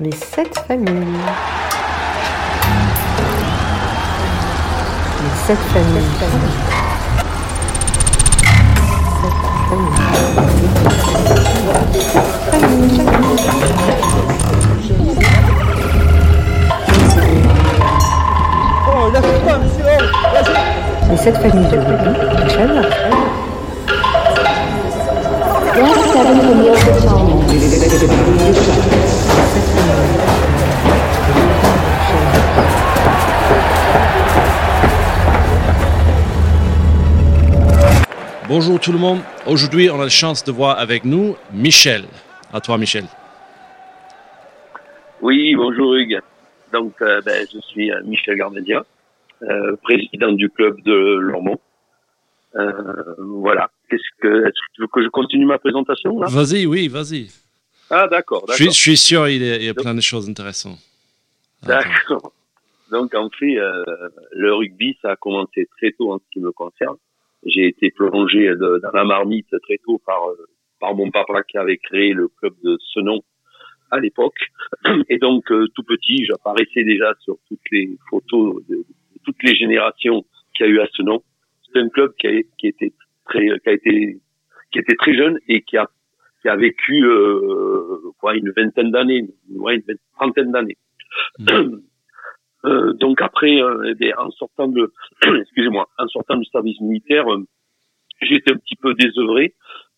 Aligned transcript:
Les 0.00 0.10
sept 0.10 0.58
familles. 0.66 0.88
Les 5.22 5.46
sept 5.46 5.58
familles. 5.72 6.02
Oh, 18.88 19.10
lâche 19.12 19.22
pas, 19.46 19.58
monsieur 19.58 19.84
Vas-y 20.32 21.10
Les 21.10 21.16
sept 21.16 21.36
familles 21.36 21.68
de 21.68 21.78
Ruby. 21.78 22.10
Michel. 22.44 22.72
Bonjour 38.46 38.78
tout 38.78 38.92
le 38.92 38.98
monde. 38.98 39.18
Aujourd'hui, 39.46 39.90
on 39.90 40.00
a 40.00 40.04
la 40.04 40.08
chance 40.08 40.44
de 40.44 40.52
voir 40.52 40.78
avec 40.78 41.04
nous 41.04 41.34
Michel. 41.52 42.04
À 42.52 42.60
toi, 42.60 42.78
Michel. 42.78 43.04
Oui, 45.22 45.54
bonjour 45.56 45.94
Hugues. 45.94 46.20
Donc, 46.72 46.92
euh, 47.02 47.20
ben, 47.24 47.46
je 47.52 47.58
suis 47.60 47.90
euh, 47.90 48.00
Michel 48.04 48.36
Garmedia, 48.36 48.84
euh, 49.42 49.76
président 49.82 50.30
du 50.32 50.50
club 50.50 50.80
de 50.82 50.92
Lormont. 50.92 51.58
Euh, 52.56 52.72
voilà. 53.18 53.70
Qu'est-ce 53.88 54.02
que, 54.20 54.28
est-ce 54.42 54.50
que 54.50 54.72
tu 54.74 54.82
veux 54.82 54.88
que 54.88 55.02
je 55.02 55.08
continue 55.08 55.46
ma 55.46 55.58
présentation 55.58 56.16
Vas-y, 56.20 56.66
oui, 56.66 56.88
vas-y. 56.88 57.30
Ah, 57.90 58.08
d'accord, 58.08 58.44
Je 58.56 58.64
je 58.64 58.70
suis 58.70 58.96
sûr 58.96 59.28
il 59.28 59.42
y, 59.42 59.50
a, 59.50 59.56
il 59.56 59.64
y 59.64 59.68
a 59.68 59.74
plein 59.74 59.94
de 59.94 60.00
choses 60.00 60.28
intéressantes. 60.28 60.78
D'accord. 61.62 62.32
Donc, 62.90 63.14
en 63.14 63.28
fait, 63.30 63.56
euh, 63.58 63.82
le 64.32 64.54
rugby, 64.54 64.96
ça 65.02 65.12
a 65.12 65.16
commencé 65.16 65.66
très 65.78 65.92
tôt 65.92 66.12
en 66.12 66.18
ce 66.18 66.24
qui 66.32 66.40
me 66.40 66.52
concerne. 66.52 66.96
J'ai 67.46 67.66
été 67.68 67.90
plongé 67.90 68.46
de- 68.48 68.80
dans 68.82 68.90
la 68.92 69.04
marmite 69.04 69.48
très 69.62 69.78
tôt 69.78 70.00
par 70.06 70.28
euh, 70.28 70.36
par 70.80 70.94
mon 70.94 71.10
papa 71.10 71.42
qui 71.44 71.56
avait 71.56 71.78
créé 71.78 72.12
le 72.12 72.28
club 72.28 72.54
de 72.62 72.76
ce 72.92 73.00
nom 73.00 73.22
à 73.90 74.00
l'époque. 74.00 74.38
Et 75.08 75.18
donc, 75.18 75.50
euh, 75.50 75.66
tout 75.74 75.82
petit, 75.82 76.24
j'apparaissais 76.26 76.84
déjà 76.84 77.14
sur 77.20 77.36
toutes 77.48 77.70
les 77.70 77.96
photos 78.10 78.62
de, 78.68 78.76
de 78.76 78.84
toutes 79.24 79.42
les 79.42 79.54
générations 79.54 80.24
qu'il 80.54 80.66
y 80.66 80.68
a 80.68 80.72
eu 80.72 80.80
à 80.80 80.88
ce 80.92 81.02
nom. 81.02 81.22
C'est 81.72 81.80
un 81.80 81.88
club 81.88 82.12
qui 82.18 82.26
a, 82.28 82.32
qui 82.58 82.66
était 82.68 82.92
très, 83.26 83.46
qui 83.60 83.68
a 83.68 83.72
été, 83.72 84.18
qui 84.72 84.78
était 84.78 84.96
très 84.96 85.14
jeune 85.16 85.38
et 85.48 85.62
qui 85.62 85.76
a, 85.76 85.88
qui 86.44 86.48
a 86.50 86.56
vécu 86.56 87.06
euh, 87.06 88.12
quoi, 88.20 88.36
une 88.36 88.52
vingtaine 88.54 88.90
d'années, 88.90 89.26
ouais, 89.48 89.76
une 89.76 89.96
trentaine 90.14 90.52
d'années. 90.52 90.76
Euh, 92.66 92.94
donc 92.94 93.20
après, 93.20 93.60
euh, 93.62 93.90
eh 93.90 93.94
bien, 93.94 94.14
en 94.18 94.30
sortant 94.30 94.68
de, 94.68 94.92
excusez-moi, 95.40 95.86
en 95.98 96.08
sortant 96.08 96.36
du 96.36 96.46
service 96.46 96.80
militaire, 96.80 97.30
euh, 97.30 97.44
j'étais 98.22 98.52
un 98.52 98.56
petit 98.56 98.76
peu 98.76 98.94
désœuvré. 98.94 99.54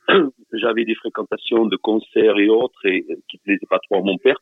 J'avais 0.53 0.85
des 0.85 0.97
fréquentations 0.97 1.67
de 1.67 1.77
concerts 1.77 2.39
et 2.39 2.49
autres 2.49 2.85
et 2.85 3.05
euh, 3.09 3.15
qui 3.29 3.39
plaisaient 3.39 3.67
pas 3.71 3.79
trop 3.79 4.01
à 4.01 4.03
mon 4.03 4.19
père. 4.19 4.39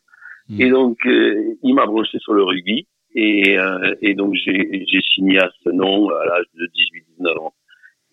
Mm. 0.48 0.60
Et 0.60 0.70
donc, 0.70 0.98
il 1.04 1.74
m'a 1.74 1.84
branché 1.84 2.18
sur 2.18 2.32
le 2.32 2.44
rugby. 2.44 2.86
Et, 3.14 3.58
euh, 3.58 3.94
et 4.00 4.14
donc, 4.14 4.34
j'ai 4.34 4.84
j'ai 4.90 5.02
signé 5.02 5.38
à 5.38 5.50
ce 5.62 5.68
nom 5.68 6.08
à 6.08 6.24
l'âge 6.24 6.46
de 6.54 6.66
18-19 7.20 7.38
ans. 7.40 7.54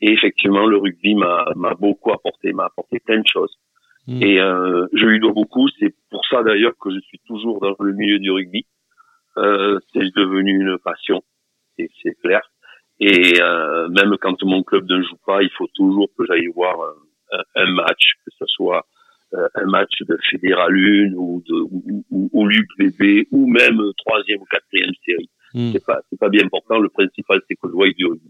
Et 0.01 0.11
effectivement, 0.11 0.65
le 0.65 0.77
rugby 0.77 1.15
m'a 1.15 1.45
m'a 1.55 1.73
beaucoup 1.73 2.11
apporté, 2.11 2.51
m'a 2.51 2.65
apporté 2.65 2.99
plein 2.99 3.19
de 3.19 3.27
choses. 3.27 3.57
Mm. 4.11 4.23
Et 4.23 4.41
euh, 4.41 4.87
je 4.93 5.05
lui 5.05 5.19
dois 5.19 5.31
beaucoup. 5.31 5.67
C'est 5.79 5.95
pour 6.09 6.25
ça 6.29 6.43
d'ailleurs 6.43 6.73
que 6.79 6.93
je 6.93 6.99
suis 6.99 7.19
toujours 7.27 7.61
dans 7.61 7.75
le 7.79 7.93
milieu 7.93 8.19
du 8.19 8.29
rugby. 8.29 8.65
Euh, 9.37 9.79
c'est 9.93 10.13
devenu 10.15 10.51
une 10.59 10.77
passion, 10.79 11.21
c'est 11.77 12.19
clair. 12.21 12.41
Et 12.99 13.41
euh, 13.41 13.87
même 13.87 14.17
quand 14.19 14.43
mon 14.43 14.61
club 14.63 14.85
ne 14.89 15.01
joue 15.01 15.17
pas, 15.25 15.41
il 15.41 15.49
faut 15.51 15.69
toujours 15.73 16.09
que 16.17 16.25
j'aille 16.27 16.47
voir 16.53 16.75
un, 17.31 17.39
un- 17.55 17.71
match, 17.71 18.15
que 18.25 18.31
ce 18.37 18.45
soit 18.47 18.85
euh, 19.33 19.47
un 19.55 19.65
match 19.65 19.93
de 20.01 20.17
Fédéral 20.29 20.73
1 20.75 21.13
ou 21.15 21.41
de 21.47 21.53
ou, 21.53 22.03
ou, 22.11 22.29
ou 22.33 22.47
l'UPB 22.47 23.27
ou 23.31 23.47
même 23.47 23.79
troisième 24.05 24.41
ou 24.41 24.45
quatrième 24.51 24.91
série. 25.05 25.29
Mm. 25.53 25.71
C'est 25.71 25.85
pas 25.85 26.01
c'est 26.09 26.19
pas 26.19 26.29
bien 26.29 26.45
important. 26.45 26.79
Le 26.79 26.89
principal 26.89 27.39
c'est 27.47 27.55
que 27.55 27.69
je 27.69 27.73
vois 27.73 27.87
du 27.91 28.05
rugby. 28.05 28.29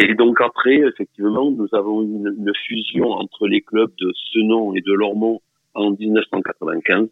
Et 0.00 0.14
donc 0.14 0.40
après, 0.40 0.76
effectivement, 0.76 1.50
nous 1.50 1.68
avons 1.72 2.02
eu 2.02 2.06
une, 2.06 2.34
une 2.38 2.52
fusion 2.66 3.10
entre 3.10 3.48
les 3.48 3.62
clubs 3.62 3.90
de 3.98 4.12
Senon 4.32 4.74
et 4.74 4.80
de 4.80 4.92
Lormont 4.92 5.40
en 5.74 5.90
1995. 5.90 7.08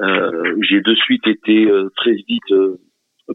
Euh, 0.00 0.56
J'ai 0.68 0.82
de 0.82 0.94
suite 0.94 1.26
été 1.26 1.64
euh, 1.64 1.88
très 1.96 2.12
vite 2.12 2.50
euh, 2.50 2.78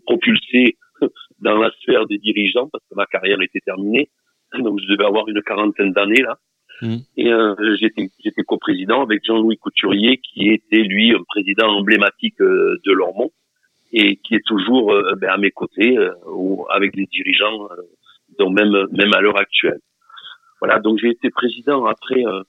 propulsé 0.06 0.78
dans 1.40 1.58
la 1.58 1.72
sphère 1.82 2.06
des 2.06 2.20
dirigeants 2.20 2.70
parce 2.72 2.84
que 2.90 2.96
ma 2.96 3.08
carrière 3.08 3.42
était 3.42 3.62
terminée. 3.62 4.10
Donc 4.54 4.80
je 4.80 4.88
devais 4.88 5.06
avoir 5.06 5.28
une 5.28 5.42
quarantaine 5.42 5.92
d'années 5.92 6.22
là. 6.22 6.38
Mm. 6.84 6.98
Et 7.18 7.34
euh, 7.34 7.56
j'étais 7.80 8.10
j'étais 8.24 8.44
coprésident 8.44 9.02
avec 9.02 9.26
Jean-Louis 9.26 9.58
Couturier 9.58 10.18
qui 10.18 10.50
était 10.50 10.84
lui 10.84 11.12
un 11.12 11.24
président 11.28 11.70
emblématique 11.70 12.40
euh, 12.42 12.78
de 12.86 12.92
Lormont 12.92 13.32
et 13.92 14.18
qui 14.18 14.36
est 14.36 14.46
toujours 14.46 14.92
euh, 14.92 15.16
ben, 15.16 15.30
à 15.30 15.38
mes 15.38 15.52
côtés 15.52 15.98
euh, 15.98 16.14
ou 16.28 16.66
avec 16.70 16.96
les 16.96 17.06
dirigeants 17.06 17.66
euh, 17.72 17.82
donc 18.40 18.58
même 18.58 18.88
même 18.92 19.14
à 19.14 19.22
l'heure 19.22 19.38
actuelle. 19.38 19.80
Voilà, 20.60 20.80
donc 20.80 21.00
j'ai 21.00 21.10
été 21.10 21.30
président 21.30 21.86
après 21.86 22.26
euh, 22.26 22.42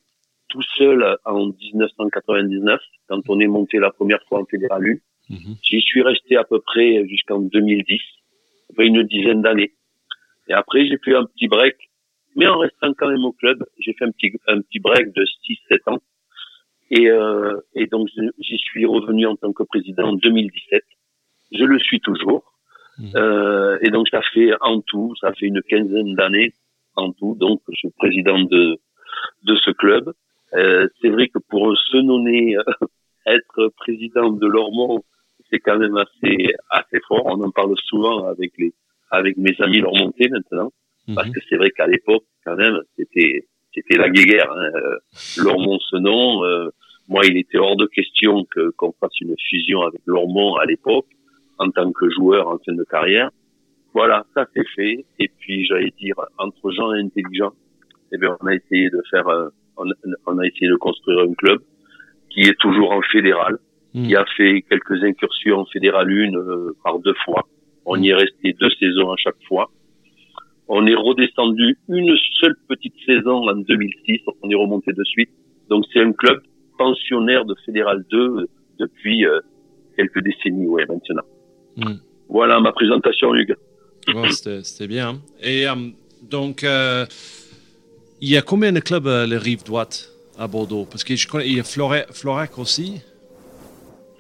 tout 0.49 0.63
seul 0.77 1.17
en 1.25 1.47
1999 1.47 2.81
quand 3.09 3.21
on 3.29 3.39
est 3.41 3.47
monté 3.47 3.79
la 3.79 3.91
première 3.91 4.23
fois 4.29 4.41
en 4.41 4.47
fédéral 4.47 4.83
1. 4.85 5.35
Mhm. 5.35 5.57
J'y 5.63 5.81
suis 5.81 6.03
resté 6.03 6.37
à 6.37 6.45
peu 6.45 6.61
près 6.61 7.07
jusqu'en 7.07 7.41
2010, 7.41 7.95
à 7.95 8.67
peu 8.69 8.75
près 8.75 8.87
une 8.87 9.03
dizaine 9.05 9.43
d'années. 9.43 9.73
Et 10.49 10.53
après 10.53 10.87
j'ai 10.87 10.99
fait 11.05 11.15
un 11.15 11.25
petit 11.25 11.47
break, 11.47 11.77
mais 12.37 12.47
en 12.47 12.59
restant 12.59 12.93
quand 12.95 13.09
même 13.09 13.25
au 13.25 13.33
club, 13.33 13.65
j'ai 13.79 13.93
fait 13.93 14.05
un 14.05 14.11
petit 14.11 14.33
un 14.49 14.61
petit 14.61 14.81
break 14.81 15.13
de 15.15 15.25
6-7 15.71 15.95
ans. 15.95 15.99
Et, 16.93 17.09
euh, 17.09 17.61
et 17.75 17.87
donc 17.87 18.09
j'y 18.39 18.59
suis 18.59 18.85
revenu 18.85 19.27
en 19.27 19.37
tant 19.37 19.53
que 19.53 19.63
président 19.63 20.09
en 20.09 20.15
2017. 20.15 20.83
Je 21.53 21.65
le 21.65 21.79
suis 21.79 22.01
toujours. 22.01 22.50
Mhm. 23.01 23.11
Euh, 23.17 23.79
et 23.83 23.91
donc 23.91 24.09
ça 24.11 24.21
fait 24.35 24.51
en 24.61 24.81
tout, 24.83 25.15
ça 25.21 25.33
fait 25.33 25.47
une 25.47 25.63
quinzaine 25.63 26.15
d'années 26.15 26.53
en 26.97 27.13
tout. 27.13 27.35
Donc 27.41 27.61
je 27.71 27.75
suis 27.77 27.91
président 27.99 28.39
de 28.41 28.79
de 29.45 29.55
ce 29.65 29.71
club. 29.71 30.13
Euh, 30.55 30.87
c'est 31.01 31.09
vrai 31.09 31.29
que 31.29 31.39
pour 31.49 31.77
se 31.77 31.97
nommer 31.99 32.57
euh, 32.57 32.63
être 33.27 33.69
président 33.79 34.31
de 34.31 34.47
Lormont, 34.47 35.03
c'est 35.51 35.61
quand 35.61 35.79
même 35.79 35.97
assez 35.97 36.53
assez 36.71 37.01
fort. 37.09 37.25
On 37.27 37.43
en 37.43 37.51
parle 37.51 37.75
souvent 37.87 38.27
avec 38.27 38.53
les 38.59 38.73
avec 39.11 39.37
mes 39.39 39.55
amis 39.61 39.81
lormontais 39.81 40.29
maintenant, 40.29 40.71
parce 41.15 41.29
Mhm. 41.29 41.35
que 41.35 41.41
c'est 41.49 41.57
vrai 41.57 41.71
qu'à 41.71 41.87
l'époque, 41.89 42.25
quand 42.45 42.57
même, 42.57 42.79
c'était 42.97 43.47
c'était 43.75 43.97
la 43.99 44.09
guéguerre. 44.11 44.51
Hein. 44.53 44.71
Euh, 44.75 44.99
Lormont 45.45 45.79
ce 45.91 45.97
nom. 45.97 46.45
euh, 46.45 46.69
moi, 47.09 47.23
il 47.27 47.37
était 47.39 47.59
hors 47.59 47.77
de 47.77 47.87
question 47.87 48.45
que 48.55 48.71
qu'on 48.77 48.93
fasse 49.01 49.21
une 49.21 49.35
fusion 49.49 49.83
avec 49.83 50.01
Lormont 50.07 50.55
à 50.57 50.65
l'époque 50.67 51.07
en 51.61 51.71
tant 51.71 51.91
que 51.93 52.11
joueur 52.11 52.49
en 52.49 52.59
fin 52.65 52.75
de 52.75 52.85
carrière. 52.85 53.31
Voilà, 53.95 54.25
ça 54.35 54.47
c'est 54.55 54.67
fait. 54.77 55.05
Et 55.19 55.29
puis, 55.39 55.65
j'allais 55.67 55.93
dire, 56.01 56.15
entre 56.39 56.71
gens 56.71 56.91
intelligents, 56.91 57.53
eh 58.13 58.19
bien, 58.19 58.37
on 58.41 58.47
a 58.47 58.55
essayé 58.55 58.89
de 58.91 59.01
faire, 59.11 59.27
euh, 59.29 59.49
on, 59.77 59.89
a- 59.91 59.95
on 60.27 60.39
a 60.39 60.47
essayé 60.47 60.69
de 60.69 60.77
construire 60.77 61.21
un 61.29 61.35
club 61.35 61.59
qui 62.31 62.41
est 62.43 62.59
toujours 62.59 62.91
en 62.93 63.03
fédéral, 63.03 63.59
Mm. 63.93 64.07
qui 64.07 64.15
a 64.15 64.25
fait 64.37 64.63
quelques 64.71 65.03
incursions 65.03 65.59
en 65.63 65.65
fédéral 65.67 66.09
1 66.09 66.35
euh, 66.37 66.73
par 66.85 67.01
deux 67.01 67.15
fois. 67.25 67.43
On 67.85 67.97
y 68.01 68.11
est 68.11 68.15
resté 68.15 68.53
deux 68.61 68.71
saisons 68.79 69.11
à 69.11 69.17
chaque 69.17 69.43
fois. 69.49 69.69
On 70.69 70.87
est 70.87 70.95
redescendu 70.95 71.77
une 71.89 72.17
seule 72.41 72.55
petite 72.69 72.95
saison 73.05 73.49
en 73.51 73.57
2006. 73.57 74.21
On 74.45 74.49
est 74.49 74.55
remonté 74.55 74.93
de 74.93 75.03
suite. 75.03 75.31
Donc 75.69 75.85
c'est 75.93 76.01
un 76.01 76.13
club 76.13 76.41
pensionnaire 76.79 77.45
de 77.45 77.57
fédéral 77.67 78.05
2 78.13 78.19
euh, 78.19 78.47
depuis 78.79 79.27
euh, 79.27 79.41
quelques 79.97 80.23
décennies, 80.23 80.69
ouais, 80.69 80.87
maintenant. 80.89 81.23
Mm. 81.77 81.95
Voilà 82.29 82.61
ma 82.61 82.73
présentation, 82.73 83.35
Hugues. 83.35 83.57
Ouais, 84.15 84.31
C'était 84.63 84.87
bien. 84.87 85.21
Et 85.43 85.69
euh, 85.69 85.75
donc, 86.23 86.65
euh, 86.65 87.07
il 88.21 88.31
y 88.31 88.37
a 88.37 88.43
combien 88.43 88.73
de 88.73 88.81
clubs 88.81 89.07
à 89.09 89.27
la 89.27 89.39
rive 89.39 89.65
droite 89.65 90.11
à 90.39 90.47
Bordeaux? 90.47 90.87
Parce 90.91 91.05
que 91.05 91.17
je 91.17 91.27
connais, 91.29 91.47
il 91.49 91.57
y 91.57 91.61
a 91.61 91.65
Florac, 91.65 92.13
Florac 92.13 92.59
aussi. 92.59 93.01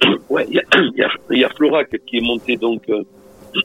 Ouais, 0.29 0.47
il 0.51 0.55
y 0.55 0.61
a, 0.61 1.11
il 1.31 1.39
y, 1.41 1.47
Florac 1.57 1.91
qui 2.07 2.19
est 2.19 2.21
monté 2.21 2.57
donc, 2.57 2.89
euh, 2.89 3.03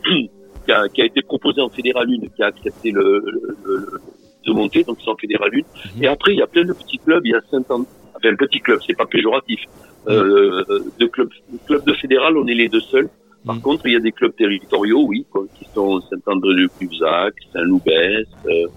qui, 0.03 0.71
a, 0.71 0.89
qui 0.89 1.01
a 1.01 1.05
été 1.05 1.21
proposé 1.21 1.61
en 1.61 1.69
fédéral 1.69 2.07
1, 2.09 2.27
qui 2.35 2.41
a 2.41 2.47
accepté 2.47 2.91
le, 2.91 3.19
le, 3.25 3.55
le- 3.65 4.01
de 4.47 4.51
monter, 4.51 4.83
donc 4.83 4.97
c'est 5.03 5.09
en 5.09 5.15
fédéral 5.15 5.49
1. 5.53 5.57
Mhm. 5.57 6.03
Et 6.03 6.07
après, 6.07 6.33
il 6.33 6.39
y 6.39 6.41
a 6.41 6.47
plein 6.47 6.63
de 6.65 6.73
petits 6.73 6.99
clubs. 6.99 7.21
Il 7.25 7.31
y 7.31 7.35
a 7.35 7.41
saint 7.51 7.63
enfin 7.69 7.83
un 8.23 8.35
petit 8.35 8.59
club, 8.59 8.79
c'est 8.85 8.95
pas 8.97 9.05
péjoratif. 9.05 9.59
Euh, 10.07 10.63
de 10.99 11.05
clubs, 11.07 11.29
clubs 11.67 11.85
de 11.85 11.93
fédéral, 11.93 12.37
on 12.37 12.45
est 12.47 12.53
les 12.53 12.69
deux 12.69 12.79
seuls. 12.81 13.09
Par 13.45 13.55
Mhm. 13.55 13.61
contre, 13.61 13.85
il 13.87 13.93
y 13.93 13.95
a 13.95 13.99
des 13.99 14.11
clubs 14.11 14.35
territoriaux, 14.35 15.03
oui, 15.05 15.25
quoi, 15.29 15.45
qui 15.57 15.65
sont 15.73 16.01
Saint-André-de-Cubzac, 16.01 17.33
Saint-Loubès, 17.53 18.25
euh, 18.47 18.67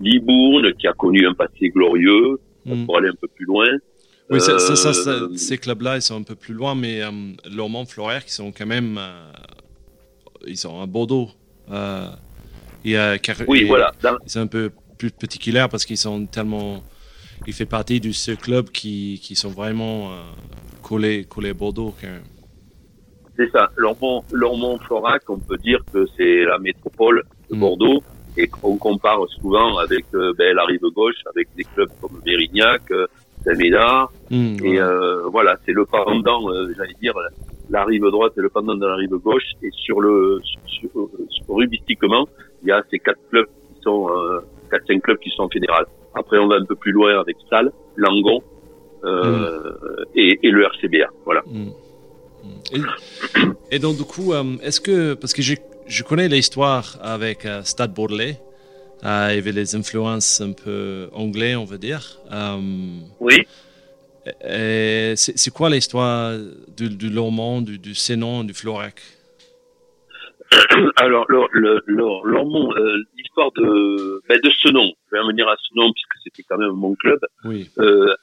Libourne, 0.00 0.72
qui 0.74 0.86
a 0.86 0.92
connu 0.92 1.26
un 1.26 1.34
passé 1.34 1.70
glorieux, 1.70 2.38
Mm. 2.66 2.84
pour 2.86 2.98
aller 2.98 3.08
un 3.08 3.14
peu 3.20 3.28
plus 3.28 3.46
loin. 3.46 3.66
Oui, 4.30 4.40
ça, 4.40 4.52
Euh, 4.52 5.34
ces 5.36 5.56
clubs-là, 5.56 5.96
ils 5.96 6.02
sont 6.02 6.16
un 6.16 6.22
peu 6.22 6.34
plus 6.34 6.52
loin, 6.52 6.74
mais 6.74 7.02
euh, 7.02 7.10
Lormont, 7.50 7.86
Floraire, 7.86 8.24
qui 8.24 8.32
sont 8.32 8.52
quand 8.52 8.66
même. 8.66 8.98
euh, 8.98 9.32
ils 10.46 10.56
sont 10.58 10.80
à 10.80 10.86
Bordeaux. 10.86 11.30
Euh, 11.70 12.08
et, 12.84 12.92
car- 13.22 13.36
Oui, 13.48 13.60
et- 13.60 13.64
voilà. 13.64 13.92
Dans- 14.02 14.18
sont 14.26 14.40
un 14.40 14.46
peu 14.46 14.70
plus 14.98 15.10
particuliers 15.10 15.66
parce 15.70 15.84
qu'ils 15.86 15.96
sont 15.96 16.26
tellement. 16.26 16.82
Ils 17.46 17.52
font 17.54 17.64
partie 17.66 18.00
de 18.00 18.12
ce 18.12 18.32
club 18.32 18.68
qui, 18.70 19.20
qui 19.22 19.34
sont 19.34 19.48
vraiment 19.50 20.10
euh, 20.12 20.22
collés, 20.82 21.24
collés 21.24 21.50
à 21.50 21.54
Bordeaux. 21.54 21.94
quand 22.00 22.08
même. 22.08 22.22
C'est 23.38 23.50
ça. 23.52 23.70
Lormont, 23.76 24.22
Lormont 24.32 24.78
Florac, 24.78 25.22
on 25.28 25.38
peut 25.38 25.56
dire 25.58 25.78
que 25.92 26.06
c'est 26.16 26.44
la 26.44 26.58
métropole 26.58 27.22
de 27.50 27.54
Mm. 27.56 27.60
Bordeaux 27.60 28.02
et 28.36 28.48
qu'on 28.48 28.76
compare 28.76 29.20
souvent 29.40 29.78
avec 29.78 30.04
euh, 30.14 30.32
ben, 30.36 30.54
la 30.54 30.64
rive 30.64 30.86
gauche, 30.94 31.14
avec 31.32 31.48
des 31.56 31.64
clubs 31.64 31.90
comme 32.00 32.20
Mérignac, 32.26 32.82
euh, 32.90 33.06
Saint-Médard. 33.44 34.10
Hmm, 34.30 34.56
Et 34.64 34.76
voilà. 34.76 34.88
euh, 34.90 35.22
voilà, 35.28 35.56
c'est 35.64 35.72
le 35.72 35.84
pendant, 35.86 36.50
euh, 36.50 36.72
j'allais 36.76 36.94
dire, 37.00 37.14
la 37.70 37.84
rive 37.84 38.04
droite 38.10 38.32
et 38.36 38.40
le 38.40 38.48
pendant 38.48 38.74
de 38.74 38.86
la 38.86 38.96
rive 38.96 39.16
gauche. 39.16 39.48
Et 39.62 39.70
sur 39.72 40.00
le, 40.00 40.40
sur, 40.44 40.90
sur- 41.28 41.54
rubistiquement, 41.54 42.28
il 42.62 42.68
y 42.68 42.72
a 42.72 42.82
ces 42.90 42.98
quatre 42.98 43.20
clubs 43.30 43.46
qui 43.46 43.82
sont, 43.82 44.08
euh, 44.10 44.40
quatre 44.70 44.86
cinq 44.86 45.00
clubs 45.02 45.18
qui 45.18 45.30
sont 45.30 45.48
fédérales. 45.48 45.86
Après, 46.14 46.38
on 46.38 46.48
va 46.48 46.56
un 46.56 46.64
peu 46.64 46.74
plus 46.74 46.92
loin 46.92 47.18
avec 47.20 47.36
Salles, 47.48 47.70
Langon 47.96 48.42
euh, 49.04 50.04
et, 50.14 50.38
et 50.42 50.50
le 50.50 50.64
RCBA. 50.64 51.06
Voilà. 51.24 51.42
Mm. 51.46 51.68
Et, 52.72 53.76
et 53.76 53.78
donc, 53.78 53.96
du 53.96 54.04
coup, 54.04 54.32
euh, 54.32 54.56
est-ce 54.62 54.80
que. 54.80 55.14
Parce 55.14 55.32
que 55.32 55.42
je, 55.42 55.54
je 55.86 56.02
connais 56.02 56.28
l'histoire 56.28 56.98
avec 57.02 57.44
euh, 57.44 57.62
Stade 57.62 57.94
Bordelais. 57.94 58.40
Euh, 59.04 59.28
il 59.30 59.36
y 59.36 59.38
avait 59.38 59.52
les 59.52 59.76
influences 59.76 60.40
un 60.40 60.52
peu 60.52 61.08
anglais, 61.12 61.54
on 61.54 61.64
va 61.64 61.78
dire. 61.78 62.18
Oui. 63.20 63.46
et 64.44 65.14
c'est 65.16 65.52
quoi 65.52 65.70
l'histoire 65.70 66.36
du, 66.76 66.88
du 66.88 67.08
Lormont, 67.08 67.62
du, 67.62 67.78
du 67.78 67.94
Sénon, 67.94 68.42
du 68.42 68.54
Florac? 68.54 69.00
Alors, 70.96 71.26
Lormont, 71.28 72.72
euh, 72.76 72.96
l'histoire 73.16 73.52
de, 73.52 74.22
ben, 74.28 74.40
de 74.42 74.50
ce 74.50 74.68
nom, 74.70 74.92
je 75.06 75.16
vais 75.16 75.20
revenir 75.20 75.48
à 75.48 75.56
ce 75.56 75.74
nom 75.74 75.92
puisque 75.92 76.14
c'était 76.24 76.42
quand 76.48 76.58
même 76.58 76.72
mon 76.72 76.94
club. 76.94 77.20
Oui. 77.44 77.68
Euh, 77.78 78.14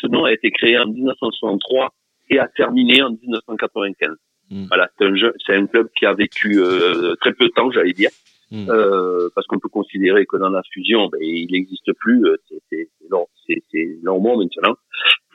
ce 0.00 0.06
nom 0.06 0.24
a 0.24 0.32
été 0.32 0.50
créé 0.50 0.78
en 0.78 0.86
1963 0.86 1.92
et 2.30 2.38
a 2.38 2.48
terminé 2.48 3.02
en 3.02 3.10
1995. 3.10 4.10
Mm. 4.50 4.64
Voilà, 4.68 4.88
c'est 4.98 5.04
un, 5.06 5.14
jeu- 5.14 5.34
c'est 5.46 5.54
un 5.54 5.66
club 5.66 5.88
qui 5.96 6.06
a 6.06 6.14
vécu 6.14 6.58
euh, 6.60 7.14
très 7.20 7.32
peu 7.32 7.44
de 7.46 7.52
temps, 7.52 7.70
j'allais 7.70 7.92
dire, 7.92 8.10
Mm. 8.52 8.68
euh, 8.68 9.28
parce 9.36 9.46
qu'on 9.46 9.60
peut 9.60 9.68
considérer 9.68 10.26
que 10.26 10.36
dans 10.36 10.48
la 10.48 10.62
fusion, 10.72 11.06
ben, 11.08 11.20
il 11.22 11.52
n'existe 11.52 11.92
plus. 12.00 12.24
euh, 12.26 12.34
C'est, 12.48 12.58
c'est, 12.68 12.88
c'est, 12.98 13.08
Lor- 13.08 13.28
c'est, 13.46 13.62
c'est 13.70 13.96
Lormont 14.02 14.36
maintenant. 14.38 14.74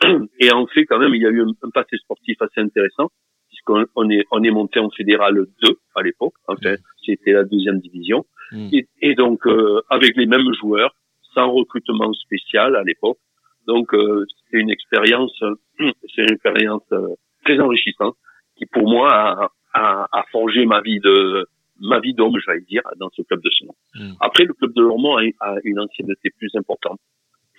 Et 0.41 0.51
en 0.51 0.65
fait, 0.67 0.85
quand 0.85 0.99
même, 0.99 1.15
il 1.15 1.21
y 1.21 1.25
a 1.25 1.29
eu 1.29 1.41
un, 1.41 1.51
un 1.63 1.69
passé 1.69 1.95
sportif 1.97 2.35
assez 2.41 2.59
intéressant, 2.59 3.09
puisqu'on 3.47 3.85
on 3.95 4.09
est, 4.09 4.25
on 4.31 4.43
est 4.43 4.51
monté 4.51 4.79
en 4.81 4.89
fédéral 4.89 5.35
2 5.63 5.77
à 5.95 6.01
l'époque. 6.01 6.33
Enfin, 6.47 6.59
c'était 7.05 7.31
la 7.31 7.45
deuxième 7.45 7.79
division. 7.79 8.25
Mm. 8.51 8.67
Et, 8.73 8.87
et 9.01 9.15
donc, 9.15 9.47
euh, 9.47 9.81
avec 9.89 10.17
les 10.17 10.25
mêmes 10.25 10.51
joueurs, 10.59 10.93
sans 11.33 11.49
recrutement 11.51 12.11
spécial 12.13 12.75
à 12.75 12.83
l'époque. 12.83 13.17
Donc, 13.67 13.93
euh, 13.93 14.25
c'est 14.49 14.57
une 14.57 14.69
expérience, 14.69 15.37
c'est 15.79 16.21
une 16.21 16.31
expérience 16.31 16.83
euh, 16.91 17.07
très 17.43 17.59
enrichissante 17.59 18.15
qui, 18.55 18.65
pour 18.65 18.87
moi, 18.89 19.11
a, 19.11 19.51
a, 19.73 20.07
a 20.11 20.23
forgé 20.31 20.65
ma 20.65 20.81
vie 20.81 20.99
de 20.99 21.47
ma 21.79 21.99
vie 21.99 22.13
d'homme, 22.13 22.37
j'allais 22.45 22.61
dire, 22.61 22.83
dans 22.97 23.09
ce 23.09 23.21
club 23.21 23.41
de 23.41 23.49
ce 23.51 23.65
nom. 23.65 23.75
Mm. 23.95 24.13
Après, 24.21 24.45
le 24.45 24.53
club 24.53 24.73
de 24.73 24.81
Lormont 24.81 25.17
a, 25.17 25.23
a 25.41 25.55
une 25.63 25.79
ancienneté 25.79 26.29
plus 26.37 26.49
importante. 26.55 26.99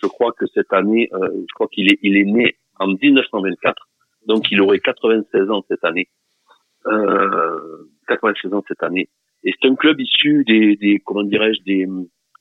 Je 0.03 0.07
crois 0.07 0.33
que 0.33 0.47
cette 0.55 0.73
année, 0.73 1.09
euh, 1.13 1.29
je 1.33 1.55
crois 1.55 1.69
qu'il 1.69 1.93
est, 1.93 1.99
il 2.03 2.17
est 2.17 2.25
né 2.25 2.57
en 2.79 2.89
1924, 2.89 3.89
donc 4.27 4.51
il 4.51 4.61
aurait 4.61 4.81
96 4.81 5.51
ans 5.51 5.65
cette 5.69 5.85
année. 5.85 6.09
Euh, 6.87 7.89
96 8.09 8.53
ans 8.55 8.65
cette 8.69 8.83
année. 8.83 9.09
Et 9.45 9.53
c'est 9.61 9.69
un 9.69 9.75
club 9.75 10.01
issu 10.01 10.45
des, 10.47 10.77
des 10.77 11.01
comment 11.05 11.23
dirais-je, 11.23 11.63
des, 11.63 11.87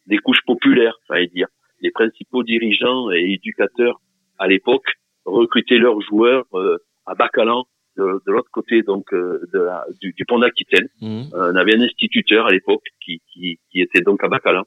des 0.08 0.18
couches 0.18 0.42
populaires, 0.46 0.98
j'allais 1.10 1.28
dire. 1.28 1.48
Les 1.86 1.92
principaux 1.92 2.44
dirigeants 2.54 3.12
et 3.12 3.22
éducateurs 3.38 3.98
à 4.44 4.48
l'époque 4.48 4.90
recrutaient 5.26 5.78
leurs 5.88 6.02
joueurs 6.10 6.46
euh, 6.56 6.78
à 7.06 7.14
Bacalan, 7.22 7.62
de, 7.98 8.04
de 8.26 8.32
l'autre 8.34 8.50
côté 8.52 8.76
donc 8.82 9.06
euh, 9.14 9.40
de 9.54 9.60
la, 9.60 9.86
du, 10.02 10.10
du 10.18 10.24
pont 10.26 10.40
d'Aquitaine. 10.40 10.88
Mm. 11.00 11.24
Euh, 11.36 11.52
on 11.54 11.56
avait 11.62 11.76
un 11.80 11.82
instituteur 11.90 12.48
à 12.48 12.52
l'époque 12.52 12.88
qui, 13.04 13.22
qui, 13.32 13.60
qui 13.70 13.78
était 13.86 14.02
donc 14.10 14.20
à 14.24 14.30
Bacalan 14.36 14.66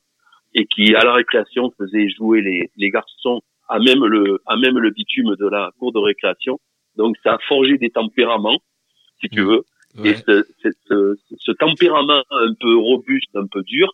et 0.54 0.64
qui 0.72 0.84
à 0.94 1.02
la 1.08 1.12
récréation 1.20 1.64
faisait 1.78 2.08
jouer 2.16 2.40
les, 2.48 2.70
les 2.82 2.90
garçons 2.90 3.40
à 3.68 3.76
même 3.80 4.04
le 4.14 4.22
à 4.46 4.54
même 4.56 4.78
le 4.86 4.90
bitume 4.98 5.32
de 5.42 5.46
la 5.56 5.70
cour 5.78 5.90
de 5.92 5.98
récréation. 6.10 6.54
Donc 6.96 7.16
ça 7.24 7.30
a 7.34 7.38
forgé 7.50 7.78
des 7.78 7.90
tempéraments, 7.90 8.60
si 9.20 9.28
tu 9.28 9.42
Mm. 9.42 9.48
veux. 9.50 9.62
Et 10.06 10.10
Ouais. 10.10 10.16
ce, 10.26 10.34
ce, 10.88 11.16
ce 11.46 11.52
tempérament 11.64 12.22
un 12.30 12.52
peu 12.62 12.74
robuste, 12.76 13.34
un 13.34 13.48
peu 13.54 13.62
dur, 13.74 13.88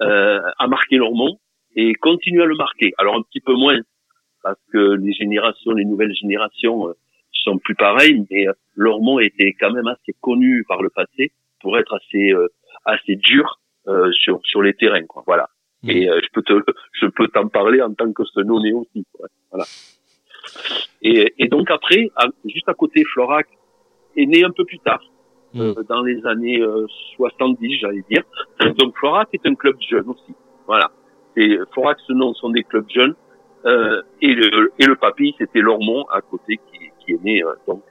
euh, 0.00 0.40
a 0.64 0.66
marqué 0.66 0.96
Lormont 0.96 1.38
et 1.76 1.94
continue 1.94 2.42
à 2.42 2.46
le 2.46 2.56
marquer. 2.56 2.92
Alors 2.98 3.16
un 3.16 3.22
petit 3.22 3.40
peu 3.40 3.54
moins 3.54 3.78
parce 4.42 4.58
que 4.72 4.94
les 4.94 5.12
générations, 5.12 5.72
les 5.72 5.84
nouvelles 5.84 6.14
générations 6.14 6.88
euh, 6.88 6.92
sont 7.32 7.58
plus 7.58 7.74
pareilles, 7.74 8.24
mais 8.30 8.46
euh, 8.48 8.52
Lormont 8.74 9.18
était 9.18 9.54
quand 9.58 9.72
même 9.72 9.86
assez 9.88 10.14
connu 10.20 10.64
par 10.68 10.82
le 10.82 10.90
passé 10.90 11.32
pour 11.60 11.78
être 11.78 11.94
assez 11.94 12.32
euh, 12.32 12.48
assez 12.84 13.16
dur 13.16 13.58
euh, 13.88 14.10
sur 14.12 14.40
sur 14.44 14.62
les 14.62 14.74
terrains, 14.74 15.06
quoi. 15.06 15.22
Voilà. 15.26 15.48
Mm. 15.82 15.90
Et 15.90 16.08
euh, 16.08 16.20
je 16.22 16.28
peux 16.32 16.42
te 16.42 16.52
je 17.00 17.06
peux 17.06 17.28
t'en 17.28 17.48
parler 17.48 17.80
en 17.82 17.92
tant 17.94 18.12
que 18.12 18.24
Senonais 18.24 18.72
aussi. 18.72 19.06
quoi. 19.12 19.26
Voilà. 19.50 19.64
Et, 21.02 21.34
et 21.38 21.48
donc 21.48 21.70
après, 21.70 22.10
à- 22.16 22.28
juste 22.44 22.68
à 22.68 22.74
côté, 22.74 23.02
Florac 23.04 23.46
est 24.16 24.26
né 24.26 24.44
un 24.44 24.50
peu 24.50 24.64
plus 24.64 24.78
tard, 24.78 25.02
Mm. 25.54 25.60
euh, 25.60 25.82
dans 25.88 26.02
les 26.02 26.24
années 26.26 26.60
euh, 26.60 26.86
70, 27.16 27.78
j'allais 27.80 28.02
dire. 28.10 28.24
Donc 28.78 28.96
Florac 28.98 29.28
est 29.32 29.46
un 29.46 29.54
club 29.54 29.76
jeune 29.88 30.08
aussi. 30.08 30.34
Voilà. 30.66 30.90
Et 31.36 31.58
Florac, 31.72 31.98
ce 32.06 32.12
nom 32.12 32.32
sont 32.34 32.50
des 32.50 32.62
clubs 32.64 32.88
jeunes. 32.88 33.14
Euh, 33.66 34.02
et 34.20 34.34
le 34.34 34.72
et 34.78 34.84
le 34.84 34.94
papy, 34.96 35.34
c'était 35.38 35.60
Lormont 35.60 36.04
à 36.12 36.20
côté 36.20 36.58
qui, 36.70 36.90
qui 37.00 37.12
est 37.12 37.22
né 37.24 37.42
euh, 37.42 37.54
donc 37.66 37.82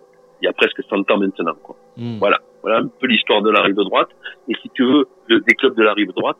il 0.41 0.45
y 0.45 0.47
a 0.47 0.53
presque 0.53 0.83
100 0.87 1.09
ans 1.09 1.17
maintenant. 1.17 1.55
Quoi. 1.63 1.75
Mm. 1.97 2.17
Voilà. 2.19 2.39
Voilà 2.61 2.77
un 2.79 2.87
peu 2.87 3.07
l'histoire 3.07 3.41
de 3.41 3.49
la 3.49 3.61
rive 3.61 3.75
droite. 3.75 4.09
Et 4.47 4.53
si 4.61 4.69
tu 4.69 4.83
veux, 4.85 5.07
de- 5.29 5.39
des 5.39 5.55
clubs 5.55 5.75
de 5.75 5.83
la 5.83 5.93
rive 5.93 6.13
droite. 6.13 6.37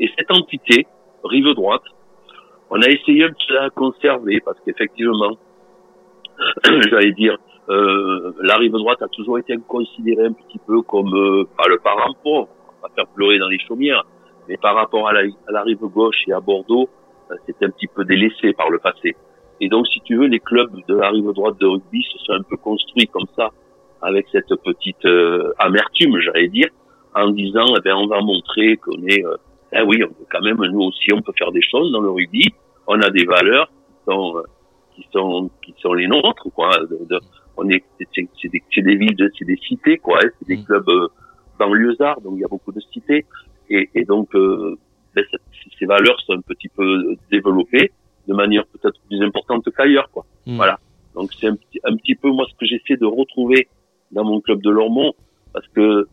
Et 0.00 0.10
cette 0.18 0.30
entité, 0.30 0.86
rive 1.22 1.54
droite, 1.54 1.82
on 2.70 2.80
a 2.82 2.88
essayé 2.88 3.28
de 3.28 3.54
la 3.54 3.70
conserver 3.70 4.40
parce 4.44 4.58
qu'effectivement, 4.64 5.36
j'allais 6.90 7.12
dire, 7.12 7.36
euh, 7.68 8.32
la 8.42 8.56
rive 8.56 8.72
droite 8.72 9.00
a 9.02 9.08
toujours 9.08 9.38
été 9.38 9.56
considérée 9.68 10.26
un 10.26 10.32
petit 10.32 10.58
peu 10.66 10.82
comme 10.82 11.14
euh, 11.14 11.44
pas 11.56 11.68
le 11.68 11.78
parent 11.78 12.12
pauvre, 12.22 12.48
on 12.78 12.86
va 12.86 12.92
faire 12.94 13.06
pleurer 13.14 13.38
dans 13.38 13.48
les 13.48 13.58
chaumières, 13.60 14.04
mais 14.48 14.56
par 14.56 14.74
rapport 14.74 15.08
à 15.08 15.12
la, 15.12 15.20
à 15.48 15.52
la 15.52 15.62
rive 15.62 15.78
gauche 15.86 16.16
et 16.28 16.32
à 16.32 16.40
Bordeaux, 16.40 16.88
euh, 17.30 17.34
c'était 17.46 17.66
un 17.66 17.70
petit 17.70 17.86
peu 17.86 18.04
délaissé 18.04 18.52
par 18.52 18.70
le 18.70 18.78
passé. 18.78 19.16
Et 19.60 19.68
donc, 19.68 19.86
si 19.88 20.00
tu 20.00 20.16
veux, 20.16 20.26
les 20.26 20.40
clubs 20.40 20.72
de 20.88 20.94
la 20.96 21.10
rive 21.10 21.30
droite 21.32 21.58
de 21.60 21.66
rugby 21.66 22.02
se 22.12 22.18
sont 22.18 22.32
un 22.32 22.42
peu 22.42 22.56
construits 22.56 23.06
comme 23.06 23.26
ça, 23.36 23.50
avec 24.02 24.26
cette 24.32 24.52
petite 24.62 25.04
euh, 25.06 25.52
amertume, 25.58 26.18
j'allais 26.20 26.48
dire, 26.48 26.68
en 27.14 27.30
disant, 27.30 27.66
eh 27.76 27.80
ben, 27.80 27.94
on 27.94 28.06
va 28.06 28.20
montrer 28.20 28.76
qu'on 28.76 29.00
est, 29.06 29.24
euh, 29.24 29.36
eh 29.72 29.82
oui, 29.82 30.02
on 30.04 30.08
peut 30.08 30.26
quand 30.30 30.42
même, 30.42 30.56
nous 30.58 30.80
aussi, 30.82 31.12
on 31.14 31.22
peut 31.22 31.32
faire 31.38 31.52
des 31.52 31.62
choses 31.62 31.90
dans 31.92 32.00
le 32.00 32.10
rugby. 32.10 32.52
On 32.86 33.00
a 33.00 33.08
des 33.10 33.24
valeurs 33.24 33.68
qui 33.68 34.12
sont, 34.12 34.36
euh, 34.36 34.42
qui 34.94 35.06
sont, 35.12 35.50
qui 35.64 35.74
sont 35.80 35.94
les 35.94 36.06
nôtres, 36.08 36.48
quoi. 36.54 36.70
De, 36.90 36.98
de- 37.08 37.20
on 37.56 37.68
est, 37.70 37.82
c'est, 37.98 38.08
c'est- 38.14 38.28
c'est 38.42 38.48
des, 38.48 38.62
c'est 38.74 38.82
des 38.82 38.96
villes, 38.96 39.16
de- 39.16 39.30
c'est 39.38 39.44
des 39.46 39.56
cités, 39.56 39.98
quoi. 39.98 40.18
hein, 40.22 40.28
c'est 40.38 40.48
des 40.48 40.56
Mm. 40.58 40.64
clubs 40.64 40.88
euh, 40.90 41.08
banlieusards, 41.58 42.20
donc 42.20 42.34
il 42.36 42.40
y 42.40 42.44
a 42.44 42.48
beaucoup 42.48 42.72
de 42.72 42.80
cités. 42.92 43.24
Et, 43.70 43.88
et 43.94 44.04
donc, 44.04 44.34
euh, 44.34 44.76
ben, 45.14 45.24
ces 45.78 45.86
valeurs 45.86 46.20
sont 46.22 46.34
un 46.34 46.40
petit 46.40 46.68
peu 46.68 47.16
développées 47.30 47.92
de 48.28 48.34
manière 48.34 48.64
peut-être 48.66 48.98
plus 49.08 49.22
importante 49.22 49.68
qu'ailleurs, 49.76 50.10
quoi. 50.10 50.24
Mm. 50.46 50.56
Voilà. 50.56 50.78
Donc 51.14 51.32
c'est 51.38 51.46
un, 51.46 51.54
petit- 51.56 51.80
un 51.84 51.96
petit 51.96 52.14
peu 52.14 52.30
moi 52.30 52.46
ce 52.50 52.54
que 52.56 52.66
j'essaie 52.66 52.96
de 52.96 53.06
retrouver 53.06 53.68
dans 54.12 54.24
mon 54.24 54.40
club 54.40 54.60
de 54.62 54.70
Lormont, 54.70 55.12
parce 55.52 55.66
que 55.68 56.08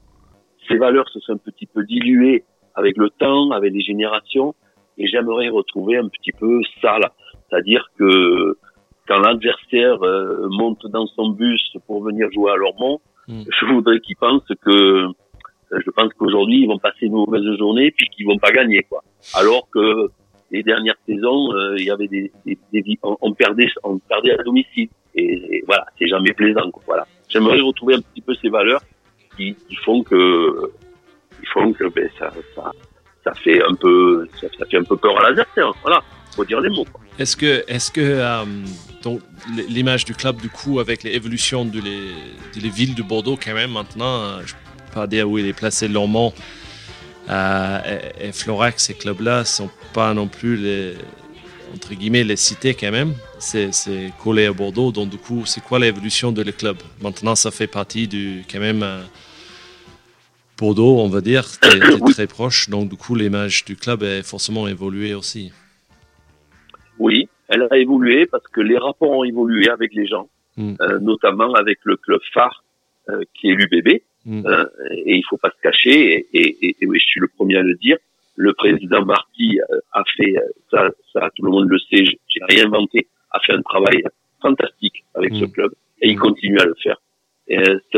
ces 0.67 0.77
valeurs 0.77 1.09
se 1.09 1.19
sont 1.21 1.33
un 1.33 1.37
petit 1.37 1.65
peu 1.65 1.83
diluées 1.83 2.43
avec 2.75 2.97
le 2.97 3.09
temps, 3.09 3.51
avec 3.51 3.73
les 3.73 3.81
générations, 3.81 4.53
et 4.97 5.07
j'aimerais 5.07 5.49
retrouver 5.49 5.97
un 5.97 6.07
petit 6.07 6.31
peu 6.31 6.61
ça 6.81 6.99
là. 6.99 7.11
C'est-à-dire 7.49 7.85
que 7.97 8.57
quand 9.07 9.19
l'adversaire 9.19 10.01
euh, 10.03 10.47
monte 10.49 10.85
dans 10.87 11.07
son 11.07 11.29
bus 11.29 11.75
pour 11.87 12.03
venir 12.03 12.27
jouer 12.31 12.51
à 12.51 12.55
Lormont, 12.55 12.99
Mm. 13.27 13.43
je 13.59 13.65
voudrais 13.67 13.99
qu'il 13.99 14.15
pense 14.15 14.41
que 14.65 15.05
je 15.71 15.89
pense 15.91 16.13
qu'aujourd'hui 16.13 16.61
ils 16.61 16.67
vont 16.67 16.79
passer 16.79 17.05
une 17.05 17.13
mauvaise 17.13 17.43
journée 17.57 17.91
puis 17.91 18.07
qu'ils 18.09 18.25
vont 18.25 18.37
pas 18.37 18.51
gagner 18.51 18.83
quoi. 18.83 19.03
Alors 19.33 19.67
que 19.69 20.09
les 20.51 20.63
dernières 20.63 20.97
saisons, 21.07 21.53
euh, 21.53 21.75
il 21.77 21.85
y 21.85 21.91
avait 21.91 22.07
des, 22.07 22.31
des, 22.45 22.99
on, 23.03 23.33
perdait 23.33 23.67
on 23.83 23.97
perdait 23.99 24.37
à 24.37 24.43
domicile 24.43 24.89
et, 25.15 25.63
voilà, 25.65 25.85
c'est 25.97 26.07
jamais 26.07 26.33
plaisant 26.33 26.69
quoi. 26.71 26.83
Voilà. 26.85 27.07
J'aimerais 27.29 27.59
retrouver 27.61 27.95
un 27.95 28.01
petit 28.01 28.21
peu 28.21 28.33
ces 28.35 28.49
valeurs 28.49 28.81
qui, 29.37 29.55
font 29.83 30.03
que 30.03 30.71
qui 31.39 31.45
font 31.47 31.71
que 31.71 31.85
ben, 31.85 32.09
ça, 32.19 32.31
ça 33.23 33.33
fait 33.35 33.63
un 33.63 33.73
peu 33.75 34.27
ça, 34.39 34.47
fait 34.69 34.77
un 34.77 34.83
peu 34.83 34.97
peur 34.97 35.17
à 35.19 35.23
l'adversaire. 35.23 35.71
Voilà, 35.81 36.01
faut 36.35 36.45
dire 36.45 36.59
les 36.59 36.69
mots. 36.69 36.85
Est-ce 37.19 37.35
que, 37.35 37.63
est-ce 37.67 37.91
que, 37.91 38.01
euh, 38.01 38.45
donc 39.03 39.21
l'image 39.69 40.05
du 40.05 40.13
club 40.13 40.37
du 40.37 40.49
coup 40.49 40.79
avec 40.79 41.03
l'évolution 41.03 41.65
de 41.65 41.79
les, 41.79 42.13
de 42.55 42.61
les 42.61 42.69
villes 42.69 42.95
de 42.95 43.03
Bordeaux 43.03 43.37
quand 43.41 43.53
même 43.53 43.71
maintenant, 43.71 44.21
euh, 44.21 44.41
je 44.45 44.53
pas 44.93 45.07
dire 45.07 45.29
où 45.29 45.37
il 45.37 45.45
est 45.47 45.53
placé 45.53 45.87
Lormont 45.87 46.33
euh, 47.29 47.79
et, 48.19 48.27
et 48.27 48.31
Florac, 48.31 48.79
ces 48.79 48.93
clubs-là 48.93 49.45
sont 49.45 49.69
pas 49.93 50.13
non 50.13 50.27
plus 50.27 50.57
les 50.57 50.93
entre 51.73 51.93
guillemets 51.93 52.23
les 52.25 52.35
cités 52.35 52.73
quand 52.73 52.91
même. 52.91 53.13
C'est 53.39 53.71
collé 54.23 54.45
à 54.45 54.51
Bordeaux, 54.53 54.91
donc 54.91 55.09
du 55.09 55.17
coup 55.17 55.45
c'est 55.45 55.61
quoi 55.63 55.79
l'évolution 55.79 56.31
de 56.31 56.41
le 56.43 56.51
club? 56.51 56.77
Maintenant 57.01 57.35
ça 57.35 57.49
fait 57.51 57.67
partie 57.67 58.07
du 58.07 58.43
quand 58.51 58.59
même 58.59 58.83
euh, 58.83 59.01
Bordeaux, 60.57 60.99
on 60.99 61.07
va 61.07 61.21
dire, 61.21 61.45
t'es 61.59 61.69
Oui. 62.01 62.13
très 62.13 62.27
proche, 62.27 62.69
donc 62.69 62.89
du 62.89 62.95
coup 62.97 63.15
l'image 63.15 63.65
du 63.65 63.75
club 63.75 64.03
est 64.03 64.21
forcément 64.23 64.67
évoluée 64.67 65.13
aussi. 65.15 65.51
Oui, 66.99 67.29
elle 67.47 67.67
a 67.71 67.77
évolué 67.77 68.25
parce 68.27 68.47
que 68.47 68.61
les 68.61 68.77
rapports 68.77 69.09
ont 69.11 69.23
évolué 69.23 69.69
avec 69.69 69.93
les 69.93 70.07
gens, 70.07 70.27
Mm. 70.57 70.73
euh, 70.81 70.99
notamment 70.99 71.53
avec 71.53 71.79
le 71.83 71.95
club 71.95 72.19
phare 72.33 72.63
euh, 73.09 73.21
qui 73.33 73.49
est 73.49 73.55
l'UBB. 73.55 74.01
Mm. 74.25 74.45
Euh, 74.45 74.65
et 75.05 75.15
il 75.15 75.23
faut 75.29 75.37
pas 75.37 75.49
se 75.49 75.61
cacher, 75.61 76.13
et, 76.13 76.27
et, 76.33 76.65
et- 76.67 76.75
et 76.81 76.85
oui, 76.85 76.99
je 76.99 77.05
suis 77.05 77.19
le 77.19 77.27
premier 77.27 77.57
à 77.57 77.63
le 77.63 77.75
dire, 77.75 77.97
le 78.35 78.53
président 78.53 79.03
Marty 79.05 79.59
euh, 79.71 79.79
a 79.93 80.03
fait, 80.15 80.37
euh, 80.37 80.41
ça, 80.69 80.89
ça 81.11 81.29
tout 81.35 81.43
le 81.43 81.51
monde 81.51 81.69
le 81.69 81.79
sait, 81.79 82.03
j'ai 82.05 82.39
rien 82.47 82.65
inventé, 82.67 83.07
a 83.31 83.39
fait 83.39 83.53
un 83.53 83.61
travail 83.61 84.03
fantastique 84.41 85.03
avec 85.15 85.33
ce 85.35 85.45
Mm. 85.45 85.51
club, 85.51 85.71
et 86.01 86.09
il 86.09 86.17
continue 86.19 86.59
à 86.59 86.65
le 86.65 86.75
faire. 86.83 86.97
C'est 87.47 87.97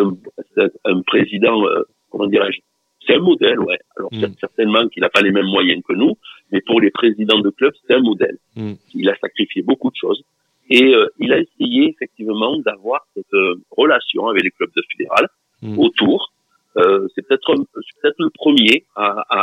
un, 0.86 1.02
président, 1.06 1.66
euh, 1.68 1.84
comment 2.10 2.28
dirais-je, 2.28 2.60
c'est 3.06 3.16
un 3.16 3.20
modèle, 3.20 3.60
ouais. 3.60 3.80
Alors 3.98 4.10
Mm. 4.14 4.20
cer- 4.24 4.40
certainement 4.40 4.88
qu'il 4.88 5.02
n'a 5.02 5.10
pas 5.10 5.22
les 5.22 5.32
mêmes 5.32 5.46
moyens 5.48 5.82
que 5.88 5.94
nous, 5.94 6.18
mais 6.52 6.62
pour 6.62 6.80
les 6.82 6.90
présidents 6.92 7.40
de 7.40 7.50
club, 7.50 7.74
c'est 7.86 7.94
un 7.94 8.02
modèle. 8.02 8.38
Mm. 8.56 8.74
Il 8.96 9.10
a 9.10 9.16
sacrifié 9.18 9.62
beaucoup 9.62 9.90
de 9.92 9.96
choses. 9.96 10.24
Et 10.70 10.96
euh, 10.96 11.08
il 11.20 11.34
a 11.34 11.40
essayé 11.40 11.90
effectivement 11.90 12.58
d'avoir 12.60 13.06
cette 13.14 13.34
euh, 13.34 13.56
relation 13.72 14.28
avec 14.30 14.44
les 14.44 14.52
clubs 14.52 14.72
de 14.76 14.82
fédéral 14.92 15.28
Mm. 15.64 15.80
autour. 15.80 16.32
Euh, 16.78 17.08
c'est 17.14 17.26
peut-être 17.28 17.54
peut-être 18.02 18.16
le 18.20 18.30
premier 18.42 18.86
à, 18.96 19.06
à, 19.30 19.42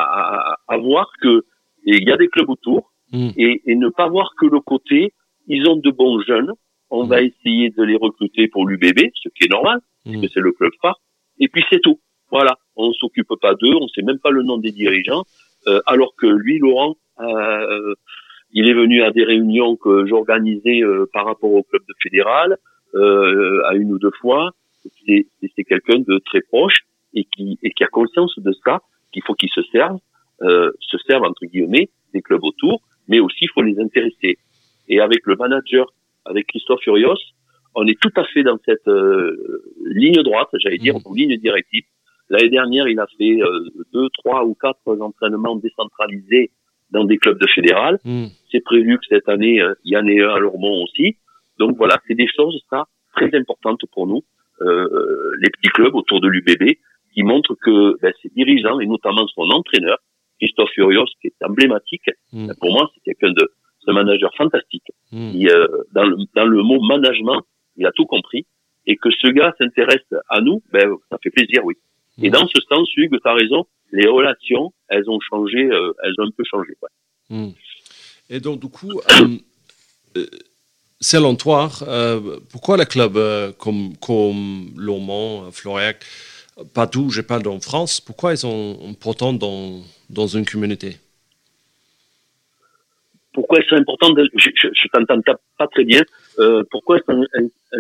à, 0.53 0.59
à 0.69 0.77
voir 0.79 1.11
que 1.23 1.45
il 1.85 2.03
y 2.09 2.12
a 2.12 2.17
des 2.17 2.29
clubs 2.29 2.50
autour 2.50 2.93
Mm. 3.12 3.31
et, 3.37 3.62
et 3.67 3.75
ne 3.75 3.89
pas 3.89 4.09
voir 4.09 4.29
que 4.39 4.47
le 4.47 4.61
côté 4.61 5.12
ils 5.49 5.67
ont 5.69 5.77
de 5.77 5.91
bons 5.91 6.21
jeunes. 6.23 6.53
On 6.91 7.05
va 7.07 7.23
essayer 7.23 7.71
de 7.71 7.83
les 7.83 7.97
recruter 7.97 8.47
pour 8.49 8.67
l'UBB, 8.69 9.00
ce 9.23 9.29
qui 9.35 9.45
est 9.47 9.50
normal, 9.50 9.79
Mm. 10.07 10.21
que 10.23 10.29
c'est 10.33 10.41
le 10.49 10.53
club 10.53 10.73
phare. 10.83 10.99
Et 11.41 11.49
puis 11.49 11.65
c'est 11.71 11.81
tout. 11.81 11.99
Voilà, 12.31 12.55
on 12.77 12.93
s'occupe 12.93 13.33
pas 13.41 13.55
d'eux, 13.55 13.75
on 13.81 13.89
sait 13.89 14.03
même 14.03 14.21
pas 14.21 14.31
le 14.31 14.43
nom 14.45 14.59
des 14.59 14.71
dirigeants, 14.71 15.25
euh, 15.67 15.81
alors 15.87 16.15
que 16.17 16.27
lui, 16.27 16.59
Laurent, 16.59 16.95
euh, 17.21 17.95
il 18.53 18.69
est 18.69 18.75
venu 18.83 19.03
à 19.03 19.11
des 19.11 19.25
réunions 19.25 19.75
que 19.77 20.07
j'organisais 20.07 20.81
euh, 20.83 21.07
par 21.12 21.25
rapport 21.27 21.53
au 21.53 21.62
club 21.65 21.83
de 21.89 21.95
fédéral 22.03 22.57
euh, 22.95 23.62
à 23.67 23.75
une 23.75 23.93
ou 23.93 23.99
deux 23.99 24.12
fois. 24.21 24.53
C'est 25.57 25.64
quelqu'un 25.64 25.99
de 26.11 26.19
très 26.29 26.43
proche 26.52 26.79
et 27.14 27.25
qui 27.25 27.59
et 27.62 27.71
qui 27.71 27.83
a 27.85 27.88
conscience 27.88 28.35
de 28.38 28.52
ça, 28.64 28.75
qu'il 29.12 29.23
faut 29.26 29.35
qu'il 29.35 29.50
se 29.50 29.62
serve, 29.75 29.99
euh, 30.43 30.71
se 30.81 30.99
serve 31.09 31.25
entre 31.25 31.45
guillemets 31.47 31.88
des 32.14 32.23
clubs 32.23 32.45
autour, 32.45 32.83
mais 33.09 33.21
aussi 33.21 33.43
il 33.43 33.50
faut 33.55 33.62
les 33.62 33.79
intéresser. 33.81 34.38
Et 34.88 35.00
avec 35.00 35.21
le 35.26 35.37
manager, 35.37 35.87
avec 36.25 36.47
Christophe 36.49 36.83
Furios, 36.83 37.23
on 37.75 37.87
est 37.87 37.99
tout 38.00 38.12
à 38.17 38.25
fait 38.25 38.43
dans 38.43 38.59
cette 38.64 38.88
euh, 38.88 39.62
ligne 39.87 40.23
droite, 40.23 40.49
j'allais 40.55 40.79
dire, 40.79 40.95
Mhm. 40.95 41.02
ou 41.07 41.14
ligne 41.14 41.37
directive. 41.37 41.85
L'année 42.29 42.49
dernière, 42.49 42.87
il 42.88 42.99
a 43.00 43.07
fait 43.19 43.43
euh, 43.43 43.69
deux, 43.93 44.09
trois 44.19 44.45
ou 44.45 44.55
quatre 44.55 44.87
entraînements 45.00 45.57
décentralisés 45.57 46.50
dans 46.90 47.05
des 47.05 47.19
clubs 47.19 47.38
de 47.38 47.47
fédéral. 47.49 47.99
Mm. 48.05 48.26
C'est 48.50 48.64
prévu 48.64 48.99
que 48.99 49.07
cette 49.09 49.29
année, 49.29 49.61
euh, 49.61 49.75
il 49.85 49.93
y 49.93 49.97
en 49.97 50.07
ait 50.07 50.21
un 50.23 50.31
à 50.35 50.38
Lormont 50.38 50.83
aussi. 50.85 51.17
Donc 51.59 51.76
voilà, 51.76 51.97
c'est 52.07 52.14
des 52.14 52.29
choses, 52.29 52.57
ça, 52.71 52.87
très 53.14 53.31
importantes 53.37 53.83
pour 53.93 54.07
nous, 54.07 54.19
euh, 54.19 54.23
les 54.61 55.50
petits 55.50 55.71
clubs 55.71 55.95
autour 55.95 56.21
de 56.21 56.29
l'UBB, 56.29 56.76
qui 57.14 57.23
montrent 57.23 57.55
que 57.57 57.99
ben, 58.00 58.12
ses 58.23 58.29
dirigeants, 58.31 58.79
et 58.81 58.87
notamment 58.87 59.26
son 59.29 59.50
entraîneur, 59.50 59.99
Christophe 60.40 60.71
Furios, 60.75 61.07
qui 61.21 61.29
est 61.29 61.45
emblématique, 61.45 62.09
Mm. 62.33 62.47
ben, 62.49 62.55
pour 62.61 62.73
moi, 62.73 62.90
c'est 62.95 63.00
quelqu'un 63.02 63.33
de, 63.33 63.50
c'est 63.85 63.90
un 63.90 63.95
manager 63.95 64.31
fantastique. 64.37 64.85
Mm. 65.12 65.33
Qui, 65.33 65.49
euh, 65.49 65.67
dans, 65.93 66.05
le, 66.05 66.17
dans 66.35 66.47
le 66.47 66.62
mot 66.62 66.81
management, 66.81 67.43
il 67.76 67.87
a 67.87 67.93
tout 67.93 68.07
compris. 68.07 68.47
Et 68.87 68.97
que 68.97 69.11
ce 69.11 69.29
gars 69.29 69.52
s'intéresse 69.59 70.07
à 70.29 70.40
nous, 70.40 70.62
ben, 70.73 70.88
ça 71.11 71.19
fait 71.23 71.31
plaisir, 71.31 71.64
oui. 71.64 71.75
Et 72.23 72.29
Mm. 72.29 72.33
dans 72.33 72.47
ce 72.47 72.61
sens, 72.69 72.88
Hugues, 72.97 73.19
tu 73.21 73.29
as 73.29 73.35
raison, 73.35 73.67
les 73.93 74.07
relations, 74.09 74.73
elles 74.88 75.09
ont 75.11 75.19
changé, 75.21 75.59
euh, 75.59 75.93
elles 76.05 76.14
ont 76.19 76.26
un 76.26 76.31
peu 76.37 76.45
changé. 76.45 76.73
Ouais. 76.83 77.37
Mm. 77.37 77.50
Et 78.31 78.40
donc, 78.40 78.61
du 78.61 78.69
coup, 78.69 78.93
euh, 79.21 79.37
euh, 80.17 80.26
selon 81.00 81.35
toi, 81.37 81.71
euh, 81.88 82.38
pourquoi 82.50 82.76
les 82.76 82.87
clubs 82.87 83.16
euh, 83.16 83.52
comme, 83.52 83.97
comme 83.99 84.71
Lomont, 84.76 85.50
Florac, 85.52 86.04
partout, 86.75 87.11
je 87.11 87.21
parle 87.23 87.47
en 87.49 87.61
France, 87.61 88.00
pourquoi 88.00 88.33
ils 88.33 88.38
sont 88.38 88.78
importants 88.88 89.33
dans, 89.33 89.80
dans 90.11 90.26
une 90.26 90.45
communauté? 90.45 90.97
Pourquoi 93.33 93.59
elles 93.59 93.66
sont 93.69 93.76
importantes 93.76 94.16
de- 94.16 94.28
Je, 94.35 94.50
je, 94.61 94.66
je 94.75 94.88
t'entends 94.92 95.21
pas 95.57 95.69
très 95.69 95.85
bien. 95.85 96.02
Euh, 96.40 96.64
pourquoi 96.69 96.97
elles 96.97 97.04
sont 97.14 97.25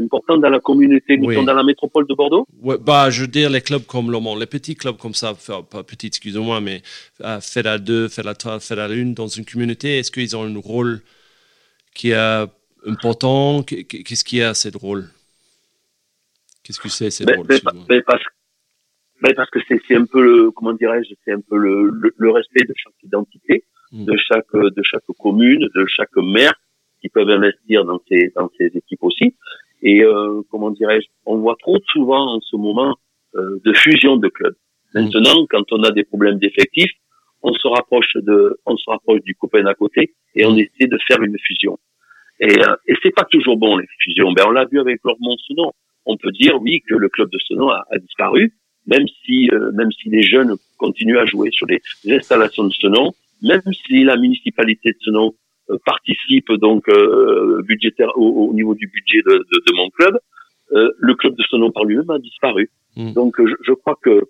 importantes 0.00 0.40
dans 0.42 0.48
la 0.48 0.60
communauté, 0.60 1.18
Oui. 1.20 1.34
dans 1.44 1.54
la 1.54 1.64
métropole 1.64 2.06
de 2.06 2.14
Bordeaux? 2.14 2.46
Ouais, 2.62 2.76
bah, 2.78 3.10
Je 3.10 3.22
veux 3.22 3.26
dire 3.26 3.50
les 3.50 3.60
clubs 3.60 3.84
comme 3.84 4.12
Lomont, 4.12 4.36
les 4.36 4.46
petits 4.46 4.76
clubs 4.76 4.96
comme 4.96 5.14
ça, 5.14 5.34
pas 5.68 5.82
petits, 5.82 6.06
excusez-moi, 6.06 6.60
mais 6.60 6.82
euh, 7.22 7.40
Fédéral 7.40 7.82
2, 7.82 8.08
Fédéral 8.08 8.36
3, 8.36 8.60
Fédéral 8.60 8.92
1 8.92 9.06
dans 9.06 9.26
une 9.26 9.44
communauté, 9.44 9.98
est-ce 9.98 10.12
qu'ils 10.12 10.36
ont 10.36 10.44
un 10.44 10.60
rôle 10.60 11.00
qui 11.94 12.10
est 12.12 12.46
important 12.86 13.62
Qu'est- 13.62 13.84
Qu'est-ce 13.84 14.24
qu'il 14.24 14.38
y 14.38 14.42
a 14.42 14.50
à 14.50 14.54
ce 14.54 14.68
rôle? 14.76 15.04
Qu'est-ce 16.62 16.80
que 16.80 16.88
c'est, 16.88 17.10
ce 17.10 17.24
rôle 17.24 17.46
excuse-moi? 17.48 17.84
ben, 17.88 18.02
parce, 18.06 18.22
parce 19.36 19.50
que 19.50 19.58
c'est 19.68 19.80
c'est 19.86 19.96
un 19.96 20.04
peu 20.06 20.22
le, 20.22 20.50
comment 20.50 20.72
dirais-je, 20.72 21.14
c'est 21.24 21.32
un 21.32 21.40
peu 21.40 21.56
le, 21.56 21.90
le, 21.90 22.12
le 22.16 22.30
respect 22.30 22.64
de 22.64 22.74
chaque 22.76 23.02
identité, 23.02 23.64
Mm. 23.92 24.04
de 24.04 24.16
chaque 24.16 24.52
de 24.54 24.82
chaque 24.84 25.02
commune, 25.18 25.68
de 25.74 25.84
chaque 25.88 26.14
maire 26.16 26.54
qui 27.00 27.08
peuvent 27.08 27.28
investir 27.28 27.84
dans 27.84 28.00
ces 28.08 28.30
dans 28.36 28.48
ces 28.56 28.66
équipes 28.66 29.02
aussi. 29.02 29.34
Et 29.82 30.04
euh, 30.04 30.42
comment 30.48 30.70
dirais-je, 30.70 31.08
on 31.26 31.38
voit 31.38 31.56
trop 31.58 31.76
souvent 31.92 32.36
en 32.36 32.40
ce 32.40 32.54
moment 32.54 32.96
euh, 33.34 33.58
de 33.64 33.72
fusion 33.72 34.16
de 34.16 34.28
clubs. 34.28 34.54
Mm. 34.94 35.00
Maintenant, 35.00 35.44
quand 35.50 35.64
on 35.72 35.82
a 35.82 35.90
des 35.90 36.04
problèmes 36.04 36.38
d'effectifs, 36.38 36.92
on 37.42 37.52
se 37.52 37.66
rapproche 37.66 38.12
de, 38.14 38.60
on 38.64 38.76
se 38.76 38.88
rapproche 38.88 39.22
du 39.22 39.34
copain 39.34 39.66
à 39.66 39.74
côté 39.74 40.14
et 40.36 40.44
on 40.46 40.54
Mm. 40.54 40.58
essaie 40.60 40.86
de 40.86 40.98
faire 41.08 41.20
une 41.22 41.36
fusion. 41.40 41.76
Et, 42.40 42.58
euh, 42.58 42.74
et 42.86 42.94
c'est 43.02 43.14
pas 43.14 43.24
toujours 43.30 43.56
bon 43.58 43.76
les 43.76 43.86
fusions. 43.98 44.32
Ben 44.32 44.44
on 44.48 44.50
l'a 44.50 44.64
vu 44.64 44.80
avec 44.80 45.00
Lormont 45.04 45.36
Senon. 45.46 45.72
On 46.06 46.16
peut 46.16 46.32
dire 46.32 46.60
oui 46.60 46.80
que 46.88 46.94
le 46.94 47.08
club 47.08 47.30
de 47.30 47.38
Senon 47.46 47.68
a, 47.68 47.84
a 47.90 47.98
disparu, 47.98 48.54
même 48.86 49.06
si 49.22 49.50
euh, 49.52 49.70
même 49.72 49.92
si 49.92 50.08
les 50.08 50.22
jeunes 50.22 50.54
continuent 50.78 51.18
à 51.18 51.26
jouer 51.26 51.50
sur 51.52 51.66
les, 51.66 51.80
les 52.04 52.16
installations 52.16 52.64
de 52.64 52.72
Senon, 52.72 53.12
même 53.42 53.60
si 53.86 54.04
la 54.04 54.16
municipalité 54.16 54.92
de 54.92 54.98
Senon 55.02 55.34
euh, 55.70 55.76
participe 55.84 56.50
donc 56.52 56.88
euh, 56.88 57.62
budgétaire 57.62 58.16
au, 58.16 58.48
au 58.48 58.54
niveau 58.54 58.74
du 58.74 58.86
budget 58.86 59.20
de, 59.28 59.34
de, 59.50 59.62
de 59.66 59.76
mon 59.76 59.90
club, 59.90 60.18
euh, 60.72 60.90
le 60.98 61.14
club 61.14 61.36
de 61.36 61.42
Senon 61.50 61.70
par 61.70 61.84
lui-même 61.84 62.10
a 62.10 62.18
disparu. 62.18 62.70
Mm. 62.96 63.12
Donc 63.12 63.36
je, 63.38 63.54
je 63.62 63.72
crois 63.74 63.98
que 64.02 64.22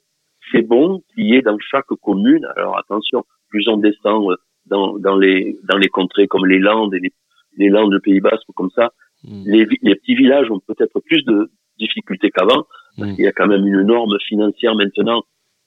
c'est 0.51 0.67
bon 0.67 1.03
qu'il 1.15 1.27
y 1.27 1.37
ait 1.37 1.43
dans 1.43 1.59
chaque 1.61 1.87
commune. 2.03 2.45
Alors 2.57 2.77
attention, 2.77 3.25
plus 3.51 3.69
on 3.69 3.77
descend 3.77 4.33
euh, 4.33 4.37
dans, 4.67 4.99
dans 4.99 5.17
les 5.17 5.57
dans 5.69 5.79
les 5.79 5.89
contrées 5.89 6.27
comme 6.27 6.47
les 6.47 6.59
Landes 6.59 6.93
et 6.95 6.99
les, 6.99 7.13
les 7.57 7.69
Landes 7.69 7.93
du 7.93 8.01
Pays 8.01 8.21
Basque 8.21 8.47
comme 8.57 8.71
ça, 8.71 8.91
Mm. 9.23 9.43
les, 9.45 9.67
les 9.83 9.95
petits 9.97 10.15
villages 10.15 10.51
ont 10.51 10.61
peut-être 10.61 10.99
plus 11.01 11.23
de 11.27 11.51
difficultés 11.79 12.31
qu'avant 12.31 12.65
parce 12.97 13.11
Mm. 13.11 13.15
qu'il 13.17 13.25
y 13.27 13.29
a 13.29 13.33
quand 13.33 13.47
même 13.49 13.67
une 13.67 13.83
norme 13.83 14.17
financière 14.27 14.75
maintenant 14.75 15.23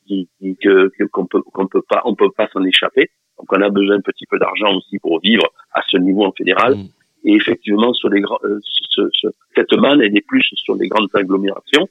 qui, 0.07 0.27
qui- 0.39 0.55
que 0.57 0.89
qu'on 1.11 1.27
peut 1.27 1.41
qu'on 1.53 1.67
peut 1.67 1.83
pas 1.87 2.01
on 2.05 2.15
peut 2.15 2.31
pas 2.35 2.47
s'en 2.51 2.63
échapper. 2.63 3.11
Donc 3.37 3.47
on 3.53 3.61
a 3.61 3.69
besoin 3.69 3.97
un 3.97 4.01
petit 4.01 4.25
peu 4.25 4.39
d'argent 4.39 4.75
aussi 4.75 4.97
pour 4.97 5.19
vivre 5.21 5.45
à 5.71 5.81
ce 5.87 5.97
niveau 5.97 6.23
en 6.25 6.31
fédéral. 6.31 6.75
Mm. 6.77 6.87
Et 7.25 7.33
effectivement, 7.35 7.93
sur 7.93 8.09
les 8.09 8.21
grands, 8.21 8.39
euh, 8.43 8.59
ce- 8.95 9.09
ce- 9.13 9.27
cette 9.55 9.71
manne, 9.73 10.01
elle 10.01 10.17
est 10.17 10.25
plus 10.27 10.41
sur 10.55 10.75
les 10.75 10.87
grandes 10.87 11.09
agglomérations. 11.13 11.87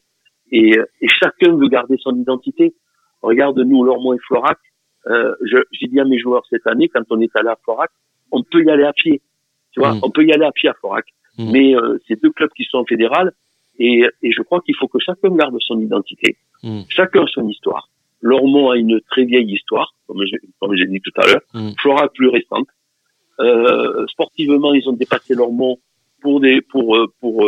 Et, 0.50 0.76
euh, 0.78 0.84
et 1.00 1.08
chacun 1.08 1.56
veut 1.56 1.68
garder 1.68 1.96
son 1.98 2.14
identité. 2.16 2.74
Regarde, 3.22 3.58
nous, 3.60 3.84
Lormont 3.84 4.12
et 4.14 4.18
Florac, 4.26 4.58
euh, 5.06 5.32
je- 5.42 5.62
j'ai 5.70 5.86
dit 5.86 6.00
à 6.00 6.04
mes 6.04 6.18
joueurs 6.18 6.44
cette 6.50 6.66
année, 6.66 6.88
quand 6.88 7.04
on 7.10 7.20
est 7.20 7.34
allé 7.36 7.48
à 7.48 7.56
Florac, 7.64 7.90
on 8.32 8.42
peut 8.42 8.62
y 8.64 8.68
aller 8.68 8.82
à 8.84 8.92
pied. 8.92 9.22
Tu 9.72 9.80
vois, 9.80 9.94
Mm. 9.94 10.00
on 10.02 10.10
peut 10.10 10.24
y 10.24 10.32
aller 10.32 10.44
à 10.44 10.52
pied 10.52 10.68
à 10.68 10.74
Florac. 10.74 11.06
Mm. 11.38 11.50
Mais 11.50 11.76
euh, 11.76 11.98
c'est 12.06 12.20
deux 12.22 12.30
clubs 12.30 12.50
qui 12.56 12.64
sont 12.64 12.78
en 12.78 12.84
fédéral. 12.84 13.32
Et, 13.78 14.04
et 14.22 14.32
je 14.32 14.42
crois 14.42 14.60
qu'il 14.60 14.76
faut 14.76 14.88
que 14.88 14.98
chacun 14.98 15.30
garde 15.30 15.56
son 15.60 15.80
identité. 15.80 16.36
Mm. 16.62 16.82
Chacun 16.88 17.26
son 17.26 17.48
histoire. 17.48 17.88
Lormont 18.20 18.70
a 18.70 18.76
une 18.76 19.00
très 19.10 19.24
vieille 19.24 19.52
histoire, 19.52 19.94
comme 20.06 20.22
j'ai 20.24 20.38
comme 20.60 20.74
dit 20.76 21.00
tout 21.00 21.12
à 21.16 21.26
l'heure. 21.26 21.74
Florac 21.80 22.12
plus 22.14 22.28
récente. 22.28 22.68
Euh, 23.40 24.06
sportivement, 24.06 24.72
ils 24.74 24.88
ont 24.88 24.92
dépassé 24.92 25.34
Lormont 25.34 25.78
pour 26.20 26.40
des 26.40 26.60
pour 26.60 26.96
euh, 26.96 27.12
pour 27.20 27.44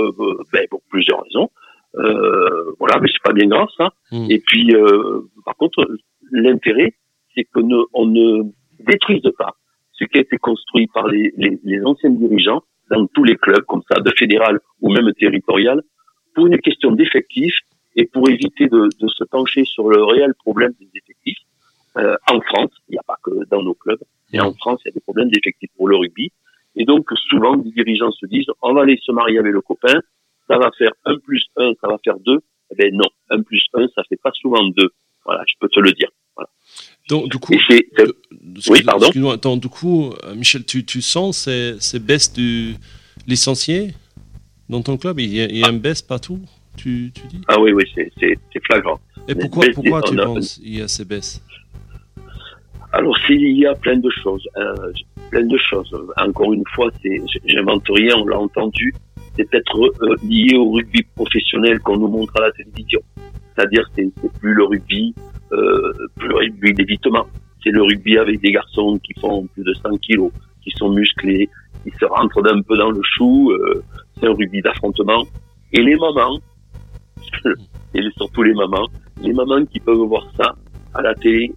ben, 0.52 0.66
pour 0.68 0.82
plusieurs 0.90 1.22
raisons. 1.22 1.48
Euh, 1.96 2.72
voilà, 2.80 2.98
mais 3.00 3.08
c'est 3.08 3.22
pas 3.22 3.32
bien 3.32 3.46
grave 3.46 3.68
ça. 3.76 3.92
Et 4.28 4.40
puis, 4.40 4.74
euh, 4.74 5.20
par 5.44 5.54
contre, 5.56 5.86
l'intérêt, 6.32 6.94
c'est 7.34 7.44
que 7.44 7.60
ne, 7.60 7.76
on 7.92 8.06
ne 8.06 8.42
détruise 8.80 9.22
pas 9.38 9.54
ce 9.94 10.04
qui 10.04 10.18
a 10.18 10.20
été 10.20 10.36
construit 10.38 10.86
par 10.88 11.08
les, 11.08 11.32
les, 11.36 11.58
les 11.64 11.82
anciens 11.84 12.10
dirigeants 12.10 12.62
dans 12.90 13.06
tous 13.06 13.24
les 13.24 13.36
clubs, 13.36 13.64
comme 13.64 13.82
ça, 13.90 14.00
de 14.00 14.10
fédéral 14.10 14.60
ou 14.80 14.92
même 14.92 15.12
territorial, 15.14 15.82
pour 16.34 16.46
une 16.46 16.58
question 16.58 16.92
d'effectifs 16.92 17.58
et 17.96 18.06
pour 18.06 18.28
éviter 18.28 18.68
de, 18.68 18.88
de, 19.00 19.08
se 19.08 19.24
pencher 19.24 19.64
sur 19.64 19.88
le 19.88 20.02
réel 20.02 20.34
problème 20.34 20.72
des 20.80 20.88
effectifs. 20.94 21.38
Euh, 21.96 22.16
en 22.28 22.40
France, 22.40 22.72
il 22.88 22.92
n'y 22.92 22.98
a 22.98 23.04
pas 23.06 23.16
que 23.22 23.30
dans 23.50 23.62
nos 23.62 23.74
clubs, 23.74 24.02
mais 24.32 24.40
en 24.40 24.52
France, 24.52 24.80
il 24.84 24.88
y 24.88 24.90
a 24.90 24.94
des 24.94 25.00
problèmes 25.00 25.30
d'effectifs 25.30 25.70
pour 25.76 25.88
le 25.88 25.96
rugby. 25.96 26.32
Et 26.76 26.84
donc, 26.84 27.08
souvent, 27.28 27.54
les 27.54 27.70
dirigeants 27.70 28.10
se 28.10 28.26
disent, 28.26 28.50
on 28.62 28.74
va 28.74 28.82
aller 28.82 28.98
se 29.00 29.12
marier 29.12 29.38
avec 29.38 29.52
le 29.52 29.60
copain, 29.60 30.00
ça 30.48 30.58
va 30.58 30.70
faire 30.76 30.90
un 31.04 31.16
plus 31.18 31.46
un, 31.56 31.72
ça 31.80 31.86
va 31.86 31.98
faire 32.04 32.18
deux. 32.18 32.40
Eh 32.72 32.74
ben 32.74 32.94
non, 32.94 33.08
un 33.30 33.42
plus 33.42 33.64
un, 33.74 33.86
ça 33.94 34.02
fait 34.08 34.20
pas 34.20 34.32
souvent 34.32 34.64
deux. 34.64 34.90
Voilà, 35.24 35.44
je 35.46 35.54
peux 35.60 35.68
te 35.68 35.78
le 35.78 35.92
dire. 35.92 36.08
Voilà. 36.34 36.50
Donc, 37.08 37.30
du 37.30 37.38
coup, 37.38 37.52
c'est- 37.68 37.86
excuse- 38.56 38.84
pardon. 38.84 39.06
excuse-moi, 39.06 39.34
attends, 39.34 39.56
du 39.56 39.68
coup, 39.68 40.12
euh, 40.24 40.34
Michel, 40.34 40.64
tu, 40.64 40.84
tu 40.84 41.02
sens 41.02 41.36
ces, 41.38 41.76
ces 41.78 41.98
baisses 41.98 42.32
du 42.32 42.76
licencié 43.26 43.94
dans 44.68 44.80
ton 44.80 44.96
club? 44.96 45.20
Il 45.20 45.34
y 45.34 45.40
a, 45.40 45.44
il 45.44 45.58
y 45.58 45.64
a 45.64 45.68
une 45.68 45.80
baisse 45.80 46.00
partout, 46.00 46.40
tu, 46.76 47.12
tu 47.14 47.26
dis? 47.28 47.42
Ah 47.48 47.60
oui, 47.60 47.72
oui, 47.72 47.84
c'est, 47.94 48.10
flagrant. 48.66 48.98
Et 49.28 49.34
pourquoi, 49.34 49.66
pourquoi 49.74 50.02
tu 50.02 50.18
a- 50.18 50.24
penses 50.24 50.54
qu'il 50.54 50.76
y 50.76 50.80
a 50.80 50.88
ces 50.88 51.04
baisses? 51.04 51.42
Alors, 52.92 53.16
s'il 53.26 53.58
y 53.58 53.66
a 53.66 53.74
plein 53.74 53.96
de 53.98 54.10
choses, 54.22 54.46
euh, 54.56 54.92
plein 55.30 55.44
de 55.44 55.58
choses. 55.58 55.94
Encore 56.16 56.52
une 56.54 56.64
fois, 56.74 56.90
c'est, 57.02 57.20
j'invente 57.44 57.84
rien, 57.88 58.16
on 58.16 58.26
l'a 58.26 58.38
entendu. 58.38 58.94
C'est 59.36 59.50
peut-être 59.50 59.76
euh, 59.78 60.16
lié 60.22 60.56
au 60.56 60.70
rugby 60.70 61.02
professionnel 61.16 61.80
qu'on 61.80 61.96
nous 61.98 62.08
montre 62.08 62.32
à 62.36 62.46
la 62.46 62.52
télévision. 62.52 63.00
C'est-à-dire, 63.56 63.84
c'est, 63.96 64.08
c'est 64.22 64.32
plus 64.38 64.54
le 64.54 64.64
rugby, 64.64 65.12
euh, 65.54 65.92
plus 66.16 66.28
le 66.28 66.36
rugby 66.36 66.72
d'évitement. 66.74 67.26
C'est 67.62 67.70
le 67.70 67.82
rugby 67.82 68.18
avec 68.18 68.40
des 68.40 68.52
garçons 68.52 68.98
qui 69.04 69.12
font 69.20 69.46
plus 69.46 69.64
de 69.64 69.72
100 69.74 69.96
kilos, 69.98 70.30
qui 70.62 70.70
sont 70.76 70.90
musclés, 70.90 71.48
qui 71.82 71.90
se 71.98 72.04
rentrent 72.04 72.42
d'un 72.42 72.60
peu 72.62 72.76
dans 72.76 72.90
le 72.90 73.00
chou. 73.02 73.50
euh, 73.52 73.82
c'est 74.20 74.26
un 74.26 74.34
rugby 74.34 74.60
d'affrontement. 74.62 75.24
Et 75.72 75.82
les 75.82 75.96
mamans, 75.96 76.38
et 77.94 78.02
surtout 78.16 78.42
les 78.42 78.54
mamans, 78.54 78.86
les 79.20 79.32
mamans 79.32 79.64
qui 79.66 79.80
peuvent 79.80 79.96
voir 79.98 80.26
ça 80.36 80.54
à 80.94 81.02
la 81.02 81.14
télé, 81.14 81.52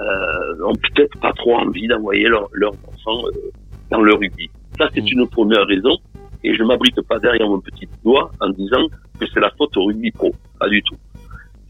euh, 0.00 0.64
ont 0.66 0.74
peut-être 0.74 1.18
pas 1.20 1.32
trop 1.32 1.54
envie 1.56 1.86
d'envoyer 1.86 2.24
leur- 2.28 2.48
leurs 2.52 2.74
enfants 2.88 3.22
euh, 3.28 3.50
dans 3.90 4.00
le 4.02 4.14
rugby. 4.14 4.50
Ça, 4.78 4.88
c'est 4.94 5.02
Mm. 5.02 5.08
une 5.20 5.28
première 5.28 5.66
raison. 5.66 5.96
Et 6.44 6.54
je 6.56 6.62
m'abrite 6.64 7.00
pas 7.02 7.18
derrière 7.20 7.48
mon 7.48 7.60
petit 7.60 7.86
doigt 8.04 8.32
en 8.40 8.48
disant 8.50 8.84
que 9.20 9.26
c'est 9.32 9.38
la 9.38 9.50
faute 9.56 9.76
au 9.76 9.84
rugby 9.84 10.10
pro. 10.10 10.34
Pas 10.58 10.68
du 10.68 10.82
tout. 10.82 10.96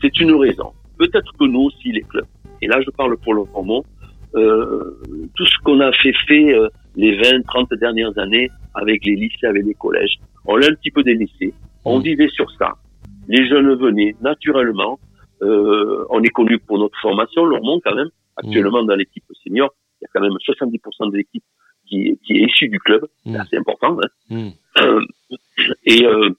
C'est 0.01 0.19
une 0.21 0.35
raison. 0.35 0.73
Peut-être 0.99 1.33
que 1.39 1.45
nous 1.45 1.63
aussi, 1.63 1.93
les 1.93 2.03
clubs, 2.03 2.27
et 2.61 2.67
là 2.67 2.81
je 2.85 2.91
parle 2.91 3.17
pour 3.19 3.35
le 3.35 3.45
moment, 3.55 3.85
euh, 4.35 4.99
tout 5.37 5.47
ce 5.47 5.57
qu'on 5.65 5.81
a 5.81 5.93
fait 5.93 6.13
fait 6.27 6.55
euh, 6.55 6.69
les 6.97 7.17
20, 7.17 7.43
30 7.47 7.75
dernières 7.75 8.17
années 8.19 8.49
avec 8.75 9.05
les 9.05 9.17
lycées, 9.17 9.47
avec 9.47 9.65
les 9.65 9.75
collèges, 9.75 10.17
on 10.47 10.57
l'a 10.57 10.67
un 10.69 10.75
petit 10.75 10.91
peu 10.91 11.03
délaissé. 11.03 11.53
On 11.85 11.99
Mm. 11.99 12.03
vivait 12.03 12.29
sur 12.29 12.51
ça. 12.53 12.73
Les 13.29 13.47
jeunes 13.49 13.75
venaient 13.75 14.15
naturellement. 14.23 14.99
Euh, 15.43 16.05
on 16.11 16.23
est 16.23 16.29
connu 16.31 16.59
pour 16.59 16.79
notre 16.79 16.99
formation, 17.01 17.45
le 17.45 17.61
monde 17.61 17.81
quand 17.85 17.95
même. 17.95 18.09
Actuellement, 18.37 18.83
dans 18.85 18.95
l'équipe 18.95 19.25
senior, 19.45 19.71
il 20.01 20.05
y 20.05 20.07
a 20.07 20.09
quand 20.15 20.21
même 20.21 20.33
70% 20.47 21.11
de 21.11 21.17
l'équipe 21.17 21.45
qui, 21.87 22.19
qui 22.25 22.33
est 22.39 22.47
issue 22.47 22.69
du 22.69 22.79
club. 22.79 23.05
C'est 23.25 23.31
Mm. 23.33 23.37
assez 23.37 23.57
important. 23.57 23.99
Hein. 24.31 24.51
Et, 25.85 26.07
euh, 26.07 26.31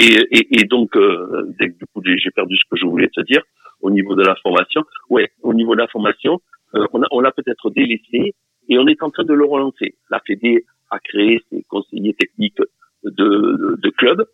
et, 0.00 0.38
et, 0.38 0.60
et 0.60 0.64
donc, 0.64 0.96
euh, 0.96 1.44
du 1.60 1.86
coup, 1.92 2.02
j'ai 2.04 2.30
perdu 2.30 2.56
ce 2.56 2.64
que 2.70 2.76
je 2.76 2.86
voulais 2.86 3.08
te 3.08 3.20
dire 3.22 3.42
au 3.80 3.90
niveau 3.90 4.14
de 4.14 4.22
la 4.22 4.34
formation. 4.36 4.82
Ouais, 5.08 5.30
au 5.42 5.54
niveau 5.54 5.74
de 5.74 5.80
la 5.80 5.88
formation, 5.88 6.40
euh, 6.74 6.86
on 6.92 7.02
a- 7.02 7.06
on 7.10 7.20
l'a 7.20 7.32
peut-être 7.32 7.70
délaissé 7.70 8.34
et 8.68 8.78
on 8.78 8.86
est 8.86 9.02
en 9.02 9.10
train 9.10 9.24
de 9.24 9.32
le 9.34 9.44
relancer. 9.44 9.94
La 10.10 10.20
Fédé 10.26 10.64
a 10.90 10.98
créé 11.00 11.42
ses 11.50 11.62
conseillers 11.68 12.14
techniques 12.14 12.58
de, 13.04 13.10
de, 13.10 13.76
de 13.84 13.90
club. 13.90 14.26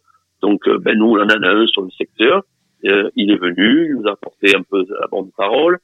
Donc, 0.43 0.67
euh, 0.69 0.79
ben 0.79 0.97
nous, 0.99 1.07
on 1.07 1.21
en 1.21 1.29
a 1.29 1.49
un 1.51 1.67
sur 1.67 1.83
le 1.83 1.91
secteur. 1.91 2.43
Euh, 2.85 3.11
il 3.17 3.31
est 3.31 3.37
venu, 3.37 3.87
il 3.87 3.95
nous 3.97 4.07
a 4.09 4.13
apporté 4.13 4.55
un 4.55 4.63
peu 4.63 4.85
la 5.01 5.07
bonne 5.11 5.31
parole. 5.37 5.79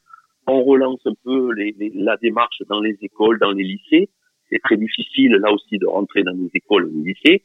On 0.46 0.62
relance 0.64 1.00
un 1.06 1.14
peu 1.24 1.52
les, 1.52 1.74
les- 1.78 1.92
la 1.94 2.16
démarche 2.16 2.60
dans 2.68 2.80
les 2.80 2.96
écoles, 3.00 3.38
dans 3.38 3.52
les 3.52 3.62
lycées. 3.64 4.08
C'est 4.50 4.58
très 4.62 4.76
difficile 4.76 5.32
là 5.36 5.50
aussi 5.52 5.78
de 5.78 5.86
rentrer 5.86 6.22
dans 6.24 6.32
les 6.32 6.50
écoles 6.54 6.90
les 6.92 7.12
lycées. 7.14 7.42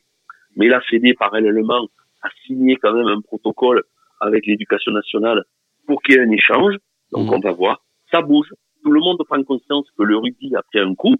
Mais 0.58 0.68
la 0.68 0.82
Fédé, 0.82 1.14
parallèlement, 1.14 1.88
a 2.28 2.32
signé 2.46 2.76
quand 2.82 2.94
même 2.94 3.08
un 3.08 3.22
protocole 3.22 3.84
avec 4.20 4.46
l'éducation 4.46 4.92
nationale 4.92 5.44
pour 5.86 6.02
qu'il 6.02 6.16
y 6.16 6.18
ait 6.18 6.22
un 6.22 6.32
échange. 6.32 6.76
Donc 7.14 7.28
Mhm. 7.28 7.34
on 7.36 7.40
va 7.48 7.52
voir. 7.62 7.76
Ça 8.12 8.22
bouge. 8.22 8.50
Tout 8.84 8.92
le 8.92 9.00
monde 9.00 9.20
prend 9.30 9.42
conscience 9.44 9.86
que 9.98 10.04
le 10.04 10.16
rugby 10.18 10.56
a 10.56 10.62
pris 10.70 10.80
un 10.80 10.94
coup. 10.96 11.16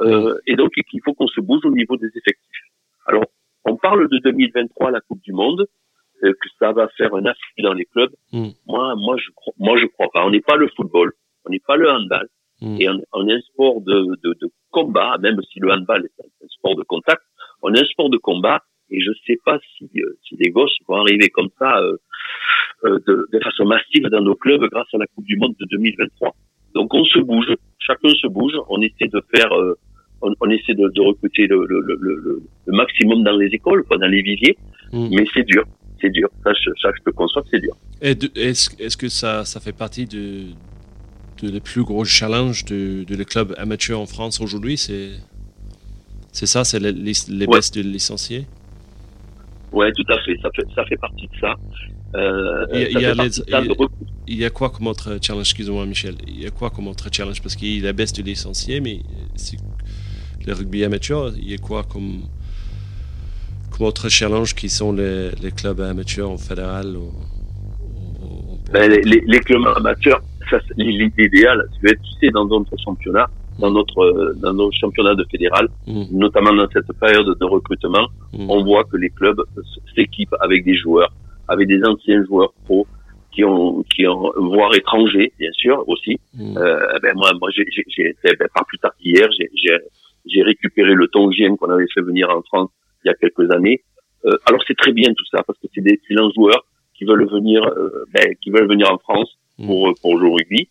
Euh, 0.00 0.34
et 0.46 0.56
donc 0.56 0.72
qu'il 0.88 1.00
faut 1.04 1.14
qu'on 1.14 1.26
se 1.36 1.40
bouge 1.40 1.64
au 1.64 1.70
niveau 1.70 1.96
des 1.96 2.08
effectifs. 2.20 2.64
Alors, 3.06 3.24
on 3.64 3.76
parle 3.76 4.08
de 4.10 4.18
2023, 4.18 4.90
la 4.90 5.00
Coupe 5.00 5.22
du 5.22 5.32
Monde, 5.32 5.66
euh, 6.22 6.32
que 6.32 6.48
ça 6.58 6.72
va 6.72 6.88
faire 6.98 7.14
un 7.14 7.24
afflux 7.24 7.62
dans 7.62 7.72
les 7.72 7.86
clubs. 7.86 8.12
Mm. 8.32 8.48
Moi, 8.66 8.94
moi, 8.96 9.16
je 9.18 9.30
crois, 9.34 9.54
moi, 9.58 9.78
je 9.80 9.86
crois 9.86 10.08
pas. 10.12 10.24
On 10.26 10.30
n'est 10.30 10.42
pas 10.42 10.56
le 10.56 10.68
football, 10.76 11.12
on 11.46 11.50
n'est 11.50 11.60
pas 11.66 11.76
le 11.76 11.90
handball, 11.90 12.28
Mm. 12.60 12.76
et 12.80 12.88
on, 12.90 13.00
on 13.12 13.28
est 13.28 13.34
un 13.34 13.40
sport 13.40 13.80
de, 13.82 13.96
de, 14.24 14.30
de 14.40 14.50
combat, 14.70 15.16
même 15.18 15.40
si 15.50 15.60
le 15.60 15.70
handball 15.72 16.04
est 16.04 16.22
un, 16.24 16.28
un 16.44 16.48
sport 16.48 16.74
de 16.76 16.82
contact. 16.84 17.22
On 17.62 17.72
est 17.74 17.80
un 17.80 17.84
sport 17.86 18.10
de 18.10 18.18
combat, 18.18 18.60
et 18.90 19.00
je 19.00 19.10
sais 19.26 19.38
pas 19.44 19.58
si, 19.76 19.88
euh, 19.96 20.16
si 20.28 20.36
les 20.36 20.50
gosses 20.50 20.76
vont 20.88 20.96
arriver 20.96 21.28
comme 21.30 21.48
ça 21.58 21.78
euh, 21.78 21.96
euh, 22.84 22.98
de, 23.06 23.28
de 23.32 23.38
façon 23.40 23.64
massive 23.64 24.04
dans 24.10 24.20
nos 24.22 24.34
clubs 24.34 24.62
grâce 24.70 24.86
à 24.94 24.98
la 24.98 25.06
Coupe 25.06 25.24
du 25.24 25.36
Monde 25.36 25.54
de 25.60 25.66
2023. 25.70 26.34
Donc 26.74 26.92
on 26.94 27.04
se 27.04 27.18
bouge, 27.20 27.46
chacun 27.78 28.10
se 28.10 28.26
bouge, 28.26 28.52
on 28.68 28.80
essaie 28.82 29.08
de 29.08 29.22
faire, 29.34 29.50
euh, 29.52 29.74
on, 30.22 30.32
on 30.40 30.50
essaie 30.50 30.74
de, 30.74 30.88
de 30.88 31.00
recruter 31.00 31.46
le, 31.46 31.64
le, 31.66 31.80
le, 31.80 31.96
le, 32.00 32.42
le 32.66 32.76
maximum 32.76 33.22
dans 33.24 33.36
les 33.36 33.46
écoles, 33.48 33.82
quoi, 33.84 33.98
dans 33.98 34.08
les 34.08 34.22
viviers, 34.22 34.56
Mm. 34.92 35.08
mais 35.10 35.24
c'est 35.34 35.42
dur, 35.42 35.64
c'est 36.00 36.10
dur. 36.10 36.28
Ça, 36.44 36.52
je, 36.52 36.70
ça, 36.80 36.90
je 36.96 37.02
te 37.02 37.10
conçois 37.10 37.42
que 37.42 37.48
c'est 37.50 37.58
dur. 37.60 37.74
Est-ce 38.00 38.70
est-ce 38.80 38.96
que 38.96 39.08
ça, 39.08 39.44
ça 39.44 39.58
fait 39.58 39.72
partie 39.72 40.06
de, 40.06 40.44
de 41.42 41.50
les 41.50 41.60
plus 41.60 41.82
gros 41.82 42.04
challenges 42.04 42.64
de, 42.66 43.02
de 43.02 43.16
les 43.16 43.24
clubs 43.24 43.52
amateurs 43.58 43.98
en 43.98 44.06
France 44.06 44.40
aujourd'hui? 44.40 44.76
C'est 44.76 45.10
c'est 46.30 46.46
ça, 46.46 46.62
c'est 46.64 46.78
les, 46.78 46.92
les, 46.92 47.12
les 47.30 47.46
Ouais. 47.46 47.56
baisses 47.56 47.72
de 47.72 47.80
licenciés? 47.80 48.44
Ouais, 49.76 49.92
tout 49.92 50.04
à 50.12 50.18
fait. 50.24 50.36
Ça 50.42 50.48
fait, 50.56 50.66
ça 50.74 50.84
fait 50.86 50.96
partie 50.96 51.26
de 51.26 51.36
ça. 51.40 51.54
Euh, 52.16 52.66
Il 52.72 52.80
y 52.80 52.82
a- 52.84 52.90
ça 52.92 52.98
il 52.98 53.02
y 53.02 53.04
a 53.06 53.10
fait 53.10 53.16
partie 53.16 53.22
les- 53.22 53.28
de 53.28 53.34
ça, 53.34 53.42
il 53.46 53.52
y 53.52 53.54
a- 53.56 53.62
de 53.62 53.68
recruter. 53.70 54.12
Il 54.28 54.36
y 54.38 54.44
a 54.44 54.50
quoi 54.50 54.70
comme 54.70 54.86
autre 54.86 55.18
challenge? 55.22 55.48
Excuse-moi, 55.50 55.86
Michel. 55.86 56.14
Il 56.26 56.40
y 56.42 56.46
a 56.46 56.50
quoi 56.50 56.70
comme 56.70 56.88
autre 56.88 57.08
challenge? 57.12 57.40
Parce 57.42 57.54
qu'il 57.56 57.76
y 57.76 57.80
a 57.82 57.84
la 57.84 57.92
baisse 57.92 58.12
de 58.12 58.22
licenciés, 58.22 58.80
mais 58.80 59.00
c'est- 59.36 59.58
le 60.46 60.52
rugby 60.54 60.82
amateur, 60.84 61.32
il 61.36 61.50
y 61.50 61.54
a 61.54 61.58
quoi 61.58 61.82
comme, 61.84 62.22
comme 63.70 63.86
autre 63.86 64.08
challenge 64.08 64.54
qui 64.54 64.68
sont 64.68 64.92
les, 64.92 65.30
les 65.42 65.50
clubs 65.52 65.80
amateurs 65.80 66.30
en 66.30 66.38
fédéral 66.38 66.96
ou- 66.96 67.12
ou- 67.82 68.54
ou- 68.54 68.58
Ben, 68.72 68.90
les, 68.90 69.40
clubs 69.40 69.66
amateurs, 69.76 70.22
ça, 70.50 70.58
c'est 70.66 70.76
l'idéal. 70.78 71.68
Tu 71.80 71.88
sais, 72.20 72.30
dans 72.30 72.46
notre 72.46 72.74
championnat, 72.82 73.28
dans 73.58 73.70
notre, 73.70 74.00
euh, 74.00 74.34
dans 74.42 74.52
nos 74.52 74.70
championnats 74.72 75.14
de 75.14 75.24
fédéral, 75.30 75.68
Mm, 75.86 76.04
notamment 76.12 76.52
dans 76.52 76.68
cette 76.70 76.92
période 76.98 77.26
de 77.38 77.44
recrutement, 77.44 78.06
mm, 78.32 78.50
on 78.50 78.64
voit 78.64 78.84
que 78.84 78.96
les 78.96 79.10
clubs 79.10 79.40
s'équipent 79.94 80.34
avec 80.40 80.64
des 80.64 80.76
joueurs, 80.76 81.12
avec 81.48 81.68
des 81.68 81.82
anciens 81.84 82.24
joueurs 82.24 82.52
pro 82.64 82.86
qui 83.32 83.44
ont, 83.44 83.82
qui 83.94 84.06
ont, 84.06 84.32
voire 84.36 84.74
étrangers, 84.74 85.32
bien 85.38 85.50
sûr, 85.52 85.84
aussi. 85.88 86.18
mm, 86.34 86.56
Euh, 86.58 86.98
ben 87.02 87.14
moi, 87.14 87.30
moi, 87.40 87.50
j'ai, 87.54 87.64
ben, 88.24 88.48
pas 88.54 88.64
plus 88.66 88.78
tard 88.78 88.92
qu'hier, 88.98 89.28
j'ai, 89.38 89.50
j'ai, 89.54 89.76
j'ai 90.26 90.42
récupéré 90.42 90.94
le 90.94 91.06
Tongien 91.08 91.56
qu'on 91.56 91.70
avait 91.70 91.86
fait 91.94 92.00
venir 92.02 92.28
en 92.30 92.42
France 92.42 92.70
il 93.04 93.08
y 93.08 93.10
a 93.10 93.14
quelques 93.14 93.50
années. 93.52 93.82
Euh, 94.24 94.36
alors 94.46 94.60
c'est 94.66 94.76
très 94.76 94.92
bien 94.92 95.10
tout 95.14 95.24
ça 95.30 95.42
parce 95.46 95.58
que 95.60 95.66
c'est 95.74 95.82
des 95.82 95.92
excellents 95.92 96.30
joueurs 96.34 96.64
qui 96.96 97.04
veulent 97.04 97.28
venir, 97.28 97.62
euh, 97.64 98.04
ben, 98.12 98.34
qui 98.42 98.50
veulent 98.50 98.68
venir 98.68 98.90
en 98.92 98.98
France 98.98 99.30
pour 99.66 99.94
pour 100.02 100.18
jouer 100.18 100.28
au 100.30 100.34
rugby. 100.34 100.68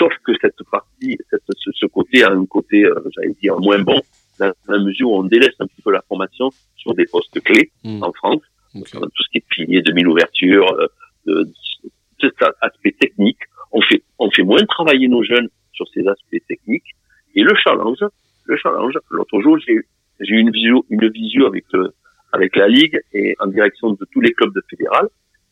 Sauf 0.00 0.14
que 0.24 0.32
cette 0.40 0.62
partie, 0.70 1.18
cette, 1.28 1.42
ce, 1.58 1.70
ce 1.74 1.86
côté 1.86 2.24
a 2.24 2.30
un 2.30 2.46
côté, 2.46 2.84
euh, 2.86 2.94
j'allais 3.14 3.36
dire 3.42 3.60
moins 3.60 3.78
bon, 3.80 4.00
dans 4.38 4.52
la 4.66 4.78
mesure 4.78 5.10
où 5.10 5.18
on 5.18 5.24
délaisse 5.24 5.54
un 5.60 5.66
petit 5.66 5.82
peu 5.82 5.92
la 5.92 6.00
formation 6.08 6.48
sur 6.76 6.94
des 6.94 7.04
postes 7.04 7.38
clés 7.42 7.70
mm, 7.84 8.02
en 8.02 8.12
France 8.12 8.40
ok. 8.74 8.94
euh, 8.94 9.00
tout 9.00 9.22
ce 9.22 9.28
qui 9.30 9.38
est 9.38 9.44
pilier, 9.50 9.82
demi-ouverture, 9.82 10.66
euh, 11.28 11.44
cet 12.18 12.34
aspect 12.62 12.92
technique. 12.98 13.40
On 13.72 13.82
fait, 13.82 14.02
on 14.18 14.30
fait 14.30 14.42
moins 14.42 14.64
travailler 14.64 15.06
nos 15.06 15.22
jeunes 15.22 15.48
sur 15.72 15.86
ces 15.88 16.06
aspects 16.08 16.42
techniques. 16.48 16.96
Et 17.34 17.42
le 17.42 17.54
challenge, 17.62 18.04
le 18.46 18.56
challenge, 18.56 18.98
l'autre 19.10 19.40
jour, 19.42 19.58
j'ai, 19.58 19.74
eu 19.74 20.38
une 20.38 20.50
visio, 20.50 20.86
une 20.88 21.08
visio 21.10 21.46
avec 21.46 21.64
le, 21.74 21.92
avec 22.32 22.56
la 22.56 22.68
ligue 22.68 22.98
et 23.12 23.36
en 23.38 23.48
direction 23.48 23.90
de 23.90 24.06
tous 24.10 24.22
les 24.22 24.32
clubs 24.32 24.54
de 24.54 24.62
fédéral. 24.70 25.08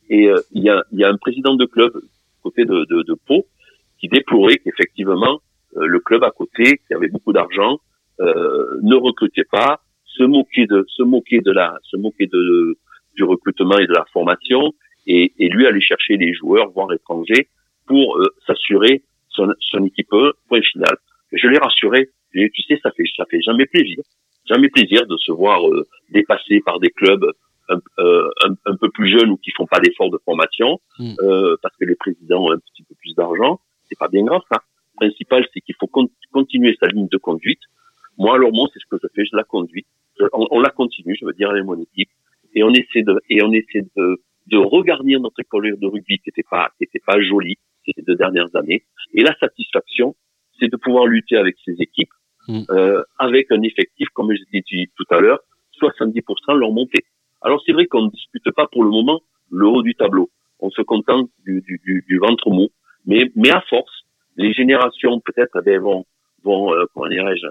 Et 0.08 0.28
euh, 0.28 0.40
il 0.52 0.62
y 0.62 0.70
a, 0.70 0.82
y 0.92 1.04
a 1.04 1.10
un 1.10 1.16
président 1.18 1.54
de 1.54 1.66
club 1.66 1.92
côté 2.42 2.64
de, 2.64 2.86
de, 2.86 3.02
de 3.02 3.14
Pau 3.26 3.46
qui 4.00 4.08
déplorait 4.08 4.58
qu'effectivement 4.58 5.40
euh, 5.76 5.86
le 5.86 6.00
club 6.00 6.24
à 6.24 6.30
côté, 6.30 6.80
qui 6.86 6.94
avait 6.94 7.08
beaucoup 7.08 7.32
d'argent, 7.32 7.78
euh, 8.20 8.78
ne 8.82 8.94
recrutait 8.96 9.44
pas, 9.50 9.80
se 10.04 10.24
moquait 10.24 10.66
de, 10.66 10.84
se 10.88 11.02
moquait 11.02 11.40
de 11.40 11.52
la, 11.52 11.76
se 11.82 11.96
moquait 11.96 12.26
de, 12.26 12.76
du 13.14 13.24
recrutement 13.24 13.78
et 13.78 13.86
de 13.86 13.92
la 13.92 14.04
formation, 14.12 14.72
et, 15.06 15.32
et 15.38 15.48
lui 15.48 15.66
aller 15.66 15.80
chercher 15.80 16.16
les 16.16 16.32
joueurs, 16.34 16.70
voire 16.70 16.92
étrangers, 16.92 17.48
pour 17.86 18.16
euh, 18.18 18.26
s'assurer 18.46 19.02
son, 19.30 19.52
son 19.60 19.84
équipe, 19.84 20.08
point 20.48 20.62
final. 20.62 20.96
Je 21.32 21.46
l'ai 21.48 21.58
rassuré, 21.58 22.10
je 22.32 22.38
lui 22.38 22.46
ai 22.46 22.48
dit, 22.48 22.52
tu 22.54 22.62
sais, 22.62 22.80
ça 22.82 22.90
fait, 22.92 23.04
ça 23.16 23.24
fait 23.30 23.40
jamais 23.40 23.66
plaisir. 23.66 23.98
jamais 24.48 24.68
plaisir 24.68 25.06
de 25.06 25.16
se 25.18 25.32
voir 25.32 25.66
euh, 25.68 25.86
dépassé 26.10 26.60
par 26.64 26.80
des 26.80 26.90
clubs 26.90 27.24
un, 27.70 27.80
euh, 27.98 28.30
un, 28.46 28.54
un, 28.72 28.76
peu 28.76 28.88
plus 28.90 29.08
jeunes 29.08 29.30
ou 29.30 29.36
qui 29.36 29.50
font 29.50 29.66
pas 29.66 29.78
d'efforts 29.80 30.10
de 30.10 30.18
formation 30.24 30.80
Mm. 30.98 31.14
euh, 31.22 31.56
parce 31.62 31.76
que 31.76 31.84
les 31.84 31.94
présidents 31.94 32.44
ont 32.46 32.52
un 32.52 32.58
petit 32.58 32.82
peu 32.82 32.94
plus 33.00 33.14
d'argent. 33.14 33.60
C'est 33.88 33.98
pas 33.98 34.08
bien 34.08 34.24
grave 34.24 34.42
ça. 34.50 34.62
Le 35.00 35.06
principal, 35.08 35.46
c'est 35.52 35.60
qu'il 35.60 35.74
faut 35.78 35.86
con- 35.86 36.10
continuer 36.32 36.76
sa 36.80 36.86
ligne 36.88 37.08
de 37.08 37.16
conduite. 37.18 37.60
Moi, 38.16 38.34
alors 38.34 38.52
moi, 38.52 38.68
c'est 38.72 38.80
ce 38.80 38.86
que 38.90 38.96
je 39.02 39.08
fais, 39.14 39.24
je 39.24 39.36
la 39.36 39.44
conduis. 39.44 39.86
Je- 40.18 40.26
on, 40.32 40.46
on 40.50 40.60
la 40.60 40.70
continue, 40.70 41.16
je 41.20 41.24
veux 41.24 41.32
dire 41.32 41.50
avec 41.50 41.64
mon 41.64 41.80
équipe, 41.80 42.10
et 42.54 42.62
on 42.64 42.70
essaie 42.70 43.02
de 43.02 43.14
et 43.30 43.42
on 43.42 43.52
essaie 43.52 43.84
de 43.96 44.20
de 44.48 44.56
regarnir 44.56 45.20
notre 45.20 45.38
école 45.40 45.76
de 45.78 45.86
rugby 45.86 46.18
qui 46.18 46.30
était 46.30 46.42
pas 46.50 46.70
qui 46.78 46.84
était 46.84 47.00
pas 47.06 47.20
jolie 47.20 47.58
ces 47.84 48.02
deux 48.02 48.16
dernières 48.16 48.54
années. 48.56 48.82
Et 49.14 49.22
la 49.22 49.34
satisfaction, 49.38 50.16
c'est 50.58 50.68
de 50.70 50.76
pouvoir 50.76 51.06
lutter 51.06 51.36
avec 51.36 51.56
ces 51.64 51.76
équipes 51.80 52.10
Mm. 52.50 52.62
euh, 52.70 53.02
avec 53.18 53.52
un 53.52 53.60
effectif, 53.60 54.08
comme 54.14 54.32
je 54.32 54.40
l'ai 54.52 54.62
dit 54.62 54.86
tout 54.96 55.04
à 55.10 55.20
l'heure, 55.20 55.40
70% 55.82 56.54
leur 56.56 56.72
montée. 56.72 57.04
Alors 57.42 57.62
c'est 57.66 57.72
vrai 57.72 57.84
qu'on 57.86 58.04
ne 58.06 58.10
dispute 58.10 58.50
pas 58.52 58.66
pour 58.72 58.82
le 58.84 58.90
moment 58.90 59.20
le 59.50 59.66
haut 59.66 59.82
du 59.82 59.94
tableau. 59.94 60.30
On 60.60 60.70
se 60.70 60.80
contente 60.82 61.28
du, 61.44 61.60
du, 61.60 61.78
du, 61.84 62.04
du 62.08 62.18
ventre 62.18 62.48
mou. 62.50 62.68
Mais, 63.08 63.30
mais 63.34 63.50
à 63.50 63.60
force, 63.62 64.04
les 64.36 64.52
générations 64.52 65.18
peut-être 65.20 65.56
eh 65.60 65.64
bien, 65.68 65.80
vont, 65.80 66.04
vont 66.44 66.72
euh, 66.72 66.84
comment 66.94 67.08
dirais-je, 67.08 67.46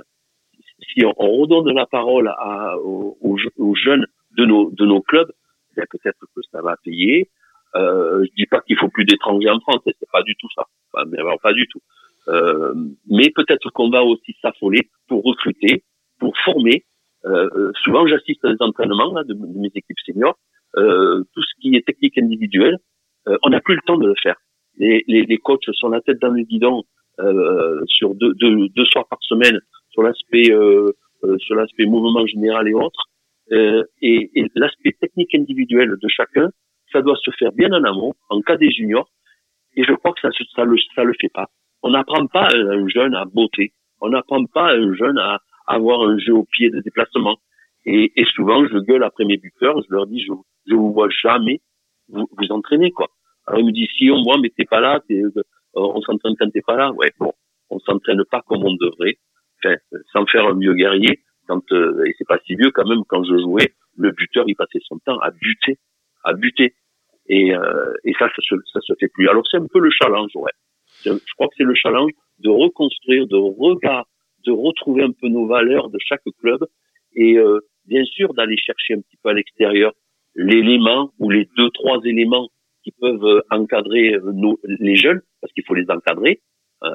si 0.94 1.04
on, 1.04 1.14
on 1.18 1.32
redonne 1.42 1.74
la 1.76 1.86
parole 1.88 2.30
à, 2.30 2.78
aux, 2.78 3.18
aux 3.20 3.38
je- 3.38 3.50
aux 3.58 3.76
jeunes 3.76 4.06
de 4.38 4.46
nos, 4.46 4.70
de 4.72 4.86
nos 4.86 5.02
clubs, 5.02 5.32
bien, 5.76 5.84
peut-être 5.92 6.20
que 6.34 6.42
ça 6.52 6.62
va 6.62 6.76
payer. 6.84 7.30
Euh, 7.76 8.24
je 8.24 8.30
dis 8.38 8.46
pas 8.46 8.62
qu'il 8.62 8.78
faut 8.78 8.88
plus 8.88 9.04
d'étrangers 9.06 9.50
en 9.50 9.60
France, 9.60 9.82
c'est 9.86 10.12
pas 10.12 10.24
du 10.24 10.36
tout 10.38 10.48
ça. 10.56 10.66
Enfin, 10.94 11.06
mais 11.10 11.18
alors, 11.20 11.40
pas 11.42 11.54
du 11.54 11.68
tout. 11.68 11.82
Euh, 12.30 12.74
mais 13.10 13.30
peut-être 13.36 13.70
qu'on 13.72 13.90
va 13.90 14.04
aussi 14.04 14.36
s'affoler 14.42 14.90
pour 15.08 15.24
recruter, 15.24 15.84
pour 16.20 16.34
former. 16.46 16.86
Euh, 17.26 17.72
souvent, 17.84 18.06
j'assiste 18.08 18.44
à 18.46 18.50
des 18.54 18.62
entraînements 18.62 19.14
là, 19.14 19.24
de, 19.24 19.34
de 19.34 19.60
mes 19.60 19.72
équipes 19.74 20.00
seniors. 20.06 20.38
Euh, 20.78 21.24
tout 21.34 21.42
ce 21.42 21.54
qui 21.62 21.76
est 21.76 21.86
technique 21.86 22.18
individuelle, 22.18 22.78
euh, 23.28 23.38
on 23.44 23.50
n'a 23.50 23.60
plus 23.62 23.76
le 23.76 23.82
temps 23.86 23.98
de 23.98 24.08
le 24.08 24.16
faire. 24.22 24.36
Les, 24.78 25.04
les, 25.08 25.24
les 25.24 25.38
coachs 25.38 25.70
sont 25.74 25.90
la 25.90 26.02
tête 26.02 26.20
dans 26.22 26.30
le 26.30 26.44
guidon 26.44 26.84
euh, 27.20 27.82
sur 27.88 28.16
deux, 28.16 28.34
deux, 28.36 28.70
deux 28.70 28.86
soirs 28.86 29.08
par 29.10 29.20
semaine 29.22 29.60
sur 29.90 30.04
l'aspect 30.04 30.52
euh, 30.52 30.92
euh, 31.24 31.38
sur 31.40 31.56
l'aspect 31.56 31.86
mouvement 31.86 32.26
général 32.28 32.68
et 32.68 32.74
autres. 32.74 33.06
Euh, 33.52 33.84
et 34.02 34.30
et 34.36 34.46
l'aspect 34.56 34.94
technique 35.00 35.34
individuel 35.34 35.96
de 36.02 36.08
chacun, 36.08 36.50
ça 36.92 37.02
doit 37.02 37.18
se 37.22 37.32
faire 37.32 37.52
bien 37.54 37.72
en 37.72 37.84
amont, 37.84 38.14
en 38.30 38.42
cas 38.42 38.58
des 38.58 38.72
juniors. 38.72 39.10
Et 39.76 39.84
je 39.84 39.94
crois 39.94 40.14
que 40.14 40.22
ça, 40.22 40.30
ça 40.56 40.64
le 40.66 40.76
ça 40.96 41.04
le 41.04 41.14
fait 41.20 41.30
pas. 41.34 41.48
On 41.82 41.92
n'apprend 41.92 42.26
pas 42.28 42.50
un 42.54 42.88
jeune 42.88 43.16
à 43.16 43.26
botter. 43.26 43.74
On 44.02 44.10
n'apprend 44.10 44.46
pas 44.46 44.74
un 44.74 44.94
jeune 44.94 45.18
à 45.18 45.40
avoir 45.68 46.02
un 46.02 46.18
jeu 46.18 46.34
au 46.34 46.44
pied 46.44 46.70
de 46.70 46.80
déplacement. 46.80 47.38
Et, 47.86 48.12
et 48.16 48.26
souvent, 48.26 48.66
je 48.68 48.78
gueule 48.80 49.04
après 49.04 49.26
mes 49.26 49.38
buteurs, 49.38 49.82
je 49.82 49.94
leur 49.94 50.08
dis, 50.08 50.22
je, 50.22 50.34
je 50.68 50.76
vous 50.76 50.92
vois 50.92 51.10
jamais 51.10 51.62
vous, 52.10 52.28
vous 52.38 52.52
entraîner, 52.52 52.92
quoi. 52.92 53.08
Alors, 53.48 53.62
ils 53.62 53.66
me 53.66 53.72
disent, 53.72 53.90
si 53.98 54.12
on 54.12 54.24
voit, 54.24 54.38
mais 54.40 54.50
t'es 54.50 54.66
pas 54.66 54.82
là, 54.82 55.02
t'es, 55.08 55.22
euh, 55.22 55.32
on 55.74 56.02
s'entraîne 56.02 56.36
quand 56.38 56.50
t'es 56.52 56.62
pas 56.62 56.76
là. 56.76 56.92
Ouais, 56.92 57.12
bon, 57.20 57.34
on 57.70 57.80
s'entraîne 57.80 58.24
pas 58.30 58.42
comme 58.46 58.64
on 58.64 58.74
devrait. 58.74 59.18
Enfin, 59.64 59.76
sans 60.14 60.26
faire 60.28 60.46
un 60.46 60.54
mieux 60.54 60.74
guerrier. 60.74 61.22
Quand, 61.48 61.64
euh, 61.72 62.04
et 62.06 62.14
c'est 62.18 62.28
pas 62.28 62.40
si 62.46 62.56
vieux 62.56 62.72
quand 62.72 62.88
même, 62.88 63.04
quand 63.08 63.24
je 63.24 63.38
jouais, 63.40 63.74
le 63.96 64.12
buteur, 64.12 64.44
il 64.48 64.56
passait 64.56 64.80
son 64.84 65.00
temps 65.00 65.20
à 65.20 65.32
buter, 65.32 65.78
à 66.24 66.34
buter. 66.34 66.76
Et, 67.30 67.56
euh, 67.56 67.94
et 68.04 68.14
ça, 68.20 68.28
ça 68.30 68.42
se, 68.42 68.56
ça 68.72 68.82
se 68.82 68.94
fait 69.00 69.08
plus. 69.08 69.30
Alors, 69.30 69.44
c'est 69.50 69.58
un 69.58 69.66
peu 69.66 69.80
le 69.80 69.90
challenge, 69.90 70.32
ouais. 70.36 70.52
Je, 71.04 71.12
je 71.12 71.34
crois 71.36 71.48
que 71.48 71.56
c'est 71.58 71.64
le 71.64 71.76
challenge 71.76 72.12
de 72.40 72.50
reconstruire, 72.50 73.28
de 73.28 73.38
regard, 73.38 74.06
de 74.46 74.52
retrouver 74.52 75.04
un 75.04 75.12
peu 75.12 75.28
nos 75.28 75.48
valeurs 75.48 75.90
de 75.90 75.98
chaque 76.00 76.24
club 76.40 76.66
et 77.16 77.38
euh, 77.38 77.60
bien 77.86 78.04
sûr 78.06 78.34
d'aller 78.34 78.58
chercher 78.58 78.94
un 78.94 79.02
petit 79.02 79.18
peu 79.22 79.30
à 79.30 79.34
l'extérieur 79.34 79.92
l'élément 80.36 81.12
ou 81.20 81.30
les 81.30 81.50
deux 81.58 81.70
trois 81.72 82.00
éléments 82.04 82.50
qui 82.88 82.94
peuvent 83.02 83.26
euh, 83.26 83.42
encadrer 83.52 84.14
euh, 84.14 84.56
les 84.64 84.96
jeunes 84.96 85.20
parce 85.42 85.52
qu'il 85.52 85.66
faut 85.66 85.74
les 85.74 85.90
encadrer. 85.90 86.40
Euh, 86.84 86.90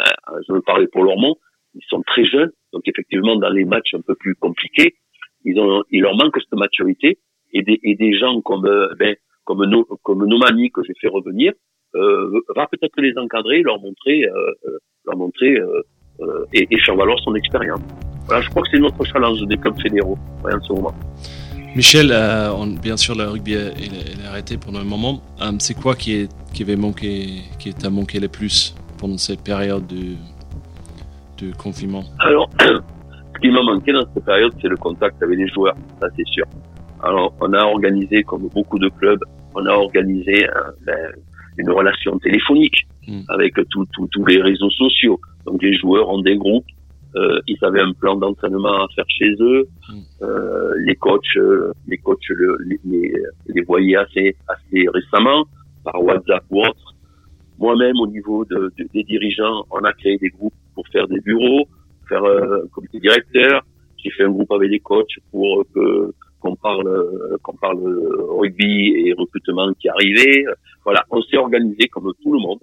je 0.49 0.55
veux 0.55 0.63
parler 0.63 0.87
pour 0.87 1.05
Lormont, 1.05 1.37
ils 1.75 1.85
sont 1.89 2.03
très 2.03 2.25
jeunes 2.25 2.51
donc 2.73 2.83
effectivement 2.87 3.37
dans 3.37 3.51
les 3.51 3.65
matchs 3.65 3.93
un 3.93 4.01
peu 4.01 4.15
plus 4.15 4.35
compliqués, 4.37 4.95
ils 5.45 5.61
il 5.91 6.01
leur 6.01 6.17
manque 6.17 6.37
cette 6.41 6.59
maturité 6.59 7.19
et 7.53 7.63
des, 7.63 8.19
gens 8.19 8.41
comme 8.41 8.65
euh, 8.65 8.95
ben 8.99 9.15
comme 9.45 9.65
nos 9.67 9.85
comme 10.03 10.27
que 10.27 10.83
j'ai 10.87 10.95
fait 10.99 11.09
revenir 11.09 11.53
euh, 11.95 12.41
va 12.57 12.67
peut-être 12.69 12.99
les 13.03 13.19
encadrer, 13.19 13.61
leur 13.61 13.79
montrer 13.79 14.25
leur 15.05 15.17
montrer 15.19 15.59
et, 16.55 16.69
et 16.71 16.79
faire 16.81 16.97
valoir 16.97 17.19
son 17.19 17.35
expérience. 17.35 17.83
Voilà, 18.27 18.41
je 18.41 18.49
crois 18.49 18.63
que 18.63 18.69
c'est 18.71 18.79
notre 18.79 19.05
challenge 19.05 19.43
des 19.43 19.59
clubs 19.59 19.79
fédéraux 19.79 20.17
en 20.45 20.61
ce 20.63 20.73
moment. 20.73 20.95
Michel, 21.75 22.11
euh, 22.13 22.53
on- 22.53 22.67
bien 22.67 22.97
sûr, 22.97 23.15
le 23.15 23.25
rugby 23.25 23.55
est, 23.55 23.73
il 23.79 23.95
est 23.95 24.27
arrêté 24.27 24.59
pendant 24.59 24.81
un 24.81 24.85
moment. 24.85 25.23
Euh, 25.41 25.53
c'est 25.59 25.75
quoi 25.75 25.95
qui, 25.95 26.13
est, 26.15 26.29
qui 26.53 26.63
avait 26.63 26.77
manqué, 26.77 27.41
qui 27.59 27.73
t'a 27.73 27.89
manqué 27.89 28.21
le 28.21 28.29
plus 28.29 28.75
pendant 28.99 29.17
cette 29.17 29.43
période 29.43 29.87
de, 29.87 30.15
de 31.47 31.53
confinement? 31.57 32.05
Alors, 32.21 32.51
ce 32.61 33.41
qui 33.41 33.49
m'a 33.51 33.63
manqué 33.63 33.93
dans 33.93 34.05
cette 34.15 34.25
période, 34.25 34.53
c'est 34.61 34.69
le 34.69 34.77
contact 34.77 35.23
avec 35.23 35.39
les 35.39 35.49
joueurs, 35.49 35.75
ça 36.01 36.09
c'est 36.17 36.27
sûr. 36.29 36.45
Alors, 37.03 37.33
on 37.41 37.53
a 37.55 37.65
organisé, 37.65 38.23
comme 38.23 38.49
beaucoup 38.49 38.79
de 38.79 38.89
clubs, 38.91 39.23
on 39.55 39.65
a 39.67 39.71
organisé 39.73 40.47
euh, 40.47 40.51
ben, 40.87 40.99
une 41.59 41.71
relation 41.71 42.19
téléphonique 42.19 42.87
Mm. 43.09 43.23
avec 43.31 43.55
tous 44.13 44.25
les 44.27 44.41
réseaux 44.41 44.71
sociaux. 44.71 45.19
Donc, 45.45 45.61
les 45.61 45.77
joueurs 45.77 46.09
ont 46.09 46.23
des 46.23 46.37
groupes, 46.37 46.65
euh, 47.17 47.41
ils 47.47 47.59
avaient 47.63 47.81
un 47.81 47.93
plan 47.93 48.17
d'entraînement 48.17 48.85
à 48.85 48.89
faire 48.95 49.05
chez 49.09 49.33
eux. 49.41 49.67
Mm. 49.89 50.01
Euh, 50.23 50.75
les 50.87 50.95
coachs, 50.97 51.37
euh, 51.37 51.73
les 51.87 51.99
coachs 51.99 52.29
le- 52.31 52.57
les, 52.67 53.13
les, 53.47 53.63
voyaient 53.63 53.97
assez, 53.97 54.35
assez 54.49 54.87
récemment 54.89 55.45
par 55.85 56.03
WhatsApp 56.03 56.45
ou 56.51 56.61
autre. 56.63 56.95
Moi-même, 57.59 57.97
au 58.01 58.07
niveau 58.07 58.45
de, 58.45 58.73
de- 58.79 58.89
des 58.95 59.03
dirigeants, 59.05 59.65
on 59.71 59.79
a 59.85 59.93
créé 59.93 60.17
des 60.19 60.31
groupes 60.31 60.55
pour 60.75 60.87
faire 60.89 61.07
des 61.09 61.21
bureaux, 61.21 61.67
faire 62.09 62.25
euh, 62.25 62.65
un 62.65 62.69
comité 62.69 62.99
directeur. 62.99 63.63
J'ai 64.03 64.11
fait 64.11 64.25
un 64.25 64.31
groupe 64.31 64.51
avec 64.53 64.71
les 64.71 64.81
coachs 64.81 65.17
pour 65.31 65.65
que 65.75 66.13
qu'on 66.41 66.57
parle 66.57 66.91
qu'on 67.45 67.55
parle 67.55 67.79
rugby 68.41 68.95
et 69.07 69.13
recrutement 69.13 69.73
qui 69.75 69.89
arrivait. 69.89 70.45
Voilà, 70.85 71.05
on 71.11 71.23
s'est 71.23 71.37
organisé 71.37 71.87
comme 71.87 72.11
tout 72.21 72.33
le 72.33 72.41
monde. 72.41 72.59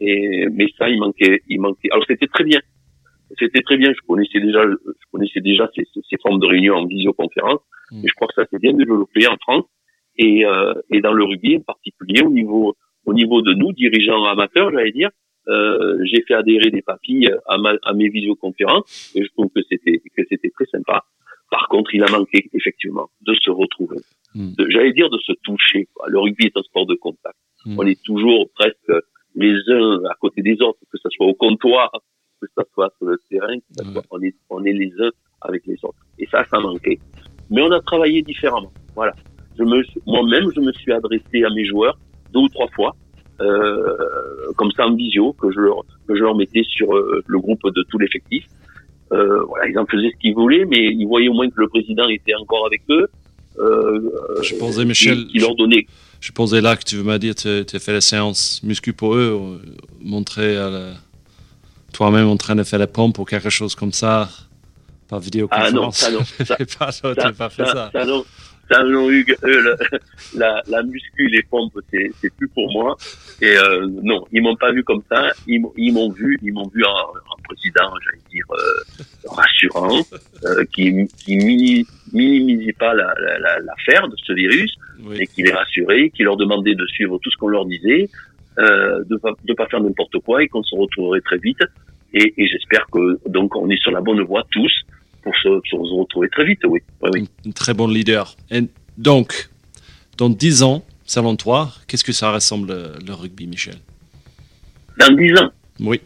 Et 0.00 0.46
mais 0.52 0.66
ça, 0.76 0.90
il 0.90 0.98
manquait, 0.98 1.40
il 1.48 1.58
manquait. 1.60 1.88
Alors 1.90 2.04
c'était 2.06 2.26
très 2.26 2.44
bien. 2.44 2.60
C'était 3.38 3.62
très 3.62 3.76
bien. 3.76 3.92
Je 3.92 4.00
connaissais 4.06 4.40
déjà, 4.40 4.62
je 4.64 5.04
connaissais 5.12 5.40
déjà 5.40 5.68
ces, 5.74 5.84
ces- 5.92 6.00
ces 6.08 6.16
formes 6.22 6.40
de 6.40 6.46
réunion 6.46 6.74
en 6.74 6.86
visioconférence. 6.86 7.60
Mm. 7.90 8.04
Et 8.04 8.08
je 8.08 8.14
crois 8.14 8.28
que 8.28 8.34
ça 8.34 8.46
s'est 8.46 8.58
bien 8.58 8.72
développé 8.72 9.26
en 9.26 9.36
France 9.36 9.64
et 10.16 10.44
euh, 10.46 10.74
et 10.90 11.00
dans 11.00 11.12
le 11.12 11.24
rugby 11.24 11.56
en 11.56 11.60
particulier 11.60 12.22
au 12.22 12.30
niveau 12.30 12.74
au 13.06 13.12
niveau 13.14 13.42
de 13.42 13.52
nous 13.54 13.72
dirigeants 13.72 14.24
amateurs, 14.24 14.70
j'allais 14.72 14.92
dire. 14.92 15.10
Euh, 15.46 15.98
j'ai 16.04 16.22
fait 16.22 16.32
adhérer 16.32 16.70
des 16.70 16.80
papilles 16.80 17.28
à, 17.46 17.58
ma, 17.58 17.74
à 17.82 17.92
mes 17.92 18.08
visioconférences 18.08 19.12
et 19.14 19.22
je 19.22 19.28
trouve 19.32 19.50
que 19.54 19.60
c'était 19.68 19.98
que 20.16 20.22
c'était 20.30 20.48
très 20.50 20.64
sympa. 20.66 21.04
Par 21.50 21.68
contre, 21.68 21.94
il 21.94 22.02
a 22.02 22.10
manqué 22.10 22.48
effectivement 22.54 23.08
de 23.20 23.34
se 23.34 23.50
retrouver, 23.50 23.98
Mm. 24.34 24.54
j'allais 24.70 24.92
dire 24.94 25.10
de 25.10 25.18
se 25.18 25.32
toucher. 25.44 25.86
quoi. 25.94 26.08
Le 26.08 26.18
rugby 26.18 26.46
est 26.46 26.56
un 26.56 26.62
sport 26.62 26.86
de 26.86 26.94
contact. 26.94 27.36
Mm. 27.66 27.78
On 27.78 27.86
est 27.86 28.02
toujours 28.04 28.48
presque 28.54 28.92
les 29.36 29.54
uns 29.68 30.00
à 30.10 30.14
côté 30.18 30.40
des 30.42 30.60
autres, 30.62 30.78
que 30.90 30.98
ce 30.98 31.08
soit 31.10 31.26
au 31.26 31.34
comptoir, 31.34 31.90
que 32.40 32.46
ce 32.56 32.62
soit 32.74 32.92
sur 32.98 33.06
le 33.06 33.18
terrain, 33.30 33.56
que 33.58 33.64
ce 33.78 33.84
soit- 33.92 34.04
on 34.10 34.20
est 34.22 34.34
on 34.50 34.64
est 34.64 34.72
les 34.72 34.92
uns 35.00 35.10
avec 35.42 35.66
les 35.66 35.76
autres. 35.82 35.98
Et 36.18 36.26
ça, 36.30 36.44
ça 36.50 36.58
manquait. 36.58 36.98
Mais 37.50 37.62
on 37.62 37.70
a 37.72 37.80
travaillé 37.80 38.22
différemment. 38.22 38.72
Voilà. 38.94 39.12
Je 39.58 39.62
me 39.64 39.82
moi-même, 40.06 40.50
je 40.54 40.60
me 40.60 40.72
suis 40.72 40.92
adressé 40.92 41.44
à 41.44 41.50
mes 41.54 41.64
joueurs 41.66 41.96
deux 42.32 42.40
ou 42.40 42.48
trois 42.48 42.68
fois, 42.68 42.94
euh, 43.40 43.96
comme 44.56 44.70
ça 44.72 44.86
en 44.86 44.94
visio, 44.94 45.32
que 45.34 45.50
je 45.52 45.60
leur 45.60 45.82
que 46.08 46.14
je 46.16 46.22
leur 46.22 46.34
mettais 46.36 46.62
sur 46.64 46.94
euh, 46.96 47.22
le 47.26 47.38
groupe 47.38 47.62
de 47.74 47.82
tout 47.90 47.98
l'effectif. 47.98 48.44
Euh, 49.12 49.42
voilà, 49.44 49.68
ils 49.68 49.78
en 49.78 49.86
faisaient 49.86 50.10
ce 50.10 50.16
qu'ils 50.18 50.34
voulaient, 50.34 50.64
mais 50.64 50.86
ils 50.92 51.06
voyaient 51.06 51.28
au 51.28 51.34
moins 51.34 51.48
que 51.48 51.60
le 51.60 51.68
président 51.68 52.08
était 52.08 52.34
encore 52.34 52.66
avec 52.66 52.82
eux. 52.90 53.06
Je 54.42 54.58
pensais, 54.58 54.84
Michel, 54.84 55.26
qui 55.26 55.38
leur 55.38 55.54
donnait. 55.54 55.86
Je 56.20 56.32
pensais 56.32 56.60
là 56.60 56.74
que 56.76 56.84
tu 56.84 56.96
m'as 57.02 57.18
dit 57.18 57.32
que 57.34 57.62
tu 57.62 57.76
as 57.76 57.78
fait 57.78 57.92
la 57.92 58.00
séance 58.00 58.62
muscu 58.64 58.92
pour 58.92 59.14
eux, 59.14 59.60
montrer 60.00 60.56
à 60.56 60.70
la- 60.70 60.94
toi-même 61.94 62.28
en 62.28 62.36
train 62.36 62.54
de 62.56 62.62
faire 62.64 62.78
la 62.78 62.86
pompe 62.86 63.18
ou 63.18 63.24
quelque 63.24 63.48
chose 63.50 63.74
comme 63.74 63.92
ça, 63.92 64.28
par 65.08 65.20
vidéoconférence. 65.20 65.70
Ah 65.72 65.72
non, 65.72 65.90
ça 65.90 66.10
non. 66.10 66.44
Ça, 66.44 66.56
pas, 67.02 67.14
t'as 67.14 67.32
pas 67.32 67.48
fait 67.48 67.64
ça. 67.64 67.90
ça, 67.92 68.04
non. 68.04 68.24
Ça, 68.70 68.82
non, 68.82 69.10
Hugues, 69.10 69.36
le- 69.42 69.76
la, 70.38 70.62
la 70.68 70.82
muscu, 70.82 71.28
les 71.28 71.42
pompes, 71.42 71.78
c'est, 71.92 72.30
plus 72.34 72.48
pour 72.48 72.72
moi. 72.72 72.96
Et 73.42 73.54
euh, 73.58 73.86
non, 74.02 74.24
ils 74.32 74.40
m'ont 74.42 74.56
pas 74.56 74.72
vu 74.72 74.82
comme 74.82 75.02
ça. 75.10 75.30
Ils, 75.46 75.60
m'ont- 75.60 75.72
ils 75.76 75.92
m'ont 75.92 76.10
vu, 76.10 76.38
ils 76.42 76.50
m'ont 76.52 76.66
vu 76.74 76.82
en, 76.82 76.88
en 76.88 77.36
président, 77.46 77.92
j'allais 78.02 78.22
dire 78.32 78.44
euh, 78.52 79.02
rassurant, 79.28 80.00
euh, 80.44 80.64
qui, 80.74 81.06
qui 81.18 81.36
mini- 81.36 81.86
minimisait 82.14 82.72
pas 82.72 82.94
la, 82.94 83.12
la, 83.20 83.38
la, 83.38 83.58
l'affaire 83.60 84.08
de 84.08 84.16
ce 84.26 84.32
virus, 84.32 84.74
Oui. 85.02 85.16
et 85.20 85.26
qui 85.26 85.42
les 85.42 85.52
rassurait, 85.52 86.08
qui 86.08 86.22
leur 86.22 86.38
demandait 86.38 86.74
de 86.74 86.86
suivre 86.86 87.18
tout 87.22 87.30
ce 87.30 87.36
qu'on 87.36 87.48
leur 87.48 87.66
disait, 87.66 88.08
euh, 88.58 89.02
de 89.04 89.16
pas 89.16 89.30
de 89.44 89.54
pas 89.54 89.66
faire 89.66 89.80
n'importe 89.80 90.18
quoi, 90.20 90.42
et 90.42 90.48
qu'on 90.48 90.62
se 90.62 90.74
retrouverait 90.76 91.20
très 91.20 91.38
vite. 91.38 91.58
Et, 92.12 92.32
et 92.36 92.46
j'espère 92.46 92.86
que 92.92 93.18
donc 93.28 93.56
on 93.56 93.68
est 93.70 93.80
sur 93.82 93.90
la 93.90 94.00
bonne 94.00 94.22
voie 94.22 94.44
tous 94.50 94.72
pour 95.22 95.34
se, 95.36 95.60
se 95.64 95.76
retrouver 95.76 96.28
très 96.28 96.44
vite, 96.44 96.60
oui. 96.66 96.80
oui, 97.02 97.10
oui. 97.14 97.28
Un 97.46 97.50
très 97.50 97.74
bon 97.74 97.88
leader. 97.88 98.36
Et 98.50 98.60
donc, 98.98 99.48
dans 100.18 100.28
10 100.28 100.62
ans, 100.62 100.84
selon 101.04 101.34
toi, 101.34 101.70
qu'est-ce 101.88 102.04
que 102.04 102.12
ça 102.12 102.30
ressemble 102.30 102.68
le, 102.68 102.92
le 103.04 103.14
rugby, 103.14 103.46
Michel? 103.46 103.76
Dans 104.98 105.12
10 105.16 105.38
ans, 105.40 105.50
Oui. 105.80 106.00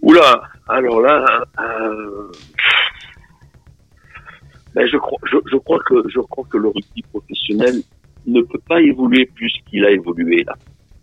Oula, 0.00 0.42
alors 0.68 1.00
là, 1.00 1.44
euh, 1.60 2.32
ben 4.74 4.86
je 4.90 4.96
crois, 4.96 5.18
je, 5.30 5.36
je 5.50 5.56
crois 5.58 5.78
que 5.86 5.94
je 6.08 6.18
crois 6.18 6.44
que 6.50 6.58
le 6.58 6.68
rugby 6.68 7.02
professionnel 7.12 7.74
ne 8.26 8.40
peut 8.42 8.60
pas 8.68 8.80
évoluer 8.80 9.26
plus 9.26 9.52
qu'il 9.70 9.84
a 9.84 9.90
évolué 9.90 10.42
là. 10.44 10.54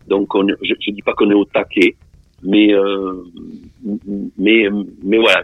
Donc 0.10 0.34
on, 0.36 0.48
je, 0.48 0.74
je 0.80 0.92
dis 0.92 1.02
pas 1.02 1.14
qu'on 1.14 1.30
est 1.32 1.36
au 1.36 1.46
taquet, 1.46 1.96
mais 2.44 2.74
euh, 2.74 3.24
mais 4.38 4.68
mais 5.04 5.18
voilà, 5.18 5.42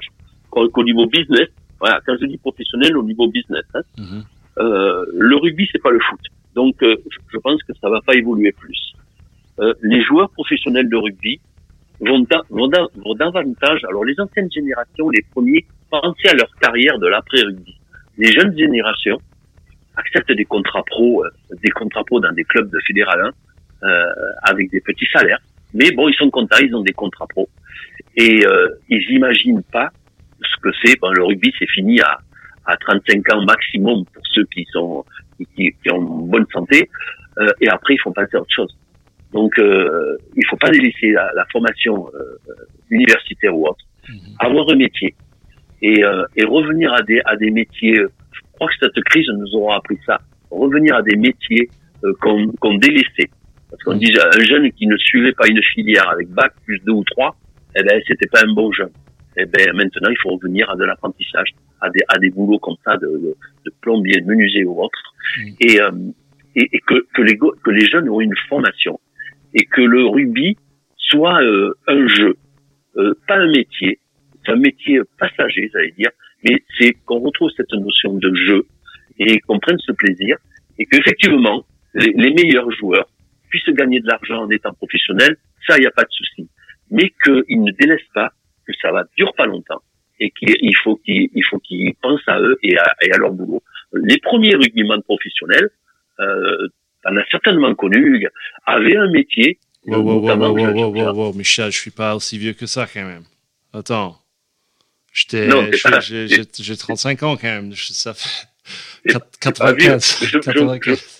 crois 0.49 0.67
qu'au 0.69 0.83
niveau 0.83 1.05
business, 1.07 1.47
voilà, 1.79 1.99
quand 2.05 2.15
je 2.19 2.25
dis 2.25 2.37
professionnel, 2.37 2.97
au 2.97 3.03
niveau 3.03 3.27
business, 3.27 3.63
hein, 3.75 3.81
Mhm. 3.97 4.23
euh, 4.59 5.05
le 5.13 5.35
rugby 5.37 5.67
c'est 5.71 5.81
pas 5.81 5.91
le 5.91 5.99
foot. 5.99 6.19
Donc 6.55 6.81
euh, 6.83 6.95
je- 7.33 7.37
pense 7.39 7.61
que 7.63 7.73
ça 7.81 7.89
va 7.89 8.01
pas 8.01 8.15
évoluer 8.15 8.51
plus. 8.53 8.93
Euh, 9.59 9.73
les 9.81 10.01
joueurs 10.03 10.29
professionnels 10.31 10.89
de 10.89 10.95
rugby 10.97 11.39
vont, 11.99 12.19
da- 12.31 12.41
vont, 12.49 12.67
da- 12.67 12.87
vont 12.95 13.13
davantage, 13.15 13.81
alors 13.89 14.03
les 14.03 14.19
anciennes 14.19 14.51
générations, 14.51 15.09
les 15.09 15.23
premiers, 15.33 15.65
penser 15.89 16.27
à 16.29 16.33
leur 16.33 16.49
carrière 16.61 16.97
de 16.99 17.07
l'après-rugby. 17.07 17.75
Les 18.17 18.31
jeunes 18.31 18.57
générations 18.57 19.19
acceptent 19.95 20.31
des 20.31 20.45
contrats 20.45 20.83
pro, 20.85 21.23
euh, 21.23 21.29
des 21.63 21.69
contrats 21.69 22.03
pro 22.03 22.19
dans 22.19 22.31
des 22.33 22.43
clubs 22.45 22.69
de 22.69 22.79
fédéral 22.87 23.19
1, 23.21 23.27
euh, 23.27 23.31
avec 24.43 24.69
des 24.71 24.81
petits 24.81 25.07
salaires. 25.13 25.39
Mais 25.73 25.91
bon, 25.91 26.07
ils 26.07 26.15
sont 26.15 26.29
contents, 26.29 26.57
ils 26.61 26.73
ont 26.75 26.81
des 26.81 26.93
contrats 26.93 27.27
pro. 27.27 27.47
Et 28.15 28.45
euh, 28.45 28.69
ils 28.89 29.03
imaginent 29.11 29.63
pas 29.71 29.89
ce 30.41 30.61
que 30.61 30.69
c'est. 30.83 30.99
Bon, 30.99 31.11
le 31.11 31.23
rugby, 31.23 31.51
c'est 31.59 31.69
fini 31.69 31.99
à, 32.01 32.17
à 32.65 32.77
35 32.77 33.33
ans 33.33 33.41
maximum 33.45 34.05
pour 34.05 34.23
ceux 34.33 34.45
qui 34.45 34.65
sont 34.71 35.03
qui, 35.37 35.73
qui- 35.83 35.91
ont 35.91 36.01
bonne 36.01 36.45
santé. 36.53 36.89
Euh, 37.39 37.51
et 37.59 37.67
après, 37.67 37.95
ils 37.95 37.99
font 37.99 38.13
passer 38.13 38.37
à 38.37 38.41
autre 38.41 38.53
chose. 38.55 38.73
Donc, 39.33 39.57
euh, 39.59 40.15
il 40.37 40.45
faut 40.49 40.55
pas 40.55 40.69
délaisser 40.69 41.11
la, 41.11 41.29
la 41.35 41.45
formation 41.51 42.07
euh, 42.13 42.19
euh, 42.49 42.53
universitaire 42.89 43.53
ou 43.57 43.67
autre, 43.67 43.83
avoir 44.39 44.69
un 44.71 44.75
métier 44.77 45.13
et, 45.81 46.05
euh, 46.05 46.23
et 46.37 46.45
revenir 46.45 46.93
à 46.93 47.01
des 47.01 47.19
à 47.25 47.35
des 47.35 47.51
métiers. 47.51 47.99
euh, 47.99 48.07
Je 48.31 48.39
crois 48.53 48.67
que 48.69 48.75
cette 48.79 49.03
crise 49.03 49.27
nous 49.37 49.59
aura 49.59 49.75
appris 49.77 49.97
ça. 50.05 50.21
Revenir 50.51 50.95
à 50.95 51.01
des 51.01 51.17
métiers 51.17 51.69
euh, 52.05 52.13
qu'on 52.21 52.47
qu'on 52.61 52.75
délaissait. 52.75 53.29
Parce 53.69 53.81
qu'on 53.83 53.95
disait 53.95 54.19
un 54.21 54.43
jeune 54.43 54.71
qui 54.73 54.87
ne 54.87 54.95
suivait 54.97 55.33
pas 55.33 55.47
une 55.47 55.61
filière 55.73 56.09
avec 56.09 56.29
bac 56.29 56.53
plus 56.65 56.79
deux 56.85 56.91
ou 56.93 57.03
trois, 57.03 57.35
eh 57.75 57.83
ben 57.83 57.99
c'était 58.07 58.27
pas 58.27 58.41
un 58.43 58.53
bon 58.53 58.71
jeune. 58.71 58.91
Eh 59.37 59.45
ben 59.45 59.73
maintenant 59.73 60.09
il 60.09 60.17
faut 60.21 60.29
revenir 60.29 60.69
à 60.69 60.75
de 60.75 60.83
l'apprentissage, 60.85 61.49
à 61.81 61.89
des 61.89 62.01
à 62.07 62.17
des 62.19 62.29
boulots 62.29 62.59
comme 62.59 62.75
ça 62.85 62.95
de, 62.97 63.07
de, 63.07 63.35
de 63.65 63.71
plombier, 63.81 64.21
de 64.21 64.27
menuisier 64.27 64.63
ou 64.65 64.81
autre, 64.81 65.01
Mhm. 65.37 65.55
et, 65.59 65.81
euh, 65.81 65.91
et 66.55 66.69
et 66.71 66.79
que 66.79 67.05
que 67.13 67.21
les 67.21 67.37
que 67.37 67.71
les 67.71 67.85
jeunes 67.89 68.07
ont 68.09 68.21
une 68.21 68.35
formation 68.47 68.99
et 69.53 69.65
que 69.65 69.81
le 69.81 70.05
rugby 70.05 70.55
soit 70.97 71.41
euh, 71.41 71.73
un 71.87 72.07
jeu, 72.07 72.35
euh, 72.97 73.13
pas 73.27 73.37
un 73.37 73.47
métier. 73.47 73.99
C'est 74.45 74.51
un 74.51 74.57
métier 74.57 74.99
passager, 75.17 75.69
j'allais 75.73 75.91
dire, 75.97 76.11
mais 76.43 76.63
c'est 76.77 76.93
qu'on 77.05 77.19
retrouve 77.19 77.49
cette 77.57 77.71
notion 77.73 78.13
de 78.13 78.33
jeu 78.35 78.67
et 79.17 79.39
qu'on 79.39 79.59
prenne 79.59 79.79
ce 79.79 79.91
plaisir 79.91 80.37
et 80.77 80.85
qu'effectivement 80.85 81.65
les, 81.95 82.13
les 82.15 82.31
meilleurs 82.33 82.69
joueurs 82.71 83.07
puissent 83.63 83.75
gagner 83.75 83.99
de 83.99 84.07
l'argent 84.07 84.43
en 84.43 84.49
étant 84.49 84.73
professionnels, 84.73 85.37
ça, 85.67 85.77
il 85.77 85.81
n'y 85.81 85.87
a 85.87 85.91
pas 85.91 86.03
de 86.03 86.11
souci. 86.11 86.49
Mais 86.91 87.11
qu'ils 87.23 87.63
ne 87.63 87.71
délaissent 87.71 88.11
pas, 88.13 88.31
que 88.67 88.73
ça 88.81 88.91
va 88.91 89.03
dure 89.17 89.33
pas 89.35 89.45
longtemps 89.45 89.81
et 90.19 90.31
qu'il 90.31 90.75
faut 90.83 90.95
qu'ils 90.97 91.29
il 91.33 91.43
faut 91.49 91.59
qu'ils 91.59 91.93
pensent 92.01 92.27
à 92.27 92.39
eux 92.39 92.57
et 92.63 92.77
à, 92.77 92.95
et 93.01 93.11
à 93.11 93.17
leur 93.17 93.31
boulot. 93.31 93.61
Les 93.93 94.17
premiers 94.19 94.55
rugbyman 94.55 95.01
professionnels, 95.03 95.69
euh, 96.19 96.67
on 97.05 97.15
a 97.17 97.23
certainement 97.29 97.73
connu, 97.75 98.27
avaient 98.65 98.95
un 98.97 99.09
métier. 99.11 99.59
Wow, 99.85 99.97
wow, 100.03 100.93
wow, 100.93 101.13
wow, 101.13 101.33
Michel, 101.33 101.71
je 101.71 101.77
suis 101.79 101.91
pas 101.91 102.15
aussi 102.15 102.37
vieux 102.37 102.53
que 102.53 102.65
ça 102.65 102.87
quand 102.91 103.03
même. 103.05 103.23
Attends. 103.73 104.17
J'étais, 105.13 105.47
j'ai, 106.01 106.27
j'ai, 106.27 106.43
j'ai 106.59 106.77
35 106.77 107.23
ans 107.23 107.35
quand 107.37 107.47
même. 107.47 107.73
Ça 107.75 108.13
fait 108.13 108.47
C'est- 109.05 109.13
quat- 109.13 109.27
c'est 109.43 109.57
pas 109.59 109.73
vieux. 109.73 109.97
95. 110.41 111.14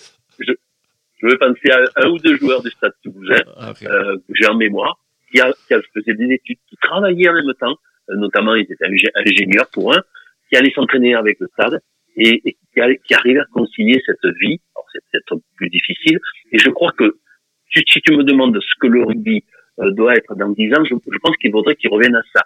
Je- 1.22 1.28
je- 1.28 1.34
95. 1.36 1.36
Je 1.36 1.36
vais 1.36 1.38
penser 1.38 1.70
à 1.70 2.06
un 2.06 2.10
ou 2.10 2.18
deux 2.18 2.36
joueurs 2.36 2.62
du 2.62 2.70
Stade 2.70 2.92
Toulousain 3.02 3.42
Ah, 3.56 3.70
ok. 3.70 3.82
euh, 3.84 4.16
que 4.16 4.32
j'ai 4.34 4.46
en 4.48 4.56
mémoire, 4.56 4.98
qui, 5.32 5.40
a, 5.40 5.52
qui 5.66 5.74
a- 5.74 5.80
faisait 5.94 6.14
des 6.14 6.32
études, 6.34 6.58
qui 6.68 6.76
travaillaient 6.82 7.28
en 7.28 7.34
même 7.34 7.54
temps, 7.58 7.76
euh, 8.10 8.16
notamment 8.16 8.54
ils 8.54 8.62
étaient 8.62 8.84
ingé- 8.84 9.10
ingénieurs 9.14 9.68
pour 9.72 9.94
un, 9.94 10.02
qui 10.50 10.56
allaient 10.56 10.72
s'entraîner 10.74 11.14
avec 11.14 11.38
le 11.40 11.48
Stade 11.54 11.80
et, 12.16 12.40
et 12.48 12.52
qui, 12.52 12.80
qui 13.06 13.14
arrivaient 13.14 13.40
à 13.40 13.46
concilier 13.52 14.00
cette 14.06 14.24
vie. 14.40 14.60
Alors 14.74 14.86
c'est 14.92 15.00
peut-être 15.10 15.42
plus 15.56 15.68
difficile, 15.70 16.18
et 16.52 16.58
je 16.58 16.70
crois 16.70 16.92
que 16.92 17.16
si, 17.74 17.82
si 17.90 18.00
tu 18.00 18.14
me 18.16 18.22
demandes 18.22 18.58
ce 18.60 18.74
que 18.80 18.86
le 18.86 19.02
rugby 19.04 19.42
euh, 19.80 19.90
doit 19.92 20.14
être 20.16 20.34
dans 20.36 20.50
dix 20.50 20.72
ans, 20.74 20.84
je, 20.84 20.94
je 20.94 21.18
pense 21.18 21.36
qu'il 21.38 21.50
faudrait 21.50 21.74
qu'il 21.76 21.90
revienne 21.90 22.14
à 22.16 22.22
ça, 22.34 22.44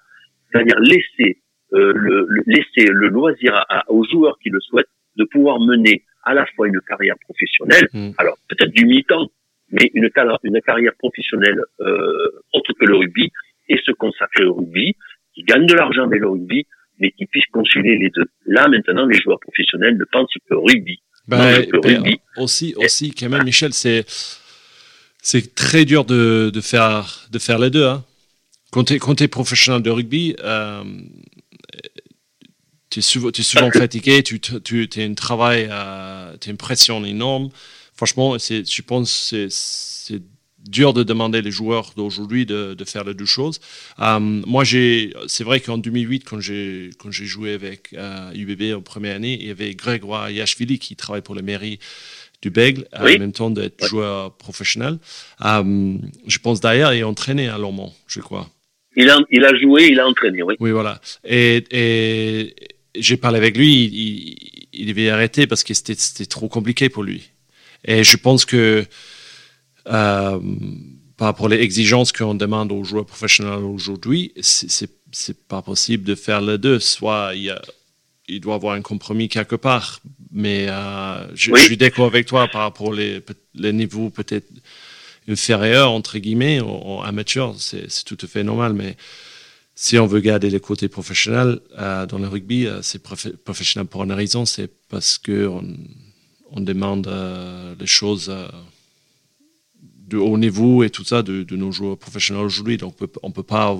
c'est-à-dire 0.50 0.78
laisser 0.80 1.38
euh, 1.74 1.92
le, 1.94 2.26
le- 2.28 2.42
laisser 2.46 2.90
le 2.90 3.09
loisir 3.09 3.54
à- 3.54 3.78
à- 3.80 3.90
aux 3.90 4.02
joueurs 4.04 4.37
qui 4.42 4.48
le 4.50 4.59
souhaitent 4.61 4.88
de 5.16 5.24
pouvoir 5.24 5.61
mener 5.61 6.02
à 6.22 6.35
la 6.35 6.44
fois 6.54 6.68
une 6.68 6.80
carrière 6.87 7.16
professionnelle, 7.20 7.88
Mm. 7.92 8.11
alors 8.18 8.37
peut-être 8.48 8.72
du 8.72 8.85
mi-temps, 8.87 9.28
mais 9.70 9.90
une, 9.94 10.11
car- 10.11 10.38
une 10.42 10.61
carrière 10.62 10.92
professionnelle 10.98 11.61
euh, 11.80 12.42
autre 12.52 12.72
que 12.78 12.85
le 12.85 12.96
rugby, 12.96 13.30
et 13.68 13.78
se 13.85 13.92
consacrer 13.92 14.44
au 14.44 14.54
rugby, 14.54 14.96
qui 15.35 15.42
gagne 15.44 15.66
de 15.66 15.74
l'argent 15.74 16.04
avec 16.04 16.20
le 16.20 16.28
rugby, 16.28 16.66
mais 16.98 17.12
qui 17.12 17.26
puisse 17.26 17.46
concilier 17.52 17.96
les 17.96 18.11
deux. 18.11 18.26
Là, 18.46 18.68
maintenant, 18.68 19.06
les 19.06 19.18
joueurs 19.18 19.38
professionnels 19.40 19.96
ne 19.96 20.04
pensent 20.12 20.33
que 20.48 20.54
rugby. 20.54 21.00
Ben, 21.28 21.38
Non, 21.38 21.80
ben, 21.80 21.96
rugby. 22.02 22.20
aussi, 22.37 22.74
aussi, 22.76 23.12
quand 23.14 23.28
même, 23.28 23.44
Michel, 23.44 23.72
c'est, 23.72 24.04
c'est 25.22 25.54
très 25.54 25.85
dur 25.85 26.04
de, 26.04 26.50
de 26.52 26.61
faire, 26.61 27.26
de 27.30 27.38
faire 27.38 27.59
les 27.59 27.70
deux. 27.70 27.87
Hein. 27.87 28.04
Quand 28.72 28.85
tu 28.85 28.94
es, 29.24 29.28
professionnel 29.28 29.83
de 29.83 29.90
rugby, 29.90 30.37
euh, 30.44 30.83
tu 32.90 32.98
es 32.98 33.03
souvent, 33.03 33.70
fatigué, 33.70 34.22
tu, 34.22 34.40
tu, 34.40 34.88
as 34.96 35.00
un 35.03 35.14
travail, 35.14 35.68
euh, 35.70 36.37
tu 36.40 36.48
as 36.48 36.50
une 36.50 36.57
pression 36.59 37.05
énorme. 37.05 37.48
Franchement, 37.94 38.37
je 38.38 38.83
pense 38.83 39.29
que 39.31 39.46
c'est, 39.50 40.20
dur 40.68 40.92
de 40.92 41.03
demander 41.03 41.40
les 41.40 41.50
joueurs 41.50 41.92
d'aujourd'hui 41.96 42.44
de, 42.44 42.74
de 42.74 42.85
faire 42.85 43.05
les 43.05 43.14
deux 43.14 43.24
choses. 43.24 43.61
Euh, 43.98 44.18
moi, 44.20 44.64
c'est 44.64 45.44
vrai 45.44 45.61
qu'en 45.61 45.79
2008, 45.79 46.24
quand 46.24 46.40
j'ai, 46.40 46.90
joué 47.11 47.55
avec 47.55 47.94
euh, 47.94 48.31
UBB 48.35 48.76
en 48.76 48.83
première 48.83 49.16
année, 49.16 49.38
il 49.40 49.46
y 49.46 49.50
avait 49.50 49.74
Grégoire 49.74 50.31
Yachvili 50.31 50.79
qui 50.79 50.96
travaille 50.96 51.22
pour 51.22 51.35
la 51.35 51.42
mairie 51.42 51.79
du 52.42 52.50
Bègle, 52.50 52.87
Oui. 53.03 53.16
en 53.16 53.18
même 53.18 53.33
temps 53.33 53.50
d'être 53.50 53.83
Ouais. 53.83 53.88
joueur 53.88 54.37
professionnel. 54.37 54.98
Euh, 55.44 55.96
je 56.26 56.38
pense 56.38 56.61
d'ailleurs, 56.61 56.92
il 56.92 57.00
est 57.00 57.05
entraîné 57.05 57.48
à 57.48 57.57
Lormont, 57.59 57.92
je 58.07 58.20
crois. 58.20 58.48
Il 58.96 59.09
a, 59.09 59.18
il 59.31 59.44
a 59.44 59.55
joué, 59.59 59.88
il 59.88 60.00
a 60.00 60.07
entraîné, 60.07 60.42
oui. 60.42 60.57
Oui, 60.59 60.72
voilà. 60.72 61.00
Et, 61.24 61.64
et 61.70 62.55
j'ai 62.94 63.16
parlé 63.16 63.38
avec 63.38 63.57
lui, 63.57 63.85
il, 63.85 63.94
il, 63.94 64.68
il 64.72 64.87
devait 64.87 65.11
arrêter 65.11 65.46
parce 65.46 65.64
que 65.64 65.74
c'était, 65.74 66.26
trop 66.26 66.48
compliqué 66.48 66.88
pour 66.88 67.03
lui. 67.03 67.31
Et 67.85 68.05
je 68.05 68.16
pense 68.16 68.44
que 68.44 68.85
euh, 69.87 70.40
par 71.16 71.26
rapport 71.26 71.46
aux 71.46 71.50
exigences 71.50 72.12
qu'on 72.12 72.35
demande 72.35 72.72
aux 72.72 72.85
joueurs 72.85 73.07
professionnels 73.07 73.64
aujourd'hui, 73.64 74.33
c'est, 74.40 74.88
pas 75.48 75.62
possible 75.62 76.05
de 76.05 76.14
faire 76.14 76.40
les 76.40 76.59
deux. 76.59 76.79
Soit 76.79 77.33
il, 77.35 77.42
y 77.42 77.50
a, 77.50 77.61
il 78.29 78.40
doit 78.40 78.55
avoir 78.55 78.74
un 78.74 78.83
compromis 78.83 79.29
quelque 79.29 79.57
part, 79.57 80.00
mais 80.31 80.66
euh, 80.68 81.35
je, 81.35 81.50
Oui. 81.50 81.61
je 81.61 81.64
suis 81.64 81.76
d'accord 81.76 82.07
avec 82.07 82.26
toi 82.26 82.48
par 82.48 82.62
rapport 82.62 82.88
aux 82.88 82.94
les, 82.94 83.20
les 83.55 83.72
niveaux 83.72 84.11
peut-être 84.11 84.48
inférieurs, 85.29 85.90
entre 85.90 86.18
guillemets, 86.18 86.61
en, 86.61 87.03
amateur, 87.03 87.55
c'est, 87.59 87.90
c'est 87.90 88.05
tout 88.05 88.18
à 88.22 88.26
fait 88.26 88.42
normal, 88.42 88.72
mais 88.72 88.96
si 89.82 89.98
on 89.98 90.06
veut 90.06 90.20
garder 90.20 90.50
le 90.50 90.58
côté 90.58 90.88
professionnel 90.88 91.58
euh, 91.78 92.04
dans 92.04 92.18
le 92.18 92.28
rugby, 92.28 92.66
euh, 92.66 92.82
c'est 92.82 93.02
prof- 93.02 93.34
professionnel 93.48 93.88
pour 93.88 94.02
une 94.04 94.12
raison, 94.12 94.44
c'est 94.44 94.70
parce 94.90 95.16
que 95.16 95.46
on, 95.46 96.60
demande 96.60 97.06
euh, 97.08 97.74
les 97.80 97.86
choses 97.86 98.28
euh, 98.28 98.46
de 100.12 100.18
haut 100.18 100.36
niveau 100.36 100.82
et 100.84 100.90
tout 100.90 101.04
ça 101.04 101.22
de, 101.22 101.44
de 101.44 101.56
nos 101.56 101.72
joueurs 101.72 101.96
professionnels 101.96 102.44
aujourd'hui. 102.44 102.76
Donc 102.76 102.92
on 103.00 103.06
peut- 103.06 103.20
on 103.22 103.30
peut 103.30 103.42
pas 103.42 103.74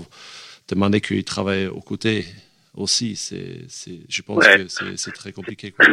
demander 0.69 1.03
qu'ils 1.03 1.25
travaillent 1.25 1.67
aux 1.67 1.83
côtés 1.83 2.25
aussi. 2.75 3.15
C'est, 3.17 3.67
c'est, 3.69 3.99
je 4.09 4.23
pense 4.23 4.39
Ouais. 4.39 4.57
que 4.65 4.69
c'est, 4.97 5.13
très 5.13 5.33
compliqué. 5.33 5.71
Quoi. 5.73 5.85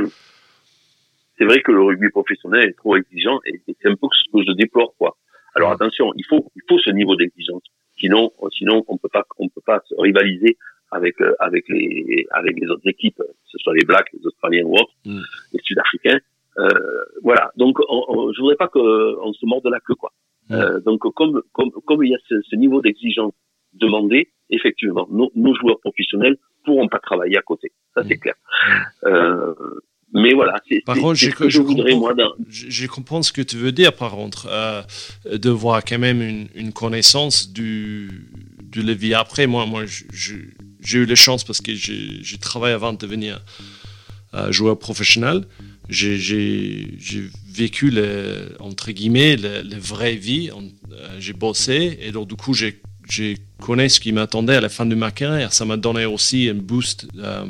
c'est 1.37 1.43
vrai 1.45 1.61
que 1.61 1.71
le 1.73 1.81
rugby 1.83 2.09
professionnel 2.11 2.69
est 2.69 2.77
trop 2.77 2.95
exigeant 2.95 3.39
et, 3.45 3.59
et 3.67 3.75
c'est 3.81 3.89
un 3.89 3.95
peu 3.95 4.07
ce 4.17 4.31
que 4.31 4.39
je 4.47 4.53
déplore 4.55 4.93
quoi. 4.97 5.17
Alors 5.55 5.71
attention, 5.71 6.13
il 6.15 6.25
faut 6.29 6.49
il 6.55 6.61
faut 6.69 6.79
ce 6.79 6.91
niveau 6.91 7.15
d'exigence. 7.17 7.63
Sinon 7.99 8.31
sinon 8.57 8.83
on 8.87 8.97
peut 8.97 9.09
pas 9.09 9.25
on 9.39 9.49
peut 9.49 9.61
pas 9.65 9.81
se 9.87 9.93
rivaliser 9.99 10.57
avec 10.91 11.19
euh, 11.21 11.33
avec 11.39 11.67
les 11.69 12.25
avec 12.31 12.59
les 12.59 12.67
autres 12.69 12.87
équipes, 12.87 13.17
que 13.17 13.47
ce 13.51 13.57
soit 13.59 13.73
les 13.75 13.85
Blacks, 13.85 14.11
les 14.13 14.25
Australiens 14.25 14.63
ou 14.65 14.73
autres, 14.75 14.93
Mm. 15.05 15.19
les 15.53 15.59
Sud-Africains. 15.63 16.19
Euh, 16.59 16.69
voilà. 17.23 17.51
Donc 17.57 17.79
on, 17.89 18.03
on- 18.07 18.31
je 18.33 18.39
voudrais 18.41 18.55
pas 18.55 18.67
qu'on 18.67 19.33
se 19.33 19.45
morde 19.45 19.67
la 19.67 19.79
queue 19.79 19.95
quoi. 19.95 20.11
Mm. 20.49 20.53
Euh, 20.55 20.79
donc 20.79 20.99
comme 21.13 21.41
comme 21.51 21.71
comme 21.71 22.03
il 22.03 22.11
y 22.11 22.15
a 22.15 22.19
ce, 22.29 22.35
ce 22.41 22.55
niveau 22.55 22.81
d'exigence 22.81 23.33
demandé, 23.73 24.29
effectivement, 24.49 25.05
nos, 25.11 25.29
nos 25.35 25.53
joueurs 25.55 25.79
professionnels 25.81 26.37
pourront 26.65 26.87
pas 26.87 26.99
travailler 26.99 27.37
à 27.37 27.41
côté. 27.41 27.71
Ça, 27.93 28.03
c'est 28.07 28.17
clair. 28.17 28.33
Euh, 29.05 29.53
mais 30.13 30.33
voilà, 30.33 30.53
c'est 30.67 30.81
ce 31.15 31.25
que 31.35 31.49
je 31.49 31.59
voudrais, 31.67 31.91
moi, 31.99 32.13
Je, 32.49 32.69
je 32.69 32.87
comprends 32.87 33.21
ce 33.23 33.31
que 33.31 33.41
tu 33.41 33.57
veux 33.57 33.71
dire, 33.71 33.93
par 33.93 34.11
contre, 34.11 34.47
euh, 34.49 34.81
de 35.31 35.49
voir 35.49 35.83
quand 35.83 35.99
même 35.99 36.21
une, 36.21 36.47
une 36.55 36.71
connaissance 36.73 37.51
du, 37.51 38.09
de 38.71 38.81
la 38.81 38.93
vie 38.93 39.13
après. 39.13 39.47
Moi, 39.47 39.65
moi 39.65 39.85
je- 39.85 40.03
je- 40.11 40.35
j'ai 40.81 40.99
eu 40.99 41.05
la 41.05 41.15
chance 41.15 41.43
parce 41.43 41.59
que 41.61 41.73
j'ai 41.75 42.37
travaillé 42.39 42.73
avant 42.73 42.93
de 42.93 42.97
devenir 42.97 43.41
euh, 44.33 44.51
joueur 44.51 44.77
professionnel. 44.79 45.45
J'ai- 45.89 46.17
vécu, 47.49 47.89
le, 47.89 48.55
entre 48.59 48.91
guillemets, 48.91 49.35
la 49.35 49.61
vraie 49.79 50.15
vie. 50.15 50.51
Euh, 50.51 51.17
j'ai 51.19 51.33
bossé 51.33 51.97
et 52.01 52.11
donc, 52.11 52.27
du 52.29 52.35
coup, 52.35 52.53
j'ai 52.53 52.79
j'ai 53.09 53.37
connais 53.61 53.87
ce 53.87 54.01
qui 54.01 54.11
m'attendait 54.11 54.55
à 54.57 54.61
la 54.61 54.67
fin 54.69 54.85
de 54.85 54.93
ma 54.93 55.11
carrière. 55.11 55.53
Ça 55.53 55.63
m'a 55.63 55.77
donné 55.77 56.05
aussi 56.05 56.49
un 56.49 56.55
boost 56.55 57.07
euh, 57.17 57.45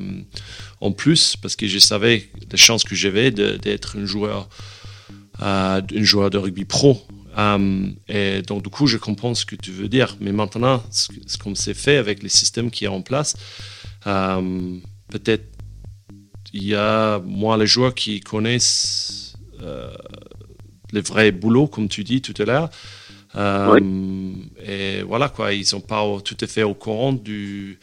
en 0.81 0.91
plus 0.91 1.35
parce 1.35 1.55
que 1.55 1.65
je 1.67 1.79
savais 1.79 2.29
les 2.51 2.57
chances 2.57 2.83
que 2.83 2.95
j'avais 2.95 3.31
d'être 3.31 3.97
un 3.97 4.05
joueur, 4.05 4.49
euh, 5.41 5.81
joueur 5.91 6.29
de 6.29 6.37
rugby 6.37 6.65
pro. 6.65 7.01
Euh, 7.37 7.87
et 8.07 8.41
donc, 8.41 8.63
du 8.63 8.69
coup, 8.69 8.87
je 8.87 8.97
comprends 8.97 9.35
ce 9.35 9.45
que 9.45 9.55
tu 9.55 9.71
veux 9.71 9.87
dire. 9.87 10.17
Mais 10.19 10.31
maintenant, 10.31 10.83
ce, 10.91 11.37
qu'on 11.37 11.55
s'est 11.55 11.73
fait 11.73 11.97
avec 11.97 12.23
les 12.23 12.29
systèmes 12.29 12.71
qui 12.71 12.85
est 12.85 12.89
en 12.89 13.01
place, 13.01 13.35
euh, 14.07 14.77
peut-être 15.09 15.45
il 16.53 16.63
y 16.63 16.75
a 16.75 17.19
moins 17.19 17.57
les 17.57 17.67
joueurs 17.67 17.93
qui 17.93 18.19
connaissent 18.19 19.33
euh, 19.61 19.93
les 20.91 21.01
vrais 21.01 21.31
boulots, 21.31 21.67
comme 21.67 21.89
tu 21.89 22.03
dis 22.03 22.21
tout 22.21 22.33
à 22.41 22.45
l'heure. 22.45 22.69
Euh, 23.35 24.31
Et 24.65 25.01
voilà, 25.03 25.29
quoi, 25.29 25.53
ils 25.53 25.65
sont 25.65 25.81
pas 25.81 26.03
tout 26.23 26.37
à 26.39 26.47
fait 26.47 26.63
au 26.63 26.73
courant 26.73 27.13
du. 27.13 27.79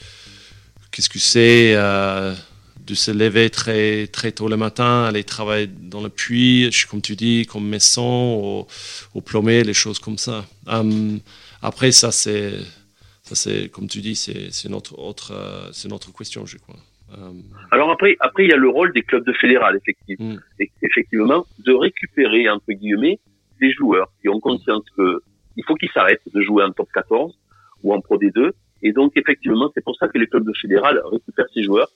Qu'est-ce 0.90 1.08
que 1.08 1.18
c'est 1.18 1.74
euh, 1.74 2.34
de 2.86 2.94
se 2.94 3.10
lever 3.10 3.50
très, 3.50 4.06
très 4.08 4.32
tôt 4.32 4.48
le 4.48 4.56
matin, 4.56 5.04
aller 5.04 5.24
travailler 5.24 5.66
dans 5.66 6.02
le 6.02 6.10
puits, 6.10 6.70
comme 6.90 7.00
tu 7.00 7.16
dis, 7.16 7.46
comme 7.46 7.68
maçon, 7.68 8.66
au, 9.14 9.18
au 9.18 9.20
plombier, 9.20 9.64
les 9.64 9.74
choses 9.74 9.98
comme 9.98 10.18
ça. 10.18 10.44
Euh, 10.68 11.16
après, 11.62 11.92
ça, 11.92 12.12
c'est. 12.12 12.52
Ça, 13.22 13.34
c'est, 13.34 13.70
comme 13.70 13.88
tu 13.88 14.02
dis, 14.02 14.16
c'est, 14.16 14.52
c'est 14.52 14.68
notre 14.68 14.98
autre, 14.98 15.32
euh, 15.32 15.70
c'est 15.72 15.88
notre 15.88 16.12
question, 16.12 16.44
je 16.44 16.58
crois. 16.58 16.76
Euh, 17.16 17.32
Alors 17.70 17.90
après, 17.90 18.16
après 18.20 18.44
il 18.44 18.50
y 18.50 18.52
a 18.52 18.56
le 18.56 18.68
rôle 18.68 18.92
des 18.92 19.02
clubs 19.02 19.24
de 19.24 19.32
fédéral, 19.32 19.76
effectivement, 19.76 20.34
Mm. 20.34 20.36
Effectivement, 20.82 21.46
de 21.58 21.72
récupérer 21.72 22.48
entre 22.48 22.72
guillemets 22.72 23.18
des 23.60 23.72
joueurs 23.72 24.10
qui 24.20 24.28
ont 24.28 24.40
conscience 24.40 24.84
que 24.96 25.22
il 25.56 25.64
faut 25.64 25.74
qu'ils 25.74 25.90
s'arrêtent 25.90 26.28
de 26.32 26.40
jouer 26.42 26.64
en 26.64 26.72
top 26.72 26.88
14 26.92 27.32
ou 27.82 27.94
en 27.94 28.00
Pro 28.00 28.18
D2. 28.18 28.52
Et 28.82 28.92
donc 28.92 29.12
effectivement, 29.16 29.70
c'est 29.74 29.82
pour 29.82 29.96
ça 29.96 30.08
que 30.08 30.18
les 30.18 30.26
clubs 30.26 30.46
de 30.46 30.52
fédéral 30.60 31.00
récupèrent 31.10 31.48
ces 31.54 31.62
joueurs 31.62 31.88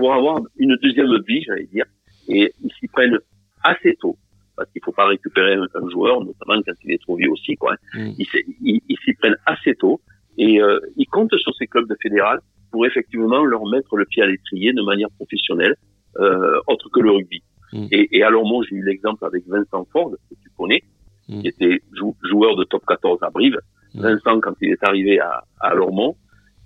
pour 0.00 0.14
avoir 0.14 0.40
une 0.56 0.74
deuxième 0.82 1.12
vie, 1.28 1.42
j'allais 1.46 1.66
dire, 1.76 1.84
et 2.28 2.52
ils 2.64 2.72
s'y 2.78 2.88
prennent 2.88 3.18
assez 3.62 3.94
tôt. 4.02 4.16
Parce 4.56 4.70
qu'il 4.72 4.82
faut 4.84 4.92
pas 4.92 5.06
récupérer 5.06 5.54
un, 5.54 5.66
un 5.82 5.88
joueur, 5.90 6.16
notamment 6.24 6.60
quand 6.66 6.72
il 6.84 6.92
est 6.92 7.02
trop 7.06 7.16
vieux 7.16 7.30
aussi, 7.30 7.54
quoi. 7.56 7.74
hein. 7.74 7.78
Mm. 8.08 8.12
Ils 8.18 8.98
s'y- 9.04 9.14
prennent 9.20 9.36
assez 9.46 9.74
tôt 9.74 10.00
et 10.38 10.60
euh, 10.62 10.78
ils 10.96 11.06
comptent 11.06 11.36
sur 11.44 11.54
ces 11.58 11.66
clubs 11.66 11.88
de 11.88 11.96
fédéral 12.04 12.38
pour 12.70 12.86
effectivement 12.86 13.44
leur 13.44 13.64
mettre 13.74 13.96
le 13.96 14.04
pied 14.06 14.22
à 14.22 14.26
l'étrier 14.26 14.72
de 14.72 14.82
manière 14.82 15.10
professionnelle, 15.18 15.74
euh, 16.18 16.58
autre 16.66 16.88
que 16.94 17.00
le 17.00 17.10
rugby. 17.10 17.42
Mm. 17.74 17.86
Et, 17.92 18.02
et 18.18 18.22
alors 18.22 18.44
moi 18.46 18.64
j'ai 18.68 18.76
eu 18.76 18.84
l'exemple 18.90 19.22
avec 19.24 19.42
Vincent 19.46 19.84
Ford, 19.92 20.10
que 20.28 20.34
tu 20.42 20.48
connais, 20.56 20.82
Mm. 21.28 21.42
qui 21.42 21.48
était 21.48 21.76
jou- 21.98 22.16
joueur 22.28 22.56
de 22.56 22.64
top 22.64 22.82
14 22.86 23.18
à 23.22 23.30
Brive. 23.30 23.58
Vincent, 23.94 24.40
quand 24.40 24.54
il 24.62 24.70
est 24.72 24.82
arrivé 24.90 25.20
à, 25.20 25.44
à 25.60 25.74
Lormont, 25.74 26.16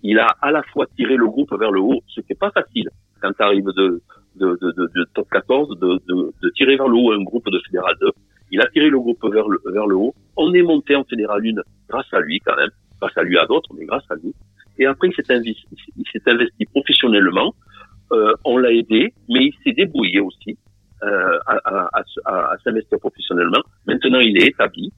il 0.02 0.18
a 0.18 0.26
à 0.40 0.50
la 0.50 0.62
fois 0.72 0.86
tiré 0.96 1.16
le 1.16 1.26
groupe 1.26 1.52
vers 1.58 1.70
le 1.70 1.80
haut, 1.80 2.00
ce 2.08 2.20
qui 2.22 2.28
n'est 2.30 2.36
pas 2.46 2.50
facile 2.50 2.88
quand 3.24 3.32
tu 3.32 3.42
arrives 3.42 3.72
de, 3.76 4.02
top 5.14 5.28
14, 5.30 5.78
de, 5.78 6.50
tirer 6.56 6.76
vers 6.76 6.88
le 6.88 6.96
haut 6.96 7.12
un 7.12 7.22
groupe 7.22 7.48
de 7.50 7.58
Fédéral 7.66 7.94
2. 8.00 8.10
Il 8.50 8.60
a 8.60 8.66
tiré 8.68 8.90
le 8.90 8.98
groupe 8.98 9.24
vers 9.32 9.48
le, 9.48 9.96
haut. 9.96 10.14
On 10.36 10.52
est 10.52 10.62
monté 10.62 10.94
en 10.94 11.04
Fédéral 11.04 11.42
1 11.42 11.62
grâce 11.88 12.12
à 12.12 12.20
lui 12.20 12.40
quand 12.40 12.56
même, 12.56 12.70
grâce 13.00 13.16
à 13.16 13.22
lui 13.22 13.38
à 13.38 13.46
d'autres, 13.46 13.70
mais 13.76 13.86
grâce 13.86 14.04
à 14.10 14.14
lui. 14.16 14.34
Et 14.78 14.86
après, 14.86 15.08
il 15.08 15.14
s'est 15.14 15.32
investi, 15.32 16.66
professionnellement. 16.66 17.54
Euh, 18.12 18.34
on 18.44 18.58
l'a 18.58 18.72
aidé, 18.72 19.14
mais 19.28 19.46
il 19.46 19.54
s'est 19.64 19.72
débrouillé 19.72 20.20
aussi 20.20 20.58
euh, 21.02 21.38
à, 21.46 21.88
à, 22.26 22.56
s'investir 22.62 22.98
professionnellement. 22.98 23.62
Maintenant, 23.86 24.20
il 24.20 24.36
est 24.36 24.48
établi. 24.48 24.92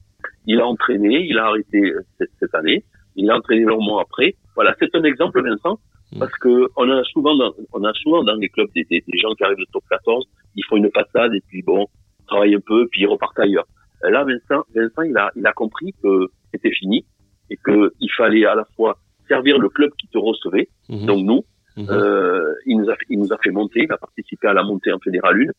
Il 0.45 0.59
a 0.59 0.65
entraîné, 0.65 1.25
il 1.25 1.37
a 1.37 1.45
arrêté 1.45 1.93
euh, 1.93 2.01
cette, 2.39 2.55
année. 2.55 2.83
Il 3.15 3.31
a 3.31 3.37
entraîné 3.37 3.63
longtemps 3.63 3.99
après. 3.99 4.35
Voilà, 4.55 4.75
c'est 4.79 4.93
un 4.95 5.03
exemple, 5.03 5.41
Vincent. 5.41 5.79
Parce 6.19 6.31
que 6.39 6.69
on 6.75 6.89
a 6.89 7.03
souvent, 7.03 7.35
dans, 7.35 7.53
on 7.73 7.83
a 7.83 7.93
souvent 7.93 8.23
dans 8.23 8.35
les 8.35 8.49
clubs 8.49 8.69
des, 8.73 8.85
des, 8.85 9.03
des 9.05 9.17
gens 9.19 9.33
qui 9.35 9.43
arrivent 9.43 9.57
de 9.57 9.67
top 9.71 9.83
14, 9.89 10.25
ils 10.55 10.63
font 10.65 10.77
une 10.77 10.89
passade 10.89 11.33
et 11.33 11.41
puis 11.47 11.61
bon, 11.61 11.87
travaillent 12.27 12.55
un 12.55 12.61
peu, 12.65 12.87
puis 12.91 13.01
ils 13.01 13.07
repartent 13.07 13.39
ailleurs. 13.39 13.65
Euh, 14.03 14.09
Là, 14.09 14.23
Vincent, 14.23 14.63
Vincent, 14.73 15.01
il 15.01 15.17
a, 15.17 15.31
il 15.35 15.45
a 15.45 15.53
compris 15.53 15.93
que 16.01 16.27
c'était 16.51 16.71
fini 16.71 17.05
et 17.49 17.57
que 17.57 17.91
il 17.99 18.11
fallait 18.15 18.45
à 18.45 18.55
la 18.55 18.65
fois 18.75 18.97
servir 19.27 19.59
le 19.59 19.69
club 19.69 19.91
qui 19.99 20.07
te 20.07 20.17
recevait, 20.17 20.69
mhm, 20.89 21.05
donc 21.05 21.25
nous, 21.25 21.43
mhm. 21.75 21.87
euh, 21.89 22.53
il 22.65 22.77
nous 22.77 22.89
a 22.89 22.95
fait, 22.95 23.05
il 23.09 23.19
nous 23.19 23.33
a 23.33 23.37
fait 23.37 23.51
monter, 23.51 23.83
il 23.83 23.91
a 23.91 23.97
participé 23.97 24.47
à 24.47 24.53
la 24.53 24.63
montée 24.63 24.93
en 24.93 24.99
fédéral 24.99 25.41
1 25.41 25.49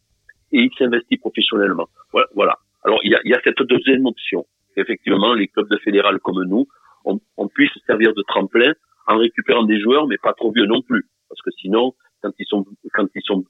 et 0.52 0.62
il 0.62 0.70
s'investit 0.78 1.18
professionnellement. 1.18 1.88
Voilà. 2.12 2.28
voilà. 2.34 2.58
Alors 2.84 3.00
il 3.04 3.12
y 3.12 3.14
a, 3.14 3.20
il 3.24 3.30
y 3.30 3.34
a 3.34 3.40
cette 3.44 3.62
deuxième 3.62 4.06
option. 4.06 4.46
Effectivement, 4.76 5.34
les 5.34 5.48
clubs 5.48 5.68
de 5.68 5.76
fédéral 5.78 6.18
comme 6.20 6.42
nous, 6.44 6.66
on, 7.04 7.20
on 7.37 7.48
puisse 7.48 7.72
servir 7.87 8.14
de 8.14 8.22
tremplin 8.22 8.72
en 9.08 9.18
récupérant 9.18 9.64
des 9.64 9.80
joueurs, 9.80 10.06
mais 10.06 10.18
pas 10.18 10.34
trop 10.34 10.52
vieux 10.52 10.66
non 10.66 10.82
plus, 10.82 11.04
parce 11.28 11.40
que 11.42 11.50
sinon, 11.58 11.94
quand 12.22 12.30
ils 12.38 12.46
sont 12.46 12.64
quand 12.92 13.06
ils 13.14 13.22
sont 13.22 13.44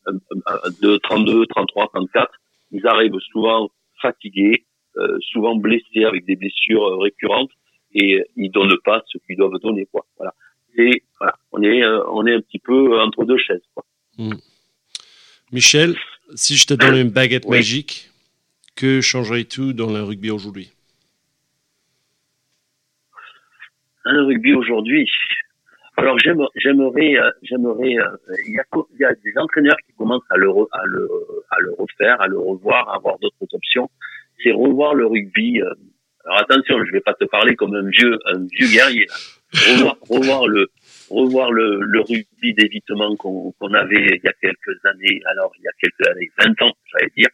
de 0.82 0.96
32, 0.98 1.46
33, 1.46 1.88
34, 1.88 2.32
ils 2.70 2.86
arrivent 2.86 3.18
souvent 3.32 3.70
fatigués, 4.00 4.64
euh, 4.96 5.18
souvent 5.20 5.56
blessés 5.56 6.04
avec 6.04 6.24
des 6.24 6.36
blessures 6.36 6.84
euh, 6.84 6.96
récurrentes 6.96 7.50
et 7.92 8.20
euh, 8.20 8.24
ils 8.36 8.50
donnent 8.50 8.78
pas 8.84 9.02
ce 9.06 9.18
qu'ils 9.26 9.36
doivent 9.36 9.58
donner 9.60 9.86
quoi. 9.86 10.06
Voilà. 10.16 10.34
Et 10.76 11.02
voilà, 11.18 11.34
on 11.52 11.62
est 11.62 11.84
on 11.84 12.26
est 12.26 12.34
un 12.34 12.40
petit 12.40 12.58
peu 12.58 13.00
entre 13.00 13.24
deux 13.24 13.38
chaises 13.38 13.62
quoi. 13.74 13.84
Michel, 15.50 15.96
si 16.34 16.56
je 16.56 16.66
te 16.66 16.74
donne 16.74 16.96
une 16.96 17.10
baguette 17.10 17.44
Oui. 17.46 17.56
magique, 17.58 18.10
que 18.76 19.00
changerais-tu 19.00 19.74
dans 19.74 19.90
le 19.90 20.02
rugby 20.02 20.30
aujourd'hui? 20.30 20.70
Un 24.04 24.24
rugby 24.24 24.54
aujourd'hui. 24.54 25.10
Alors 26.00 26.18
j'aime- 26.18 26.46
j'aimerais 26.54 27.16
euh, 27.18 27.30
j'aimerais 27.42 27.94
euh, 27.98 28.16
il 28.46 28.54
y 28.54 28.58
a 28.61 28.64
il 28.94 29.00
y 29.00 29.04
a 29.04 29.12
des 29.14 29.32
entraîneurs 29.37 29.76
qui 29.87 29.92
commencent 29.94 30.30
à 30.30 30.37
le 30.37 30.48
re- 30.48 30.68
à 30.72 30.82
le 30.87 31.08
à 31.50 31.56
le 31.61 31.70
refaire, 31.72 32.20
à 32.20 32.28
le 32.28 32.38
revoir, 32.38 32.88
à 32.88 32.96
avoir 32.96 33.18
d'autres 33.18 33.46
options. 33.52 33.90
C'est 34.42 34.52
revoir 34.52 34.94
le 34.94 35.06
rugby. 35.06 35.61
euh, 35.61 35.74
alors 36.24 36.38
attention, 36.40 36.84
je 36.84 36.92
vais 36.92 37.00
pas 37.00 37.14
te 37.14 37.24
parler 37.24 37.56
comme 37.56 37.74
un 37.74 37.88
vieux 37.88 38.16
un 38.26 38.46
vieux 38.56 38.68
guerrier. 38.68 39.06
Revoir, 39.68 39.96
revoir 40.08 40.46
le 40.46 40.68
revoir 41.11 41.50
le, 41.50 41.80
le 41.80 42.00
rugby 42.00 42.54
d'évitement 42.54 43.16
qu'on 43.16 43.52
qu'on 43.58 43.72
avait 43.74 43.96
il 44.18 44.20
y 44.22 44.28
a 44.28 44.34
quelques 44.40 44.78
années. 44.84 45.20
Alors 45.32 45.50
il 45.58 45.64
y 45.64 45.68
a 45.68 45.72
quelques 45.80 46.06
années, 46.14 46.30
20 46.38 46.62
ans, 46.62 46.74
j'allais 46.92 47.12
dire. 47.16 47.28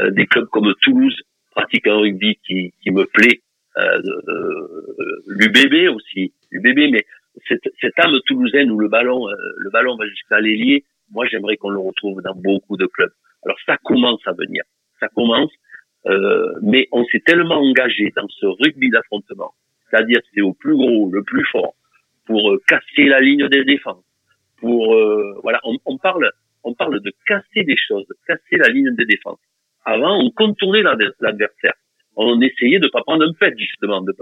Euh, 0.00 0.10
des 0.10 0.26
clubs 0.26 0.48
comme 0.48 0.74
Toulouse 0.80 1.16
pratiquent 1.52 1.86
un 1.86 1.98
rugby 1.98 2.36
qui 2.46 2.72
qui 2.82 2.90
me 2.90 3.04
plaît. 3.04 3.40
Euh, 3.78 4.02
de- 4.02 5.22
l'UBB 5.28 5.88
aussi, 5.94 6.32
l'UBB, 6.50 6.90
mais 6.92 7.06
cette, 7.48 7.68
cette 7.80 7.98
âme 7.98 8.18
toulousaine 8.26 8.70
où 8.70 8.78
le 8.78 8.88
ballon, 8.88 9.28
euh, 9.28 9.34
le 9.56 9.70
ballon 9.70 9.96
va 9.96 10.06
jusqu'à 10.06 10.40
l'ailier, 10.40 10.84
moi 11.10 11.26
j'aimerais 11.26 11.56
qu'on 11.56 11.70
le 11.70 11.78
retrouve 11.78 12.22
dans 12.22 12.34
beaucoup 12.34 12.76
de 12.76 12.86
clubs. 12.86 13.12
Alors 13.44 13.56
ça 13.66 13.76
commence 13.84 14.20
à 14.26 14.32
venir, 14.32 14.62
ça 15.00 15.08
commence, 15.08 15.50
euh, 16.06 16.52
mais 16.62 16.88
on 16.92 17.04
s'est 17.06 17.20
tellement 17.24 17.56
engagé 17.56 18.12
dans 18.16 18.28
ce 18.28 18.46
rugby 18.46 18.90
d'affrontement, 18.90 19.52
c'est-à-dire 19.90 20.20
c'est 20.34 20.40
au 20.42 20.52
plus 20.52 20.76
gros, 20.76 21.10
le 21.10 21.22
plus 21.22 21.44
fort, 21.46 21.74
pour 22.26 22.52
euh, 22.52 22.62
casser 22.68 23.04
la 23.04 23.20
ligne 23.20 23.48
des 23.48 23.64
défenses, 23.64 24.04
pour 24.58 24.94
euh, 24.94 25.34
voilà, 25.42 25.60
on, 25.64 25.76
on 25.86 25.98
parle, 25.98 26.30
on 26.64 26.74
parle 26.74 27.00
de 27.00 27.12
casser 27.26 27.64
des 27.64 27.76
choses, 27.76 28.06
casser 28.26 28.56
la 28.56 28.68
ligne 28.68 28.94
des 28.94 29.06
défenses. 29.06 29.40
Avant, 29.84 30.16
on 30.22 30.30
contournait 30.30 30.82
l'adver- 30.82 31.10
l'adversaire. 31.20 31.74
On 32.14 32.40
essayait 32.40 32.78
de 32.78 32.86
pas 32.88 33.00
prendre 33.02 33.24
un 33.26 33.32
pet 33.32 33.52
justement, 33.58 34.00
de- 34.02 34.14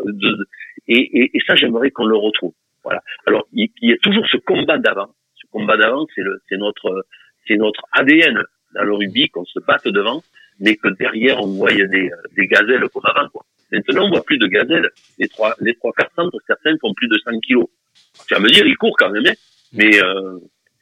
et, 0.88 0.94
et, 0.98 1.36
et 1.36 1.40
ça 1.46 1.56
j'aimerais 1.56 1.90
qu'on 1.90 2.06
le 2.06 2.16
retrouve. 2.16 2.54
Voilà. 2.90 3.02
Alors 3.26 3.46
il, 3.52 3.70
y 3.82 3.92
a 3.92 3.96
toujours 3.98 4.26
ce 4.26 4.36
combat 4.38 4.78
d'avant. 4.78 5.14
Ce 5.36 5.46
combat 5.52 5.76
d'avant, 5.76 6.06
c'est 6.14 6.22
le, 6.22 6.40
c'est 6.48 6.56
notre, 6.56 7.06
c'est 7.46 7.56
notre 7.56 7.82
ADN 7.92 8.42
dans 8.74 8.82
le 8.82 8.94
rugby 8.94 9.28
qu'on 9.28 9.44
se 9.44 9.60
batte 9.60 9.86
devant, 9.86 10.22
mais 10.58 10.74
que 10.74 10.88
derrière 10.88 11.40
on 11.40 11.46
voyait 11.46 11.86
des, 11.86 12.10
des 12.36 12.46
gazelles 12.48 12.88
comme 12.92 13.02
avant. 13.04 13.28
Quoi. 13.28 13.44
Maintenant 13.70 14.06
on 14.06 14.10
voit 14.10 14.24
plus 14.24 14.38
de 14.38 14.48
gazelles. 14.48 14.90
Les 15.18 15.28
trois, 15.28 15.54
les 15.60 15.74
trois 15.76 15.92
quarts 15.92 16.10
centres, 16.16 16.36
certains 16.48 16.76
font 16.80 16.92
plus 16.94 17.08
de 17.08 17.16
100 17.24 17.38
kilos. 17.40 17.68
Tu 18.26 18.34
vas 18.34 18.40
me 18.40 18.48
dire, 18.48 18.66
ils 18.66 18.76
courent 18.76 18.96
quand 18.98 19.10
même, 19.10 19.26
hein, 19.26 19.34
mais 19.72 20.02
euh, 20.02 20.38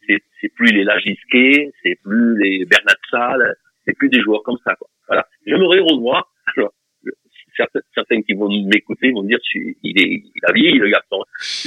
c'est, 0.06 0.22
c'est 0.40 0.48
plus 0.54 0.68
les 0.68 0.84
Lagisquet, 0.84 1.72
c'est 1.82 1.98
plus 2.02 2.38
les 2.38 2.64
Bernat 2.64 2.94
c'est 3.84 3.94
plus 3.94 4.09
des 4.09 4.20
joueurs 4.20 4.42
comme 4.42 4.59
ça. 4.64 4.74
Quoi. 4.76 4.88
Voilà. 5.09 5.26
J'aimerais 5.46 5.80
revoir. 5.80 6.30
Alors, 6.56 6.72
certains, 7.59 7.80
certains 7.94 8.22
qui 8.22 8.32
vont 8.34 8.48
m'écouter 8.72 9.11
vont 9.12 9.22
dire 9.24 9.38
il 9.54 9.96
est 10.02 10.22
il 10.36 10.42
a 10.48 10.52
vieilli 10.52 10.78
le 10.78 10.88
garçon. 10.88 11.20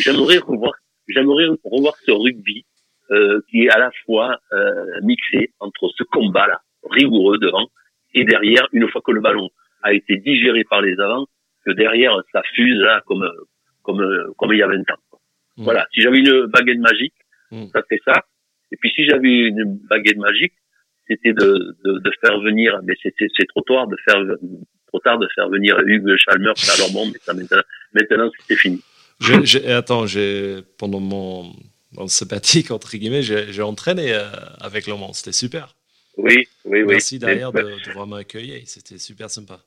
J'aimerais 0.03 0.39
revoir 0.39 0.73
j'aimerais 1.07 1.47
revoir 1.63 1.93
ce 2.05 2.11
rugby 2.11 2.65
euh, 3.11 3.41
qui 3.49 3.57
est 3.65 3.69
à 3.69 3.77
la 3.85 3.91
fois 4.05 4.39
euh, 4.53 4.85
mixé 5.03 5.51
entre 5.59 5.89
ce 5.97 6.03
combat-là, 6.15 6.61
rigoureux 6.89 7.37
devant, 7.37 7.67
et 8.13 8.23
derrière, 8.23 8.65
une 8.71 8.87
fois 8.89 9.01
que 9.05 9.11
le 9.11 9.21
ballon 9.21 9.49
a 9.83 9.93
été 9.93 10.15
digéré 10.17 10.63
par 10.63 10.81
les 10.81 10.97
avants, 10.99 11.25
que 11.65 11.71
derrière, 11.71 12.13
ça 12.31 12.41
fuse 12.55 12.79
là 12.79 13.01
comme 13.07 13.29
comme 13.83 14.01
comme 14.37 14.53
il 14.53 14.59
y 14.59 14.63
a 14.63 14.67
20 14.67 14.79
ans. 14.79 15.01
Mm. 15.57 15.63
Voilà. 15.67 15.85
Si 15.93 16.01
j'avais 16.01 16.19
une 16.19 16.45
baguette 16.47 16.79
magique, 16.79 17.13
Mm. 17.51 17.65
ça 17.73 17.81
fait 17.89 17.99
ça. 18.05 18.13
Et 18.71 18.77
puis 18.79 18.89
si 18.95 19.03
j'avais 19.03 19.47
une 19.51 19.77
baguette 19.89 20.15
magique, 20.29 20.53
c'était 21.07 21.33
de, 21.33 21.75
de, 21.83 21.91
de 21.99 22.11
faire 22.21 22.39
venir, 22.39 22.79
mais 22.85 22.93
c'est 23.03 23.13
c'est- 23.17 23.27
c'est 23.35 23.47
trop 23.53 23.61
tard 23.71 23.87
de 23.87 23.97
faire 24.07 24.21
trop 24.91 24.99
tard 24.99 25.19
de 25.19 25.27
faire 25.35 25.49
venir 25.49 25.79
Hugues 25.85 26.15
Chalmers 26.17 26.53
à 26.73 26.77
Lormont, 26.77 27.05
mais 27.07 27.19
ça 27.23 27.33
maintenant, 27.33 27.61
maintenant 27.93 28.31
c'était 28.39 28.55
fini. 28.59 28.81
J'ai- 29.43 29.67
attends, 29.71 30.05
j'ai 30.07 30.61
pendant 30.77 30.99
mon 30.99 31.53
mon 31.93 32.07
sabbatique 32.07 32.71
entre 32.71 32.95
guillemets, 32.97 33.21
j'ai 33.23 33.61
entraîné 33.61 34.13
euh, 34.13 34.29
avec 34.59 34.87
Le 34.87 34.95
Mans. 34.95 35.13
C'était 35.13 35.31
super. 35.33 35.75
Oui, 36.17 36.47
oui, 36.65 36.81
oui. 36.81 36.85
Merci 36.87 37.19
derrière 37.19 37.51
Mais- 37.53 37.61
de, 37.63 37.67
de 37.85 37.91
vraiment 37.93 38.15
accueillir. 38.17 38.61
C'était 38.65 38.97
super 38.97 39.29
sympa. 39.29 39.59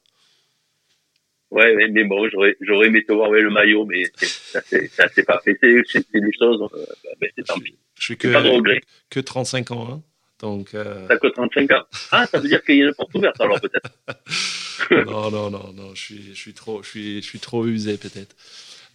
Ouais, 1.50 1.74
ouais, 1.76 1.88
mais 1.88 2.04
bon, 2.04 2.28
j'aurais, 2.30 2.56
j'aurais 2.60 2.88
aimé 2.88 3.04
te 3.04 3.12
voir 3.12 3.30
avec 3.30 3.42
le 3.44 3.50
maillot, 3.50 3.84
mais 3.86 4.02
c'est- 4.16 4.26
ça 4.26 4.60
s'est, 4.62 4.88
ça 4.88 5.08
s'est 5.08 5.22
pas 5.22 5.40
fait. 5.44 5.56
C'est, 5.62 5.82
c'est 5.86 6.04
c'est 6.10 6.20
des 6.20 6.32
choses, 6.38 6.60
euh, 6.74 6.84
ben, 7.20 7.30
c'est 7.36 7.44
tant 7.44 7.58
pis. 7.60 7.78
Je 7.98 8.04
suis 8.04 8.16
C'est 8.20 8.32
pas 8.32 8.42
de 8.42 8.48
que, 8.48 8.54
regret. 8.54 8.80
que 9.10 9.20
35 9.20 9.70
ans, 9.70 9.88
hein. 9.90 10.02
Donc 10.44 10.74
euh, 10.74 11.06
T'as 11.08 11.16
que 11.18 11.26
35 11.28 11.70
ans. 11.72 11.84
Ah, 12.10 12.26
ça 12.26 12.38
veut 12.38 12.48
dire 12.48 12.62
qu'il 12.64 12.76
y 12.76 12.82
a 12.82 12.86
une 12.86 12.94
porte 12.94 13.14
ouverte, 13.14 13.40
alors, 13.40 13.60
peut-être. 13.60 13.90
non, 15.06 15.30
non, 15.30 15.50
non, 15.50 15.72
non, 15.72 15.94
je 15.94 16.02
suis, 16.02 16.34
je 16.34 16.40
suis 16.40 16.54
trop, 16.54 16.82
je 16.82 16.88
suis, 16.88 17.22
je 17.22 17.26
suis 17.26 17.40
trop 17.40 17.66
usé 17.66 17.96
peut-être. 17.96 18.36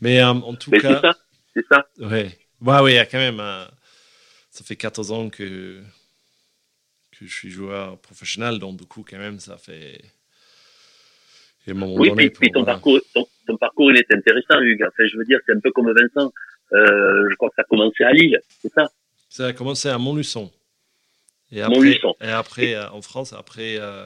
Mais 0.02 0.22
euh, 0.22 0.28
en 0.30 0.56
tout 0.56 0.72
Mais 0.72 0.80
c'est 0.80 0.82
cas, 0.82 1.02
ça, 1.02 1.16
c'est 1.54 1.66
ça. 1.68 1.88
ouais, 2.00 2.38
ouais, 2.62 2.80
ouais, 2.82 2.92
il 2.94 2.96
y 2.96 3.00
a 3.00 3.06
quand 3.06 3.18
même, 3.18 3.40
euh, 3.40 3.66
ça 4.52 4.64
fait 4.64 4.76
14 4.76 5.12
ans 5.12 5.30
que 5.30 5.82
que 7.12 7.26
je 7.26 7.34
suis 7.34 7.50
joueur 7.50 8.00
professionnel, 8.00 8.60
donc 8.60 8.78
du 8.80 8.86
coup 8.86 9.04
quand 9.10 9.18
même 9.18 9.40
ça 9.40 9.58
fait. 9.58 10.02
Et 11.68 11.74
Oui, 11.74 12.12
puis, 12.30 12.52
ton 12.52 12.64
voilà. 12.64 12.74
parcours, 12.74 13.00
ton, 13.14 13.28
ton 13.48 13.58
parcours, 13.58 13.92
il 13.92 13.98
est 13.98 14.12
intéressant, 14.14 14.60
Hugues. 14.62 14.84
Enfin, 14.88 15.06
je 15.08 15.18
veux 15.18 15.26
dire, 15.26 15.40
c'est 15.46 15.54
un 15.54 15.60
peu 15.60 15.72
comme 15.72 15.92
Vincent. 15.94 16.32
Euh, 16.74 17.28
je 17.30 17.36
crois 17.36 17.50
que 17.50 17.56
ça 17.56 17.62
a 17.62 17.66
commencé 17.66 18.04
à 18.04 18.12
Lille, 18.12 18.40
c'est 18.62 18.72
ça? 18.74 18.88
Ça 19.30 19.48
a 19.48 19.54
commencé 19.54 19.90
à 19.90 19.98
Montluçon. 19.98 20.52
Et 21.52 21.62
après, 21.62 21.76
Montluçon. 21.76 22.16
Et 22.22 22.28
après, 22.30 22.76
euh, 22.76 22.90
en 22.92 23.02
France, 23.02 23.34
après, 23.34 23.78
euh, 23.80 24.06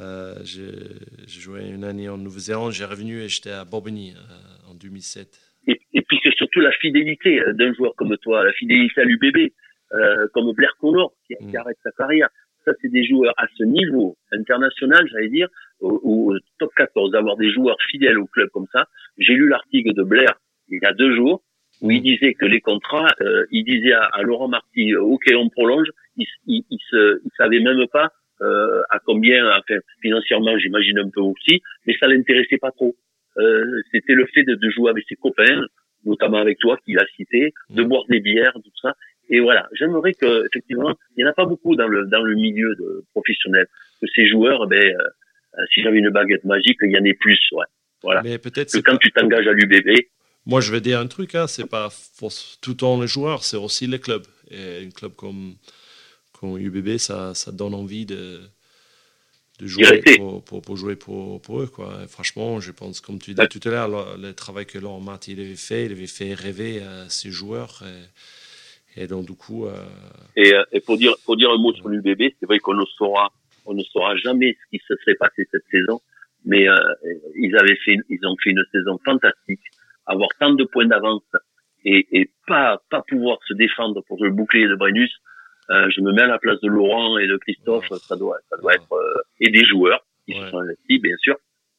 euh, 0.00 0.34
j'ai 0.44 1.40
joué 1.40 1.68
une 1.68 1.84
année 1.84 2.08
en 2.08 2.18
Nouvelle-Zélande, 2.18 2.72
j'ai 2.72 2.84
revenu 2.84 3.20
et 3.22 3.28
j'étais 3.28 3.50
à 3.50 3.64
Bobigny 3.64 4.14
euh, 4.16 4.70
en 4.70 4.74
2007. 4.74 5.28
Et, 5.68 5.80
et 5.92 6.02
puis 6.02 6.18
c'est 6.22 6.34
surtout 6.34 6.60
la 6.60 6.72
fidélité 6.72 7.40
d'un 7.54 7.72
joueur 7.74 7.94
comme 7.96 8.16
toi, 8.18 8.44
la 8.44 8.52
fidélité 8.52 9.00
à 9.00 9.04
l'UBB, 9.04 9.52
comme 10.32 10.52
Blair 10.54 10.74
Connor, 10.80 11.12
qui, 11.26 11.34
qui 11.36 11.52
Mm. 11.52 11.56
arrête 11.56 11.76
sa 11.82 11.90
carrière. 11.92 12.28
Ça, 12.64 12.72
c'est 12.80 12.88
des 12.90 13.04
joueurs 13.06 13.34
à 13.36 13.46
ce 13.58 13.64
niveau 13.64 14.16
international, 14.32 15.06
j'allais 15.12 15.28
dire, 15.28 15.48
au, 15.80 16.00
au 16.30 16.38
top 16.58 16.70
14, 16.76 17.10
d'avoir 17.12 17.36
des 17.36 17.50
joueurs 17.52 17.76
fidèles 17.90 18.18
au 18.18 18.26
club 18.26 18.48
comme 18.50 18.66
ça. 18.72 18.86
J'ai 19.18 19.34
lu 19.34 19.48
l'article 19.48 19.92
de 19.94 20.02
Blair 20.02 20.34
il 20.68 20.80
y 20.82 20.86
a 20.86 20.92
deux 20.94 21.14
jours, 21.14 21.42
où 21.82 21.90
il 21.90 22.00
disait 22.02 22.32
que 22.34 22.46
les 22.46 22.60
contrats, 22.60 23.12
euh, 23.20 23.44
il 23.50 23.64
disait 23.64 23.92
à, 23.92 24.04
à 24.04 24.22
Laurent 24.22 24.48
Marty, 24.48 24.94
euh, 24.94 25.00
ok, 25.02 25.24
on 25.36 25.48
prolonge, 25.50 25.88
il, 26.16 26.26
il, 26.46 26.62
il 26.70 26.78
se, 26.90 27.20
il 27.24 27.30
savait 27.36 27.60
même 27.60 27.84
pas 27.92 28.08
euh, 28.40 28.82
à 28.90 28.98
combien, 29.00 29.46
enfin 29.58 29.78
financièrement, 30.00 30.56
j'imagine 30.58 30.98
un 30.98 31.10
peu 31.10 31.20
aussi, 31.20 31.60
mais 31.86 31.94
ça 31.98 32.06
l'intéressait 32.06 32.58
pas 32.58 32.70
trop. 32.70 32.94
Euh, 33.38 33.64
C'était 33.92 34.14
le 34.14 34.26
fait 34.26 34.44
de, 34.44 34.54
de 34.54 34.70
jouer 34.70 34.90
avec 34.90 35.04
ses 35.08 35.16
copains, 35.16 35.64
notamment 36.04 36.38
avec 36.38 36.58
toi, 36.58 36.76
qui 36.84 36.94
l'a 36.94 37.04
cité, 37.16 37.52
de 37.70 37.82
boire 37.82 38.04
des 38.08 38.20
bières, 38.20 38.52
tout 38.54 38.70
ça. 38.80 38.94
Et 39.30 39.40
voilà, 39.40 39.68
j'aimerais 39.72 40.12
que 40.14 40.46
effectivement, 40.46 40.92
il 41.16 41.22
y 41.22 41.24
en 41.24 41.30
a 41.30 41.32
pas 41.32 41.46
beaucoup 41.46 41.74
dans 41.76 41.86
le 41.88 42.06
dans 42.06 42.22
le 42.22 42.34
milieu 42.34 42.74
de 42.74 43.04
professionnel. 43.12 43.66
Que 44.00 44.06
ces 44.14 44.26
joueurs, 44.28 44.66
ben, 44.66 44.82
euh, 44.84 45.62
si 45.72 45.80
j'avais 45.82 45.98
une 45.98 46.10
baguette 46.10 46.44
magique, 46.44 46.78
il 46.82 46.90
y 46.90 46.98
en 46.98 47.04
ait 47.04 47.14
plus, 47.14 47.40
ouais. 47.52 47.64
Voilà. 48.02 48.20
Mais 48.24 48.38
peut-être 48.38 48.72
Que 48.72 48.80
quand 48.80 48.92
pas- 48.92 48.98
tu 48.98 49.12
t'engages 49.12 49.46
à 49.46 49.52
l'UBB, 49.52 49.90
Moi, 50.46 50.60
je 50.60 50.72
vais 50.72 50.80
dire 50.80 50.98
un 51.00 51.06
truc, 51.06 51.34
hein, 51.34 51.46
c'est 51.46 51.66
pas 51.66 51.88
tout 52.60 52.70
le 52.72 52.76
temps 52.76 53.00
les 53.00 53.06
joueurs, 53.08 53.44
c'est 53.44 53.56
aussi 53.56 53.86
les 53.86 54.00
clubs. 54.00 54.26
Et 54.50 54.84
un 54.86 54.90
club 54.90 55.14
comme, 55.14 55.54
comme 56.32 56.58
UBB, 56.58 56.98
ça, 56.98 57.34
ça 57.34 57.52
donne 57.52 57.74
envie 57.74 58.06
de, 58.06 58.40
de 59.60 59.66
jouer 59.66 60.02
pour, 60.02 60.44
pour, 60.44 60.62
pour 60.62 60.76
jouer 60.76 60.96
pour, 60.96 61.40
pour 61.42 61.62
eux. 61.62 61.66
Quoi. 61.68 62.00
Et 62.04 62.08
franchement, 62.08 62.60
je 62.60 62.72
pense, 62.72 63.00
comme 63.00 63.20
tu 63.20 63.34
dis 63.34 63.40
Ouais. 63.40 63.48
tout 63.48 63.60
à 63.64 63.70
l'heure, 63.70 63.88
le, 63.88 64.22
le 64.28 64.34
travail 64.34 64.66
que 64.66 64.78
Laurent 64.78 65.00
Marty 65.00 65.32
il 65.32 65.40
avait 65.40 65.56
fait, 65.56 65.86
il 65.86 65.92
avait 65.92 66.06
fait 66.08 66.34
rêver 66.34 66.80
euh, 66.82 67.08
ses 67.08 67.30
joueurs. 67.30 67.82
Et, 68.96 69.02
et 69.04 69.06
donc, 69.06 69.26
du 69.26 69.34
coup, 69.34 69.66
euh, 69.66 69.84
Et, 70.36 70.54
euh, 70.54 70.64
et 70.72 70.80
pour 70.80 70.98
dire 70.98 71.14
pour 71.24 71.36
dire 71.36 71.50
un 71.50 71.58
mot 71.58 71.74
sur 71.74 71.88
l'UBB, 71.88 72.34
c'est 72.40 72.46
vrai 72.46 72.58
qu'on 72.58 72.74
ne 72.74 72.84
saura 72.96 73.30
on 73.64 73.74
ne 73.74 73.84
saura 73.84 74.16
jamais 74.16 74.56
ce 74.60 74.70
qui 74.76 74.82
se 74.88 74.94
serait 75.02 75.14
passé 75.14 75.46
cette 75.50 75.64
saison, 75.70 76.00
mais 76.44 76.68
euh, 76.68 76.74
ils 77.36 77.56
avaient 77.56 77.76
fait 77.84 77.96
ils 78.08 78.26
ont 78.26 78.36
fait 78.42 78.50
une 78.50 78.64
saison 78.72 78.98
fantastique, 79.04 79.60
avoir 80.06 80.28
tant 80.40 80.52
de 80.54 80.64
points 80.64 80.86
d'avance 80.86 81.22
et, 81.84 82.06
et 82.20 82.30
pas 82.46 82.80
pas 82.90 83.02
pouvoir 83.02 83.38
se 83.46 83.54
défendre 83.54 84.02
pour 84.08 84.22
le 84.24 84.30
bouclier 84.30 84.68
de 84.68 84.74
Brennus. 84.74 85.12
euh, 85.70 85.88
je 85.90 86.00
me 86.00 86.12
mets 86.12 86.22
à 86.22 86.26
la 86.26 86.38
place 86.38 86.60
de 86.60 86.68
Laurent 86.68 87.18
et 87.18 87.26
de 87.26 87.36
Christophe, 87.38 87.88
Ouais. 87.90 87.98
ça 87.98 88.16
doit 88.16 88.38
ça 88.50 88.56
doit 88.56 88.72
Ouais. 88.72 88.76
être 88.76 88.92
euh, 88.92 89.22
et 89.40 89.50
des 89.50 89.64
joueurs 89.64 90.04
qui 90.26 90.34
Ouais. 90.34 90.50
sont 90.50 90.58
investis 90.58 91.00
bien 91.00 91.16
sûr, 91.18 91.36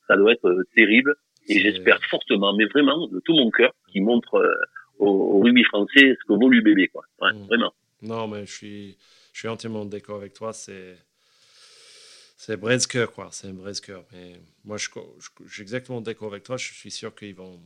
ça 0.08 0.16
doit 0.16 0.32
être 0.34 0.48
euh, 0.48 0.64
terrible 0.76 1.16
et 1.50 1.60
j'espère 1.60 2.00
fortement, 2.10 2.54
mais 2.56 2.66
vraiment 2.66 3.08
de 3.08 3.20
tout 3.26 3.34
mon 3.34 3.52
cœur, 3.52 3.74
qu'ils 3.92 4.04
montrent 4.04 4.36
euh, 4.36 4.56
au, 5.00 5.08
au 5.10 5.40
rugby 5.42 5.64
français 5.66 6.16
ce 6.20 6.26
que 6.28 6.34
vaut 6.34 6.50
l'UBB 6.50 6.88
quoi. 6.94 7.04
Mm. 7.22 7.46
vraiment. 7.48 7.74
non, 8.02 8.28
mais 8.30 8.46
je 8.46 8.52
suis, 8.54 8.98
je 9.34 9.40
suis 9.40 9.48
entièrement 9.50 9.86
d'accord 9.86 10.18
avec 10.18 10.34
toi. 10.34 10.54
C'est. 10.54 10.96
C'est 12.38 12.58
Bresker, 12.58 13.06
quoi. 13.16 13.30
C'est 13.32 13.48
un. 13.48 13.54
Mais 14.12 14.34
moi, 14.66 14.76
je, 14.78 14.90
je, 15.20 15.30
je 15.46 15.54
suis 15.54 15.62
exactement 15.62 16.02
d'accord 16.02 16.32
avec 16.32 16.44
toi. 16.44 16.58
Je 16.58 16.74
suis 16.74 16.92
sûr 16.92 17.16
qu'ils 17.16 17.36
vont, 17.36 17.60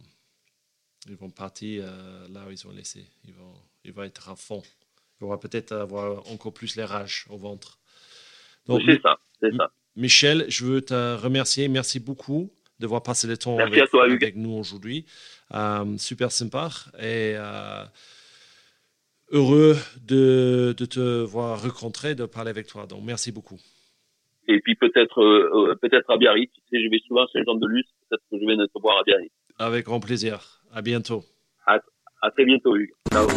ils 1.09 1.15
vont 1.15 1.29
partir 1.29 1.83
euh, 1.85 2.27
là 2.29 2.45
où 2.47 2.51
ils 2.51 2.67
ont 2.67 2.71
laissé. 2.71 3.05
Ils 3.25 3.33
vont, 3.33 3.53
ils 3.83 3.93
vont 3.93 4.03
être 4.03 4.29
à 4.29 4.35
fond. 4.35 4.61
Ils 5.19 5.27
vont 5.27 5.37
peut-être 5.37 5.71
avoir 5.71 6.29
encore 6.31 6.53
plus 6.53 6.75
les 6.75 6.85
rages 6.85 7.25
au 7.29 7.37
ventre. 7.37 7.79
Donc, 8.67 8.81
c'est 8.85 9.01
ça, 9.01 9.17
c'est 9.41 9.55
ça. 9.55 9.71
Michel, 9.95 10.45
je 10.47 10.65
veux 10.65 10.81
te 10.81 11.15
remercier. 11.15 11.67
Merci 11.67 11.99
beaucoup 11.99 12.51
d'avoir 12.79 13.01
passé 13.01 13.27
le 13.27 13.37
temps 13.37 13.57
avec, 13.57 13.89
toi, 13.89 14.07
nous 14.35 14.51
aujourd'hui. 14.51 15.05
Euh, 15.53 15.97
super 15.97 16.31
sympa 16.31 16.69
et 16.99 17.33
euh, 17.35 17.83
heureux 19.31 19.75
de, 20.05 20.75
de 20.77 20.85
te 20.85 21.23
voir 21.23 21.61
rencontrer, 21.63 22.13
de 22.13 22.25
parler 22.25 22.51
avec 22.51 22.67
toi. 22.67 22.85
Donc, 22.85 23.03
merci 23.03 23.31
beaucoup. 23.31 23.59
Et 24.47 24.61
puis 24.61 24.75
peut-être 24.75 25.21
euh, 25.21 25.75
peut-être 25.81 26.09
à 26.09 26.17
Biarritz. 26.17 26.51
Tu 26.53 26.61
sais, 26.77 26.83
je 26.83 26.89
vais 26.89 26.99
souvent 27.07 27.23
à 27.23 27.27
Saint-Jean-de-Luz. 27.33 27.85
Peut-être 28.09 28.23
que 28.31 28.39
je 28.39 28.45
vais 28.45 28.55
te 28.55 28.81
voir 28.81 28.99
à 28.99 29.03
Biarritz. 29.03 29.31
Avec 29.59 29.85
grand 29.85 29.99
plaisir. 29.99 30.56
À 30.77 30.81
bientôt. 30.83 31.23
À 31.65 32.29
très 32.29 32.45
bientôt, 32.45 32.75
Hugues. 32.75 32.93
Ciao. 33.11 33.27